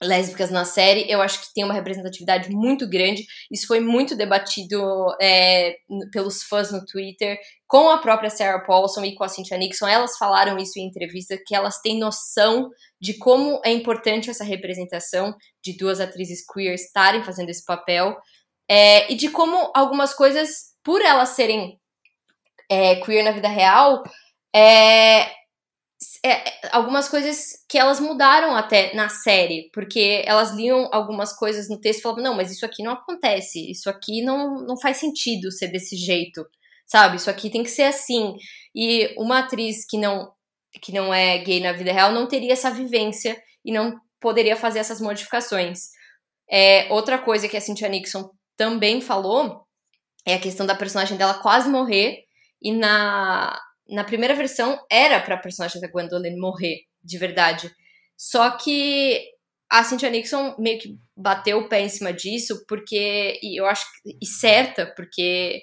lésbicas 0.03 0.51
na 0.51 0.65
série, 0.65 1.11
eu 1.11 1.21
acho 1.21 1.43
que 1.43 1.53
tem 1.53 1.63
uma 1.63 1.75
representatividade 1.75 2.51
muito 2.51 2.89
grande. 2.89 3.27
Isso 3.51 3.67
foi 3.67 3.81
muito 3.81 4.17
debatido 4.17 4.81
é, 5.21 5.77
pelos 6.11 6.43
fãs 6.43 6.73
no 6.73 6.85
Twitter, 6.87 7.39
com 7.67 7.91
a 7.91 7.99
própria 7.99 8.31
Sarah 8.31 8.65
Paulson 8.65 9.05
e 9.05 9.15
com 9.15 9.25
a 9.25 9.29
Cynthia 9.29 9.59
Nixon. 9.59 9.87
Elas 9.87 10.17
falaram 10.17 10.57
isso 10.57 10.79
em 10.79 10.87
entrevista, 10.87 11.39
que 11.47 11.55
elas 11.55 11.81
têm 11.83 11.99
noção 11.99 12.71
de 12.99 13.19
como 13.19 13.61
é 13.63 13.73
importante 13.73 14.31
essa 14.31 14.45
representação 14.45 15.35
de 15.63 15.77
duas 15.77 16.01
atrizes 16.01 16.45
queer 16.47 16.75
estarem 16.75 17.23
fazendo 17.23 17.51
esse 17.51 17.65
papel, 17.65 18.17
é, 18.69 19.13
e 19.13 19.17
de 19.17 19.29
como 19.29 19.71
algumas 19.75 20.15
coisas, 20.15 20.71
por 20.83 21.03
elas 21.03 21.31
serem 21.31 21.80
é, 22.71 22.97
queer 22.97 23.25
na 23.25 23.33
vida 23.33 23.49
real, 23.49 24.03
é, 24.55 25.23
é, 26.25 26.69
algumas 26.71 27.09
coisas 27.09 27.65
que 27.69 27.77
elas 27.77 27.99
mudaram 27.99 28.55
até 28.55 28.95
na 28.95 29.09
série, 29.09 29.69
porque 29.73 30.23
elas 30.25 30.53
liam 30.53 30.89
algumas 30.93 31.33
coisas 31.33 31.69
no 31.69 31.81
texto 31.81 31.99
e 31.99 32.03
falavam, 32.03 32.23
não, 32.23 32.35
mas 32.35 32.51
isso 32.51 32.65
aqui 32.65 32.83
não 32.83 32.93
acontece, 32.93 33.71
isso 33.71 33.91
aqui 33.91 34.23
não, 34.23 34.63
não 34.65 34.79
faz 34.79 34.99
sentido 34.99 35.51
ser 35.51 35.69
desse 35.69 35.97
jeito, 35.97 36.47
sabe? 36.87 37.17
Isso 37.17 37.29
aqui 37.29 37.51
tem 37.51 37.63
que 37.63 37.71
ser 37.71 37.85
assim. 37.85 38.35
E 38.75 39.15
uma 39.19 39.41
atriz 39.41 39.85
que 39.85 39.99
não, 39.99 40.33
que 40.81 40.93
não 40.93 41.13
é 41.13 41.39
gay 41.39 41.61
na 41.61 41.73
vida 41.73 41.93
real 41.93 42.13
não 42.13 42.29
teria 42.29 42.53
essa 42.53 42.71
vivência 42.71 43.41
e 43.65 43.73
não 43.73 43.99
poderia 44.21 44.57
fazer 44.57 44.79
essas 44.79 45.01
modificações. 45.01 45.89
É, 46.49 46.87
outra 46.93 47.19
coisa 47.19 47.49
que 47.49 47.57
a 47.57 47.61
Cynthia 47.61 47.89
Nixon 47.89 48.31
também 48.57 49.01
falou 49.01 49.65
é 50.27 50.35
a 50.35 50.41
questão 50.41 50.67
da 50.67 50.75
personagem 50.75 51.17
dela 51.17 51.35
quase 51.35 51.69
morrer 51.69 52.25
e 52.63 52.73
na 52.73 53.59
na 53.91 54.05
primeira 54.05 54.35
versão 54.35 54.79
era 54.91 55.21
pra 55.21 55.37
personagem 55.37 55.81
da 55.81 55.89
Gwendolyn 55.89 56.39
morrer, 56.39 56.83
de 57.03 57.19
verdade. 57.19 57.71
Só 58.17 58.51
que 58.51 59.21
a 59.71 59.83
Cynthia 59.83 60.11
Nixon 60.11 60.55
meio 60.59 60.79
que 60.79 60.97
bateu 61.17 61.59
o 61.59 61.69
pé 61.69 61.81
em 61.81 61.89
cima 61.89 62.13
disso, 62.13 62.65
porque. 62.69 63.39
E 63.43 63.61
eu 63.61 63.67
acho. 63.67 63.85
E 64.21 64.27
certa, 64.27 64.87
porque. 64.97 65.63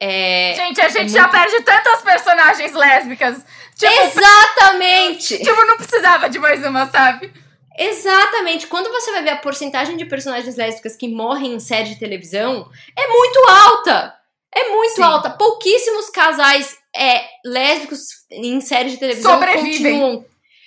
É, 0.00 0.54
gente, 0.56 0.80
a 0.80 0.88
gente 0.88 0.96
é 0.96 1.02
muito... 1.02 1.12
já 1.12 1.28
perde 1.28 1.62
tantas 1.62 2.02
personagens 2.02 2.72
lésbicas. 2.72 3.44
Tipo, 3.76 3.92
Exatamente! 3.92 5.38
Tipo, 5.42 5.64
não 5.64 5.76
precisava 5.76 6.28
de 6.28 6.40
mais 6.40 6.64
uma, 6.66 6.90
sabe? 6.90 7.32
Exatamente. 7.78 8.66
Quando 8.66 8.90
você 8.90 9.12
vai 9.12 9.22
ver 9.22 9.30
a 9.30 9.36
porcentagem 9.36 9.96
de 9.96 10.04
personagens 10.04 10.56
lésbicas 10.56 10.96
que 10.96 11.08
morrem 11.08 11.54
em 11.54 11.60
série 11.60 11.90
de 11.90 12.00
televisão, 12.00 12.68
é 12.98 13.06
muito 13.06 13.38
alta! 13.48 14.21
É 14.54 14.68
muito 14.68 14.96
Sim. 14.96 15.02
alta. 15.02 15.30
Pouquíssimos 15.30 16.10
casais 16.10 16.76
é, 16.94 17.24
lésbicos 17.44 18.00
em 18.30 18.60
séries 18.60 18.92
de 18.92 18.98
televisão 18.98 19.32
sobrevivem. 19.32 20.00
continuam. 20.00 20.24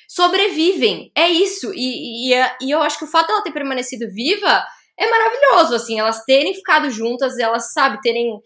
Sobrevivem. 0.07 1.11
É 1.15 1.29
isso. 1.29 1.71
E, 1.73 2.33
e, 2.33 2.49
e 2.61 2.71
eu 2.71 2.81
acho 2.81 2.97
que 2.97 3.05
o 3.05 3.09
fato 3.09 3.27
dela 3.27 3.43
ter 3.43 3.51
permanecido 3.51 4.11
viva 4.11 4.65
é 4.97 5.09
maravilhoso, 5.09 5.75
assim, 5.75 5.99
elas 5.99 6.23
terem 6.23 6.53
ficado 6.53 6.89
juntas, 6.89 7.37
elas, 7.37 7.73
sabe, 7.73 8.01
terem 8.01 8.39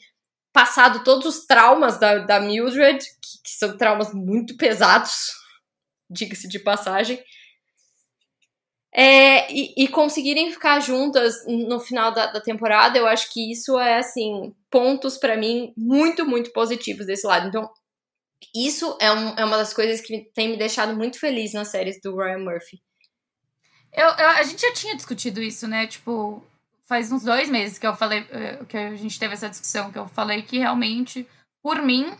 passado 0.51 1.03
todos 1.03 1.25
os 1.27 1.45
traumas 1.45 1.99
da, 1.99 2.19
da 2.19 2.39
Mildred, 2.39 2.97
que, 2.99 3.41
que 3.43 3.51
são 3.51 3.77
traumas 3.77 4.13
muito 4.13 4.57
pesados, 4.57 5.11
diga-se 6.09 6.47
de 6.47 6.59
passagem, 6.59 7.23
é, 8.91 9.51
e, 9.53 9.73
e, 9.77 9.87
conseguirem 9.87 10.51
ficar 10.51 10.79
juntas 10.79 11.45
no 11.47 11.79
final 11.79 12.11
da, 12.11 12.25
da, 12.31 12.41
temporada, 12.41 12.97
eu 12.97 13.05
acho 13.05 13.31
que 13.31 13.51
isso 13.51 13.77
é, 13.77 13.99
assim, 13.99 14.53
pontos 14.69 15.17
para 15.17 15.37
mim 15.37 15.71
muito, 15.77 16.25
muito 16.25 16.51
positivos 16.51 17.05
desse 17.05 17.27
lado. 17.27 17.47
Então, 17.47 17.69
isso 18.55 18.97
é, 18.99 19.11
um, 19.11 19.29
é 19.35 19.45
uma 19.45 19.57
das 19.57 19.73
coisas 19.73 20.01
que 20.01 20.31
tem 20.33 20.49
me 20.49 20.57
deixado 20.57 20.95
muito 20.95 21.19
feliz 21.19 21.53
nas 21.53 21.67
séries 21.67 21.99
do 22.01 22.15
Ryan 22.15 22.39
Murphy. 22.39 22.81
Eu, 23.93 24.07
eu, 24.07 24.29
a 24.29 24.43
gente 24.43 24.61
já 24.61 24.73
tinha 24.73 24.95
discutido 24.95 25.41
isso, 25.41 25.67
né? 25.67 25.85
Tipo, 25.85 26.43
faz 26.87 27.11
uns 27.11 27.23
dois 27.23 27.49
meses 27.49 27.77
que 27.77 27.85
eu 27.85 27.95
falei, 27.95 28.25
eh, 28.31 28.63
que 28.67 28.77
a 28.77 28.95
gente 28.95 29.19
teve 29.19 29.33
essa 29.33 29.49
discussão, 29.49 29.91
que 29.91 29.99
eu 29.99 30.07
falei 30.07 30.41
que 30.41 30.57
realmente, 30.57 31.27
por 31.61 31.81
mim, 31.81 32.17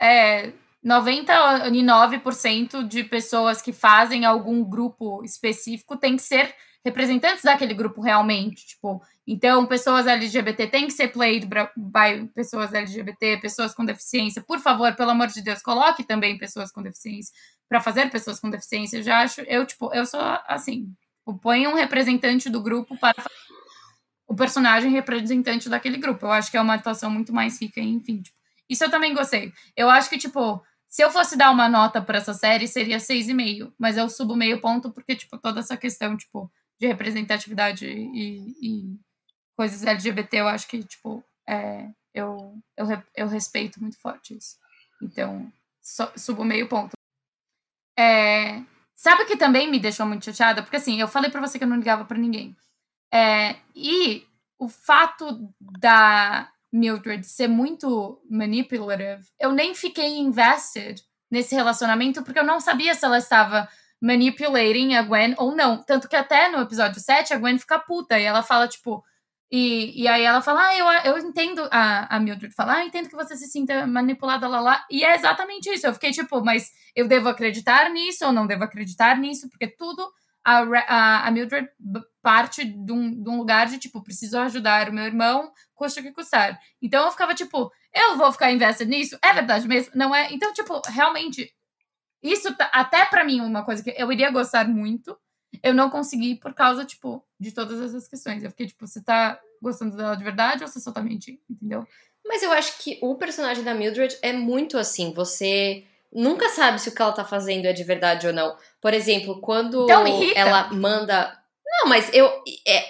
é, 0.00 0.52
99% 0.84 2.86
de 2.86 3.04
pessoas 3.04 3.62
que 3.62 3.72
fazem 3.72 4.24
algum 4.24 4.62
grupo 4.62 5.24
específico 5.24 5.96
tem 5.96 6.16
que 6.16 6.22
ser 6.22 6.54
representantes 6.84 7.42
daquele 7.42 7.72
grupo 7.72 8.02
realmente, 8.02 8.66
tipo, 8.66 9.02
então 9.26 9.64
pessoas 9.64 10.06
LGBT 10.06 10.66
têm 10.66 10.86
que 10.86 10.92
ser 10.92 11.08
played 11.08 11.46
by 11.46 12.28
pessoas 12.34 12.74
LGBT, 12.74 13.38
pessoas 13.38 13.74
com 13.74 13.86
deficiência. 13.86 14.42
Por 14.42 14.60
favor, 14.60 14.94
pelo 14.94 15.10
amor 15.10 15.28
de 15.28 15.40
Deus, 15.40 15.62
coloque 15.62 16.04
também 16.04 16.36
pessoas 16.36 16.70
com 16.70 16.82
deficiência 16.82 17.32
para 17.66 17.80
fazer 17.80 18.10
pessoas 18.10 18.38
com 18.38 18.50
deficiência. 18.50 18.98
Eu 18.98 19.02
já 19.02 19.20
acho, 19.20 19.40
eu 19.42 19.64
tipo, 19.64 19.90
eu 19.94 20.04
sou 20.04 20.20
assim, 20.46 20.92
põe 21.40 21.66
um 21.66 21.74
representante 21.74 22.50
do 22.50 22.60
grupo 22.60 22.98
para 22.98 23.24
o 24.26 24.34
personagem 24.34 24.90
representante 24.90 25.70
daquele 25.70 25.96
grupo. 25.96 26.26
Eu 26.26 26.32
acho 26.32 26.50
que 26.50 26.58
é 26.58 26.60
uma 26.60 26.74
atuação 26.74 27.10
muito 27.10 27.32
mais 27.32 27.58
rica, 27.58 27.80
enfim, 27.80 28.20
tipo, 28.20 28.36
isso 28.68 28.84
eu 28.84 28.90
também 28.90 29.14
gostei. 29.14 29.54
Eu 29.74 29.88
acho 29.88 30.10
que 30.10 30.18
tipo 30.18 30.62
se 30.94 31.02
eu 31.02 31.10
fosse 31.10 31.36
dar 31.36 31.50
uma 31.50 31.68
nota 31.68 32.00
para 32.00 32.18
essa 32.18 32.32
série, 32.32 32.68
seria 32.68 32.98
6,5. 32.98 33.72
Mas 33.76 33.96
eu 33.96 34.08
subo 34.08 34.36
meio 34.36 34.60
ponto 34.60 34.92
porque, 34.92 35.16
tipo, 35.16 35.36
toda 35.36 35.58
essa 35.58 35.76
questão, 35.76 36.16
tipo, 36.16 36.48
de 36.78 36.86
representatividade 36.86 37.84
e, 37.84 38.54
e 38.62 39.00
coisas 39.56 39.82
LGBT, 39.84 40.36
eu 40.36 40.46
acho 40.46 40.68
que, 40.68 40.84
tipo, 40.84 41.24
é, 41.48 41.88
eu, 42.14 42.56
eu, 42.76 42.86
eu 43.16 43.26
respeito 43.26 43.80
muito 43.80 43.98
forte 43.98 44.36
isso. 44.36 44.56
Então, 45.02 45.52
so, 45.82 46.12
subo 46.16 46.44
meio 46.44 46.68
ponto. 46.68 46.92
É, 47.98 48.62
sabe 48.94 49.24
que 49.24 49.36
também 49.36 49.68
me 49.68 49.80
deixou 49.80 50.06
muito 50.06 50.24
chateada? 50.24 50.62
Porque, 50.62 50.76
assim, 50.76 51.00
eu 51.00 51.08
falei 51.08 51.28
para 51.28 51.40
você 51.40 51.58
que 51.58 51.64
eu 51.64 51.68
não 51.68 51.78
ligava 51.78 52.04
para 52.04 52.18
ninguém. 52.18 52.56
É, 53.12 53.56
e 53.74 54.24
o 54.60 54.68
fato 54.68 55.52
da 55.60 56.52
Mildred 56.74 57.24
ser 57.24 57.46
muito 57.46 58.20
manipulative, 58.28 59.24
eu 59.38 59.52
nem 59.52 59.76
fiquei 59.76 60.18
invested 60.18 61.00
nesse 61.30 61.54
relacionamento 61.54 62.24
porque 62.24 62.40
eu 62.40 62.44
não 62.44 62.58
sabia 62.58 62.94
se 62.96 63.04
ela 63.04 63.18
estava 63.18 63.68
manipulating 64.02 64.94
a 64.94 65.02
Gwen 65.02 65.34
ou 65.38 65.54
não. 65.54 65.82
Tanto 65.84 66.08
que 66.08 66.16
até 66.16 66.48
no 66.48 66.60
episódio 66.60 67.00
7 67.00 67.32
a 67.32 67.38
Gwen 67.38 67.58
fica 67.58 67.78
puta 67.78 68.18
e 68.18 68.24
ela 68.24 68.42
fala, 68.42 68.66
tipo. 68.66 69.04
E, 69.50 70.02
e 70.02 70.08
aí 70.08 70.24
ela 70.24 70.42
fala, 70.42 70.66
ah, 70.66 70.76
eu, 70.76 71.12
eu 71.12 71.18
entendo. 71.18 71.66
A, 71.70 72.16
a 72.16 72.18
Mildred 72.18 72.52
fala, 72.54 72.74
ah, 72.74 72.84
entendo 72.84 73.08
que 73.08 73.14
você 73.14 73.36
se 73.36 73.46
sinta 73.46 73.86
manipulada 73.86 74.48
lá 74.48 74.60
lá. 74.60 74.84
E 74.90 75.04
é 75.04 75.14
exatamente 75.14 75.70
isso. 75.70 75.86
Eu 75.86 75.94
fiquei 75.94 76.10
tipo, 76.10 76.44
mas 76.44 76.72
eu 76.94 77.06
devo 77.06 77.28
acreditar 77.28 77.88
nisso 77.90 78.26
ou 78.26 78.32
não 78.32 78.48
devo 78.48 78.64
acreditar 78.64 79.16
nisso? 79.16 79.48
Porque 79.48 79.68
tudo 79.68 80.10
a, 80.44 80.58
a, 80.60 81.28
a 81.28 81.30
Mildred 81.30 81.68
parte 82.22 82.64
de 82.64 82.92
um, 82.92 83.22
de 83.22 83.28
um 83.28 83.38
lugar 83.38 83.66
de, 83.66 83.78
tipo, 83.78 84.02
preciso 84.02 84.38
ajudar 84.38 84.88
o 84.88 84.92
meu 84.92 85.04
irmão, 85.04 85.52
custa 85.74 86.00
o 86.00 86.02
que 86.02 86.12
custar. 86.12 86.58
Então 86.80 87.04
eu 87.04 87.10
ficava, 87.10 87.34
tipo, 87.34 87.70
eu 87.92 88.16
vou 88.16 88.32
ficar 88.32 88.52
invested 88.52 88.88
nisso? 88.88 89.18
É 89.22 89.32
verdade 89.32 89.66
mesmo? 89.68 89.92
Não 89.94 90.14
é? 90.14 90.32
Então, 90.32 90.52
tipo, 90.52 90.80
realmente, 90.86 91.52
isso 92.22 92.54
tá, 92.54 92.70
até 92.72 93.04
para 93.04 93.24
mim 93.24 93.40
uma 93.40 93.64
coisa 93.64 93.82
que 93.82 93.94
eu 93.96 94.10
iria 94.12 94.30
gostar 94.30 94.66
muito, 94.66 95.16
eu 95.62 95.74
não 95.74 95.90
consegui 95.90 96.34
por 96.34 96.54
causa, 96.54 96.84
tipo, 96.84 97.24
de 97.38 97.52
todas 97.52 97.80
essas 97.80 98.08
questões. 98.08 98.42
Eu 98.42 98.50
fiquei, 98.50 98.66
tipo, 98.66 98.86
você 98.86 99.02
tá 99.02 99.38
gostando 99.62 99.96
dela 99.96 100.16
de 100.16 100.24
verdade 100.24 100.62
ou 100.62 100.68
você 100.68 100.80
só 100.80 100.92
tá 100.92 101.02
mentindo? 101.02 101.38
Entendeu? 101.48 101.86
Mas 102.26 102.42
eu 102.42 102.52
acho 102.52 102.78
que 102.78 102.98
o 103.02 103.14
personagem 103.16 103.62
da 103.62 103.74
Mildred 103.74 104.18
é 104.22 104.32
muito 104.32 104.78
assim, 104.78 105.12
você 105.12 105.84
nunca 106.14 106.48
sabe 106.48 106.80
se 106.80 106.88
o 106.88 106.94
que 106.94 107.02
ela 107.02 107.12
tá 107.12 107.24
fazendo 107.24 107.66
é 107.66 107.72
de 107.72 107.82
verdade 107.82 108.26
ou 108.26 108.32
não. 108.32 108.56
Por 108.80 108.94
exemplo, 108.94 109.40
quando 109.40 109.84
então, 109.84 110.04
ela 110.34 110.70
manda. 110.72 111.36
Não, 111.66 111.88
mas 111.88 112.12
eu. 112.14 112.26
É, 112.66 112.84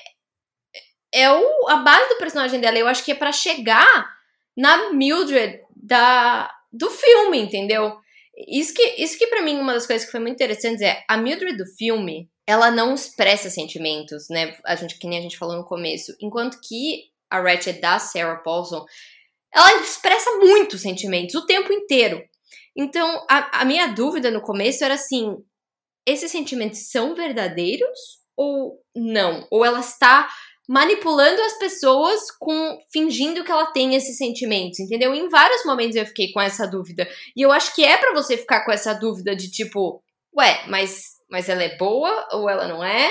é 1.15 1.33
o, 1.33 1.69
a 1.69 1.77
base 1.77 2.09
do 2.11 2.19
personagem 2.19 2.61
dela. 2.61 2.77
Eu 2.77 2.89
acho 2.89 3.05
que 3.05 3.13
é 3.13 3.15
para 3.15 3.33
chegar 3.33 4.07
na 4.57 4.93
Mildred 4.93 5.61
da, 5.75 6.51
do 6.73 6.91
filme, 6.91 7.41
entendeu? 7.41 7.97
Isso 8.49 8.75
que, 8.75 8.83
isso 8.99 9.17
que 9.17 9.29
para 9.29 9.43
mim, 9.43 9.59
uma 9.59 9.75
das 9.75 9.87
coisas 9.87 10.05
que 10.05 10.11
foi 10.11 10.21
muito 10.21 10.35
interessante 10.35 10.85
é 10.85 11.05
a 11.09 11.17
Mildred 11.17 11.57
do 11.57 11.67
filme, 11.67 12.29
ela 12.47 12.71
não 12.71 12.95
expressa 12.95 13.49
sentimentos, 13.49 14.29
né? 14.29 14.57
A 14.65 14.75
gente, 14.75 14.99
que 14.99 15.07
nem 15.07 15.19
a 15.19 15.23
gente 15.23 15.39
falou 15.39 15.57
no 15.57 15.65
começo. 15.65 16.15
Enquanto 16.21 16.61
que 16.61 17.05
a 17.31 17.41
Ratchet 17.41 17.81
da 17.81 17.99
Sarah 17.99 18.37
Paulson, 18.37 18.85
ela 19.55 19.81
expressa 19.81 20.31
muitos 20.39 20.83
sentimentos 20.83 21.35
o 21.35 21.47
tempo 21.47 21.73
inteiro. 21.73 22.23
Então, 22.77 23.25
a, 23.31 23.61
a 23.61 23.65
minha 23.65 23.89
dúvida 23.89 24.31
no 24.31 24.41
começo 24.41 24.85
era 24.85 24.95
assim: 24.95 25.37
esses 26.07 26.31
sentimentos 26.31 26.91
são 26.91 27.15
verdadeiros 27.15 27.99
ou 28.37 28.81
não? 28.95 29.47
Ou 29.51 29.65
ela 29.65 29.81
está 29.81 30.29
manipulando 30.69 31.41
as 31.43 31.59
pessoas 31.59 32.31
com 32.39 32.79
fingindo 32.91 33.45
que 33.45 33.53
ela 33.53 33.67
tem 33.67 33.95
esses 33.95 34.17
sentimentos, 34.17 34.81
entendeu? 34.81 35.15
Em 35.15 35.29
vários 35.29 35.65
momentos 35.65 35.97
eu 35.97 36.07
fiquei 36.07 36.33
com 36.33 36.41
essa 36.41 36.67
dúvida. 36.67 37.09
E 37.37 37.43
eu 37.43 37.53
acho 37.53 37.75
que 37.75 37.85
é 37.85 37.97
para 37.97 38.15
você 38.15 38.37
ficar 38.37 38.65
com 38.65 38.73
essa 38.73 38.95
dúvida 38.95 39.37
de 39.37 39.51
tipo, 39.51 40.03
ué, 40.37 40.65
mas 40.69 41.15
mas 41.29 41.49
ela 41.49 41.63
é 41.63 41.77
boa 41.77 42.29
ou 42.33 42.49
ela 42.49 42.69
não 42.69 42.83
é? 42.83 43.11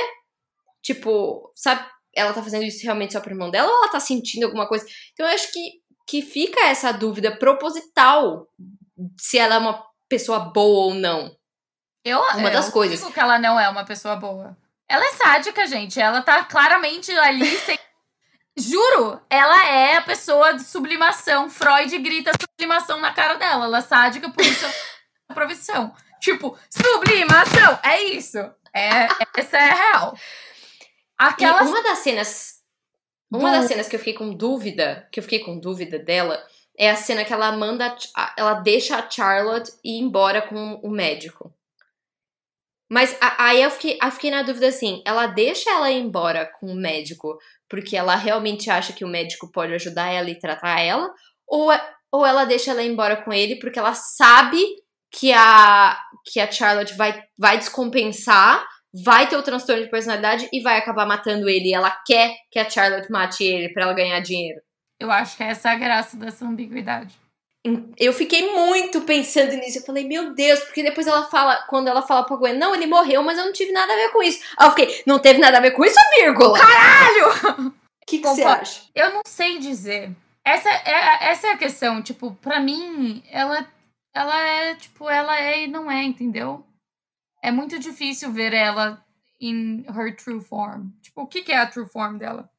Tipo, 0.82 1.52
sabe, 1.56 1.86
ela 2.16 2.34
tá 2.34 2.42
fazendo 2.42 2.64
isso 2.64 2.84
realmente 2.84 3.14
só 3.14 3.20
pro 3.20 3.32
irmão 3.32 3.52
dela 3.52 3.70
ou 3.70 3.78
ela 3.78 3.92
tá 3.92 4.00
sentindo 4.00 4.46
alguma 4.46 4.68
coisa? 4.68 4.86
Então 5.14 5.26
eu 5.28 5.34
acho 5.34 5.52
que 5.52 5.84
que 6.06 6.22
fica 6.22 6.60
essa 6.66 6.92
dúvida 6.92 7.38
proposital 7.38 8.48
se 9.18 9.38
ela 9.38 9.56
é 9.56 9.58
uma 9.58 9.84
pessoa 10.08 10.40
boa 10.40 10.86
ou 10.86 10.94
não. 10.94 11.36
Eu, 12.04 12.20
uma 12.20 12.50
eu 12.50 12.52
das 12.52 12.70
coisas. 12.70 13.00
digo 13.00 13.12
que 13.12 13.20
ela 13.20 13.40
não 13.40 13.60
é 13.60 13.70
uma 13.70 13.86
pessoa 13.86 14.16
boa. 14.16 14.58
Ela 14.88 15.06
é 15.06 15.14
sádica, 15.14 15.66
gente. 15.66 16.00
Ela 16.00 16.22
tá 16.22 16.44
claramente 16.44 17.12
ali 17.12 17.48
sem... 17.60 17.80
Juro, 18.56 19.20
ela 19.30 19.68
é 19.68 19.98
a 19.98 20.02
pessoa 20.02 20.54
de 20.54 20.64
sublimação. 20.64 21.50
Freud 21.50 21.98
grita 22.00 22.32
sublimação 22.40 23.00
na 23.00 23.12
cara 23.14 23.36
dela. 23.36 23.66
Ela 23.66 23.80
é 23.80 23.82
sádica, 23.82 24.30
por 24.30 24.44
isso 24.44 24.66
é 24.66 24.74
a 25.30 25.34
profissão. 25.34 25.96
Tipo, 26.20 26.58
sublimação! 26.70 27.80
É 27.84 28.02
isso. 28.04 28.38
É, 28.74 29.08
essa 29.38 29.58
é 29.58 29.70
a 29.70 29.76
real. 29.76 30.18
Aquela... 31.18 31.64
uma 31.64 31.82
das 31.84 32.00
cenas. 32.00 32.62
Uma 33.32 33.52
das 33.52 33.66
cenas 33.66 33.88
que 33.88 33.96
eu 33.96 34.00
fiquei 34.00 34.14
com 34.14 34.32
dúvida, 34.34 35.08
que 35.12 35.20
eu 35.20 35.24
fiquei 35.24 35.40
com 35.40 35.60
dúvida 35.60 35.98
dela, 35.98 36.46
é 36.78 36.90
a 36.90 36.96
cena 36.96 37.24
que 37.26 37.34
ela 37.34 37.52
manda. 37.52 37.96
Ela 38.38 38.56
deixa 38.56 38.98
a 38.98 39.10
Charlotte 39.10 39.72
ir 39.84 40.00
embora 40.00 40.42
com 40.42 40.76
o 40.84 40.90
médico. 40.90 41.54
Mas 42.90 43.18
aí 43.40 43.62
eu 43.62 43.72
fiquei, 43.72 43.98
eu 44.02 44.12
fiquei 44.12 44.32
na 44.32 44.44
dúvida 44.44 44.68
assim: 44.68 45.02
ela 45.06 45.28
deixa 45.28 45.70
ela 45.70 45.92
ir 45.92 46.00
embora 46.00 46.46
com 46.60 46.68
o 46.68 46.76
médico 46.76 47.38
porque 47.70 47.98
ela 47.98 48.16
realmente 48.16 48.70
acha 48.70 48.94
que 48.94 49.04
o 49.04 49.08
médico 49.08 49.52
pode 49.52 49.74
ajudar 49.74 50.12
ela 50.12 50.30
e 50.30 50.38
tratar 50.38 50.80
ela? 50.80 51.12
Ou, 51.48 51.72
é, 51.72 51.94
ou 52.12 52.26
ela 52.26 52.46
deixa 52.46 52.70
ela 52.70 52.84
ir 52.84 52.92
embora 52.92 53.18
com 53.24 53.34
ele 53.34 53.56
porque 53.56 53.80
ela 53.80 53.96
sabe 53.96 54.64
que 55.12 55.34
a, 55.34 56.00
que 56.26 56.40
a 56.40 56.52
Charlotte 56.52 56.94
vai, 56.96 57.24
vai 57.38 57.58
descompensar, 57.58 58.64
vai 59.04 59.28
ter 59.28 59.38
o 59.38 59.44
transtorno 59.44 59.84
de 59.84 59.90
personalidade 59.90 60.48
e 60.54 60.62
vai 60.62 60.78
acabar 60.78 61.08
matando 61.08 61.50
ele. 61.50 61.70
E 61.70 61.74
ela 61.74 61.92
quer 62.06 62.36
que 62.52 62.60
a 62.60 62.70
Charlotte 62.70 63.12
mate 63.12 63.44
ele 63.44 63.70
para 63.74 63.86
ela 63.86 63.94
ganhar 63.94 64.20
dinheiro. 64.20 64.62
Eu 65.04 65.12
acho 65.12 65.38
que 65.38 65.44
essa 65.44 65.70
é 65.70 65.72
a 65.74 65.78
graça 65.78 66.18
dessa 66.18 66.46
ambiguidade. 66.46 67.16
Eu 67.98 68.12
fiquei 68.12 68.52
muito 68.52 69.02
pensando 69.02 69.54
nisso. 69.54 69.78
Eu 69.80 69.84
falei, 69.84 70.06
meu 70.06 70.34
Deus, 70.34 70.60
porque 70.62 70.84
depois 70.84 71.08
ela 71.08 71.26
fala, 71.26 71.64
quando 71.68 71.88
ela 71.88 72.02
fala 72.02 72.26
pra 72.26 72.36
Gwen, 72.36 72.58
não, 72.58 72.76
ele 72.76 72.88
morreu, 72.88 73.24
mas 73.24 73.38
eu 73.38 73.46
não 73.46 73.54
tive 73.54 73.72
nada 73.72 73.94
a 73.94 73.96
ver 73.96 74.10
com 74.12 74.22
isso. 74.22 74.44
Aí 74.58 74.68
eu 74.68 74.72
fiquei, 74.72 75.04
não 75.06 75.20
teve 75.20 75.40
nada 75.40 75.58
a 75.58 75.62
ver 75.62 75.72
com 75.72 75.86
isso, 75.86 75.96
vírgula? 76.18 76.60
Caralho! 76.60 77.72
O 78.04 78.06
que, 78.06 78.20
que 78.20 78.28
você 78.28 78.44
acha? 78.44 78.82
Eu 78.94 79.14
não 79.14 79.22
sei 79.26 79.60
dizer. 79.60 80.14
Essa 80.44 80.70
é, 80.70 81.30
essa 81.30 81.48
é 81.48 81.52
a 81.52 81.58
questão. 81.58 82.02
Tipo, 82.02 82.36
pra 82.36 82.60
mim, 82.60 83.24
ela, 83.32 83.66
ela 84.14 84.42
é, 84.42 84.76
tipo, 84.76 85.10
ela 85.10 85.40
é 85.40 85.64
e 85.64 85.68
não 85.68 85.90
é, 85.90 86.04
entendeu? 86.04 86.66
É 87.42 87.50
muito 87.50 87.80
difícil 87.80 88.30
ver 88.32 88.54
ela 88.54 89.02
in 89.40 89.86
her 89.88 90.14
true 90.16 90.42
form. 90.42 90.90
Tipo, 91.02 91.22
o 91.22 91.28
que, 91.28 91.42
que 91.42 91.52
é 91.54 91.60
a 91.60 91.66
true 91.66 91.88
form 91.88 92.18
dela? 92.18 92.50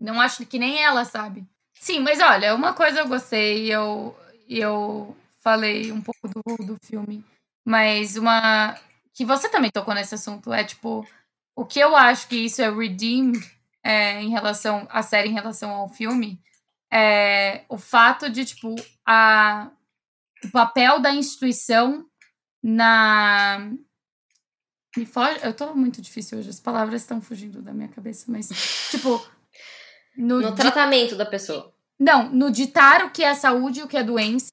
Não 0.00 0.20
acho 0.20 0.44
que 0.46 0.58
nem 0.58 0.82
ela 0.82 1.04
sabe. 1.04 1.46
Sim, 1.80 2.00
mas 2.00 2.20
olha, 2.20 2.54
uma 2.54 2.72
coisa 2.72 3.00
eu 3.00 3.08
gostei 3.08 3.66
e 3.66 3.70
eu, 3.70 4.16
eu 4.48 5.16
falei 5.42 5.92
um 5.92 6.00
pouco 6.00 6.28
do, 6.28 6.66
do 6.66 6.76
filme, 6.84 7.24
mas 7.64 8.16
uma 8.16 8.76
que 9.14 9.24
você 9.24 9.48
também 9.48 9.70
tocou 9.70 9.94
nesse 9.94 10.14
assunto 10.14 10.52
é 10.52 10.64
tipo 10.64 11.06
o 11.54 11.64
que 11.64 11.78
eu 11.80 11.96
acho 11.96 12.28
que 12.28 12.36
isso 12.36 12.60
é 12.60 12.70
redeemed 12.70 13.38
é, 13.82 14.20
em 14.22 14.30
relação 14.30 14.86
à 14.90 15.02
série 15.02 15.28
em 15.30 15.32
relação 15.34 15.70
ao 15.70 15.88
filme 15.88 16.38
é 16.92 17.64
o 17.68 17.78
fato 17.78 18.28
de 18.28 18.44
tipo 18.44 18.74
a 19.06 19.70
o 20.44 20.50
papel 20.50 21.00
da 21.00 21.12
instituição 21.14 22.06
na 22.62 23.70
me 24.96 25.06
foge, 25.06 25.38
eu 25.42 25.54
tô 25.54 25.74
muito 25.74 26.00
difícil 26.00 26.38
hoje, 26.38 26.48
as 26.48 26.60
palavras 26.60 27.02
estão 27.02 27.20
fugindo 27.20 27.60
da 27.62 27.72
minha 27.72 27.88
cabeça, 27.88 28.24
mas 28.28 28.48
tipo 28.90 29.24
no, 30.16 30.40
no 30.40 30.54
tratamento 30.54 31.16
da 31.16 31.26
pessoa. 31.26 31.72
Não, 31.98 32.30
no 32.30 32.50
ditar 32.50 33.04
o 33.04 33.10
que 33.10 33.24
é 33.24 33.34
saúde 33.34 33.80
e 33.80 33.82
o 33.82 33.88
que 33.88 33.96
é 33.96 34.02
doença. 34.02 34.52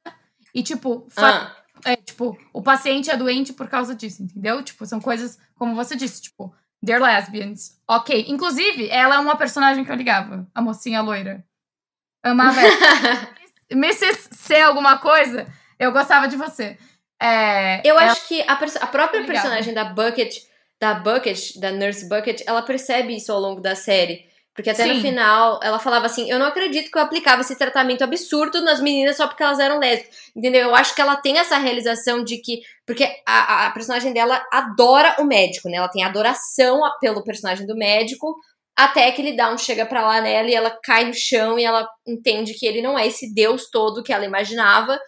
E, 0.54 0.64
tipo, 0.64 1.08
ah. 1.18 1.56
é, 1.84 1.96
tipo, 1.96 2.38
o 2.54 2.62
paciente 2.62 3.10
é 3.10 3.18
doente 3.18 3.54
por 3.54 3.68
causa 3.68 3.96
disso, 3.96 4.24
entendeu? 4.24 4.64
Tipo, 4.64 4.86
são 4.86 5.02
coisas, 5.02 5.38
como 5.56 5.76
você 5.76 5.96
disse, 5.96 6.22
tipo, 6.22 6.54
they're 6.86 7.04
lesbians. 7.04 7.80
Ok. 7.88 8.26
Inclusive, 8.28 8.90
ela 8.90 9.16
é 9.16 9.20
uma 9.20 9.36
personagem 9.36 9.84
que 9.84 9.92
eu 9.92 9.96
ligava, 9.96 10.48
a 10.54 10.62
mocinha 10.62 11.02
loira. 11.02 11.44
Amava 12.24 12.62
ela. 12.62 13.34
Mrs. 13.72 14.30
C 14.32 14.62
alguma 14.62 15.00
coisa, 15.00 15.48
eu 15.80 15.92
gostava 15.92 16.28
de 16.28 16.38
você. 16.38 16.78
É, 17.22 17.82
eu 17.88 18.00
ela... 18.00 18.12
acho 18.12 18.28
que 18.28 18.42
a, 18.42 18.54
a 18.54 18.88
própria 18.88 19.26
personagem 19.26 19.74
da 19.74 19.86
Bucket, 19.86 20.38
da 20.80 20.94
Bucket, 20.94 21.58
da 21.58 21.72
Nurse 21.72 22.08
Bucket, 22.08 22.42
ela 22.46 22.62
percebe 22.62 23.16
isso 23.16 23.32
ao 23.32 23.40
longo 23.40 23.60
da 23.62 23.76
série. 23.76 24.30
Porque 24.56 24.70
até 24.70 24.84
Sim. 24.84 24.94
no 24.94 25.02
final 25.02 25.60
ela 25.64 25.80
falava 25.80 26.06
assim: 26.06 26.30
Eu 26.30 26.38
não 26.38 26.46
acredito 26.46 26.92
que 26.92 26.98
eu 26.98 27.02
aplicava 27.02 27.42
esse 27.42 27.58
tratamento 27.58 28.04
absurdo 28.04 28.62
nas 28.62 28.80
meninas 28.80 29.18
só 29.18 29.28
porque 29.28 29.42
elas 29.42 29.60
eram 29.60 29.80
lésbicas. 29.80 30.16
Entendeu? 30.36 30.70
Eu 30.70 30.76
acho 30.76 30.94
que 30.94 31.02
ela 31.02 31.16
tem 31.16 31.40
essa 31.40 31.58
realização 31.58 32.24
de 32.24 32.38
que. 32.38 32.62
Porque 32.86 33.08
a, 33.26 33.68
a 33.68 33.72
personagem 33.72 34.14
dela 34.14 34.46
adora 34.52 35.16
o 35.20 35.24
médico, 35.24 35.70
né? 35.70 35.78
Ela 35.78 35.90
tem 35.90 36.04
adoração 36.04 36.82
pelo 37.02 37.24
personagem 37.24 37.66
do 37.66 37.76
médico. 37.76 38.36
Até 38.76 39.12
que 39.12 39.22
ele 39.22 39.36
dá 39.36 39.52
um 39.52 39.58
chega 39.58 39.86
pra 39.86 40.06
lá 40.06 40.22
nela 40.22 40.50
e 40.50 40.56
ela 40.56 40.78
cai 40.84 41.06
no 41.06 41.14
chão 41.14 41.60
e 41.60 41.64
ela 41.64 41.88
entende 42.08 42.54
que 42.54 42.66
ele 42.66 42.82
não 42.82 42.98
é 42.98 43.08
esse 43.08 43.34
deus 43.34 43.70
todo 43.72 44.04
que 44.04 44.14
ela 44.14 44.26
imaginava. 44.26 45.00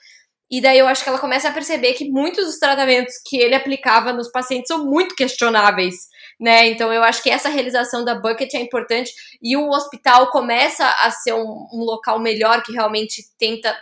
E 0.49 0.61
daí 0.61 0.77
eu 0.77 0.87
acho 0.87 1.03
que 1.03 1.09
ela 1.09 1.19
começa 1.19 1.49
a 1.49 1.51
perceber 1.51 1.93
que 1.93 2.09
muitos 2.09 2.45
dos 2.45 2.59
tratamentos 2.59 3.15
que 3.27 3.37
ele 3.37 3.55
aplicava 3.55 4.13
nos 4.13 4.29
pacientes 4.31 4.67
são 4.67 4.85
muito 4.85 5.15
questionáveis 5.15 5.95
né? 6.39 6.67
Então 6.67 6.91
eu 6.91 7.03
acho 7.03 7.23
que 7.23 7.29
essa 7.29 7.49
realização 7.49 8.03
da 8.03 8.15
Bucket 8.15 8.53
é 8.53 8.59
importante 8.59 9.11
e 9.41 9.55
o 9.55 9.69
hospital 9.69 10.29
começa 10.31 10.85
a 11.01 11.11
ser 11.11 11.33
um, 11.33 11.67
um 11.71 11.83
local 11.83 12.19
melhor 12.19 12.61
que 12.63 12.71
realmente 12.71 13.23
tenta 13.37 13.75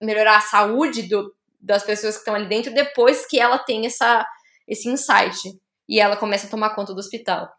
melhorar 0.00 0.38
a 0.38 0.40
saúde 0.40 1.02
do, 1.02 1.34
das 1.60 1.82
pessoas 1.82 2.14
que 2.14 2.20
estão 2.20 2.34
ali 2.34 2.46
dentro 2.46 2.72
depois 2.72 3.26
que 3.26 3.38
ela 3.38 3.58
tem 3.58 3.86
essa, 3.86 4.26
esse 4.66 4.88
insight 4.88 5.38
e 5.88 6.00
ela 6.00 6.16
começa 6.16 6.46
a 6.46 6.50
tomar 6.50 6.70
conta 6.70 6.94
do 6.94 7.00
hospital. 7.00 7.50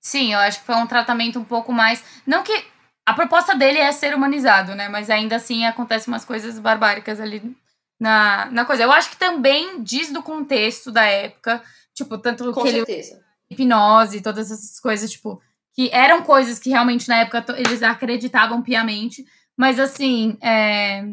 Sim, 0.00 0.32
eu 0.32 0.38
acho 0.38 0.60
que 0.60 0.66
foi 0.66 0.76
um 0.76 0.86
tratamento 0.86 1.38
um 1.38 1.44
pouco 1.44 1.72
mais. 1.72 2.02
Não 2.26 2.42
que. 2.42 2.64
A 3.04 3.14
proposta 3.14 3.54
dele 3.54 3.78
é 3.78 3.92
ser 3.92 4.14
humanizado, 4.14 4.74
né? 4.74 4.88
Mas 4.88 5.10
ainda 5.10 5.36
assim 5.36 5.64
acontecem 5.64 6.12
umas 6.12 6.24
coisas 6.24 6.58
barbáricas 6.58 7.20
ali 7.20 7.56
na, 8.00 8.46
na 8.50 8.64
coisa. 8.64 8.82
Eu 8.82 8.90
acho 8.90 9.10
que 9.10 9.16
também 9.16 9.80
diz 9.82 10.12
do 10.12 10.22
contexto 10.22 10.90
da 10.90 11.04
época. 11.04 11.62
Tipo, 11.94 12.18
tanto 12.18 12.52
Com 12.52 12.62
que 12.62 12.70
certeza. 12.70 13.14
ele 13.14 13.25
hipnose, 13.50 14.20
todas 14.22 14.50
essas 14.50 14.80
coisas, 14.80 15.10
tipo, 15.10 15.40
que 15.72 15.90
eram 15.92 16.22
coisas 16.22 16.58
que 16.58 16.70
realmente 16.70 17.08
na 17.08 17.18
época 17.18 17.44
eles 17.56 17.82
acreditavam 17.82 18.62
piamente, 18.62 19.26
mas 19.56 19.78
assim, 19.78 20.38
é... 20.40 21.04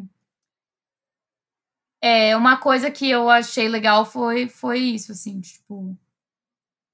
é 2.01 2.35
uma 2.37 2.57
coisa 2.57 2.89
que 2.91 3.09
eu 3.09 3.29
achei 3.29 3.67
legal 3.67 4.05
foi 4.05 4.47
foi 4.47 4.79
isso, 4.79 5.11
assim, 5.11 5.41
tipo, 5.41 5.97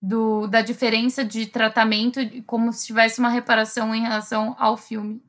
do 0.02 0.48
da 0.48 0.62
diferença 0.62 1.24
de 1.24 1.46
tratamento, 1.48 2.20
como 2.46 2.72
se 2.74 2.88
tivesse 2.88 3.20
uma 3.20 3.30
reparação 3.30 3.94
em 3.94 4.02
relação 4.02 4.56
ao 4.60 4.78
filme 4.78 5.22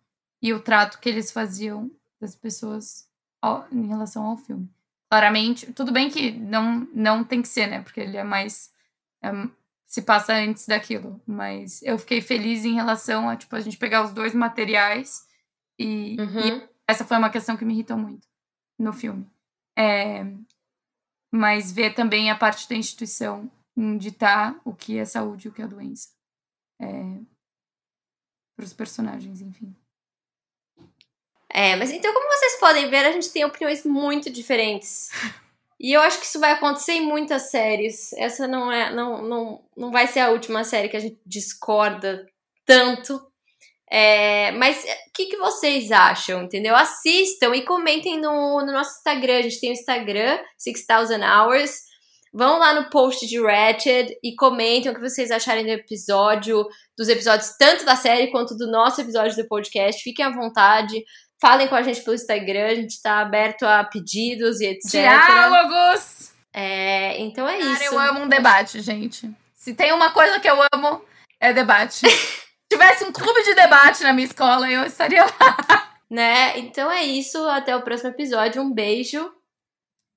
e 0.43 0.53
o 0.53 0.61
trato 0.61 0.99
que 1.01 1.09
eles 1.09 1.31
faziam 1.31 1.91
das 2.21 2.35
pessoas 2.35 3.09
ao, 3.43 3.67
em 3.73 3.87
relação 3.87 4.25
ao 4.25 4.37
filme. 4.37 4.69
Claramente, 5.11 5.73
tudo 5.73 5.93
bem 5.93 6.09
que 6.09 6.31
não 6.33 6.89
não 6.95 7.25
tem 7.25 7.43
que 7.43 7.49
ser, 7.49 7.67
né? 7.67 7.83
Porque 7.83 8.01
ele 8.01 8.17
é 8.17 8.25
mais 8.25 8.73
é, 9.23 9.31
se 9.91 10.03
passa 10.03 10.33
antes 10.35 10.67
daquilo. 10.67 11.21
Mas 11.27 11.83
eu 11.83 11.99
fiquei 11.99 12.21
feliz 12.23 12.65
em 12.65 12.75
relação 12.75 13.29
a, 13.29 13.37
tipo, 13.37 13.57
a 13.57 13.61
gente 13.61 13.77
pegar 13.77 14.05
os 14.05 14.13
dois 14.13 14.33
materiais 14.33 15.27
e, 15.77 16.17
uhum. 16.17 16.47
e 16.47 16.69
essa 16.87 17.05
foi 17.05 17.17
uma 17.17 17.29
questão 17.29 17.57
que 17.57 17.65
me 17.65 17.75
irritou 17.75 17.99
muito 17.99 18.29
no 18.79 18.93
filme. 18.93 19.29
É, 19.77 20.25
mas 21.33 21.73
ver 21.73 21.93
também 21.93 22.31
a 22.31 22.37
parte 22.37 22.69
da 22.69 22.77
instituição 22.77 23.51
em 23.77 23.99
ditar 23.99 24.61
o 24.65 24.73
que 24.73 24.97
é 24.97 25.05
saúde 25.05 25.49
e 25.49 25.51
o 25.51 25.53
que 25.53 25.61
é 25.61 25.67
doença. 25.67 26.11
É, 26.81 26.87
para 28.55 28.65
os 28.65 28.73
personagens, 28.73 29.41
enfim. 29.41 29.75
É, 31.49 31.75
mas 31.75 31.91
então, 31.91 32.15
como 32.15 32.29
vocês 32.29 32.61
podem 32.61 32.89
ver, 32.89 33.05
a 33.07 33.13
gente 33.13 33.33
tem 33.33 33.45
opiniões 33.45 33.85
muito 33.85 34.31
diferentes 34.31 35.11
E 35.81 35.95
eu 35.95 36.03
acho 36.03 36.21
que 36.21 36.27
isso 36.27 36.39
vai 36.39 36.53
acontecer 36.53 36.93
em 36.93 37.07
muitas 37.07 37.51
séries. 37.51 38.13
Essa 38.13 38.47
não 38.47 38.71
é, 38.71 38.95
não, 38.95 39.23
não, 39.23 39.65
não 39.75 39.91
vai 39.91 40.07
ser 40.07 40.21
a 40.21 40.29
última 40.29 40.63
série 40.63 40.91
que 40.91 40.97
a 40.97 41.01
gente 41.01 41.19
discorda 41.25 42.27
tanto. 42.67 43.19
É, 43.91 44.53
mas 44.53 44.85
o 44.85 45.13
que, 45.15 45.27
que 45.27 45.39
vocês 45.39 45.91
acham, 45.91 46.43
entendeu? 46.43 46.77
Assistam 46.77 47.57
e 47.57 47.65
comentem 47.65 48.21
no, 48.21 48.61
no 48.61 48.73
nosso 48.73 48.99
Instagram. 48.99 49.39
A 49.39 49.43
gente 49.43 49.59
tem 49.59 49.71
o 49.71 49.73
Instagram, 49.73 50.39
6000 50.59 51.19
Hours. 51.23 51.81
Vão 52.33 52.59
lá 52.59 52.75
no 52.75 52.91
post 52.91 53.27
de 53.27 53.41
Ratched 53.41 54.15
e 54.23 54.37
comentem 54.37 54.93
o 54.93 54.95
que 54.95 55.01
vocês 55.01 55.31
acharem 55.31 55.65
do 55.65 55.71
episódio, 55.71 56.65
dos 56.97 57.09
episódios 57.09 57.57
tanto 57.59 57.85
da 57.87 57.97
série 57.97 58.31
quanto 58.31 58.55
do 58.55 58.71
nosso 58.71 59.01
episódio 59.01 59.35
do 59.35 59.49
podcast. 59.49 60.03
Fiquem 60.03 60.27
à 60.27 60.31
vontade. 60.31 61.03
Falem 61.41 61.69
com 61.69 61.75
a 61.75 61.83
gente 61.83 62.03
pelo 62.03 62.15
Instagram, 62.15 62.67
a 62.67 62.75
gente 62.75 63.01
tá 63.01 63.21
aberto 63.21 63.63
a 63.63 63.83
pedidos 63.83 64.61
e 64.61 64.67
etc. 64.67 64.91
Diálogos! 64.91 66.33
É, 66.53 67.19
então 67.21 67.49
é 67.49 67.59
Cara, 67.59 67.73
isso. 67.73 67.85
eu 67.85 67.99
amo 67.99 68.21
um 68.21 68.29
debate, 68.29 68.81
gente. 68.83 69.31
Se 69.55 69.73
tem 69.73 69.93
uma 69.93 70.11
coisa 70.11 70.39
que 70.39 70.49
eu 70.49 70.59
amo, 70.75 71.03
é 71.41 71.53
debate. 71.53 72.07
Se 72.71 72.77
tivesse 72.77 73.05
um 73.05 73.13
clube 73.13 73.43
de 73.43 73.55
debate 73.55 74.03
na 74.03 74.13
minha 74.13 74.27
escola, 74.27 74.71
eu 74.71 74.85
estaria 74.85 75.25
lá. 75.25 75.97
Né? 76.09 76.59
Então 76.59 76.91
é 76.91 77.05
isso. 77.05 77.39
Até 77.49 77.75
o 77.75 77.83
próximo 77.83 78.11
episódio. 78.11 78.63
Um 78.63 78.73
beijo. 78.73 79.33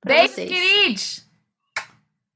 Beijo, 0.05 0.35
queridos! 0.35 1.22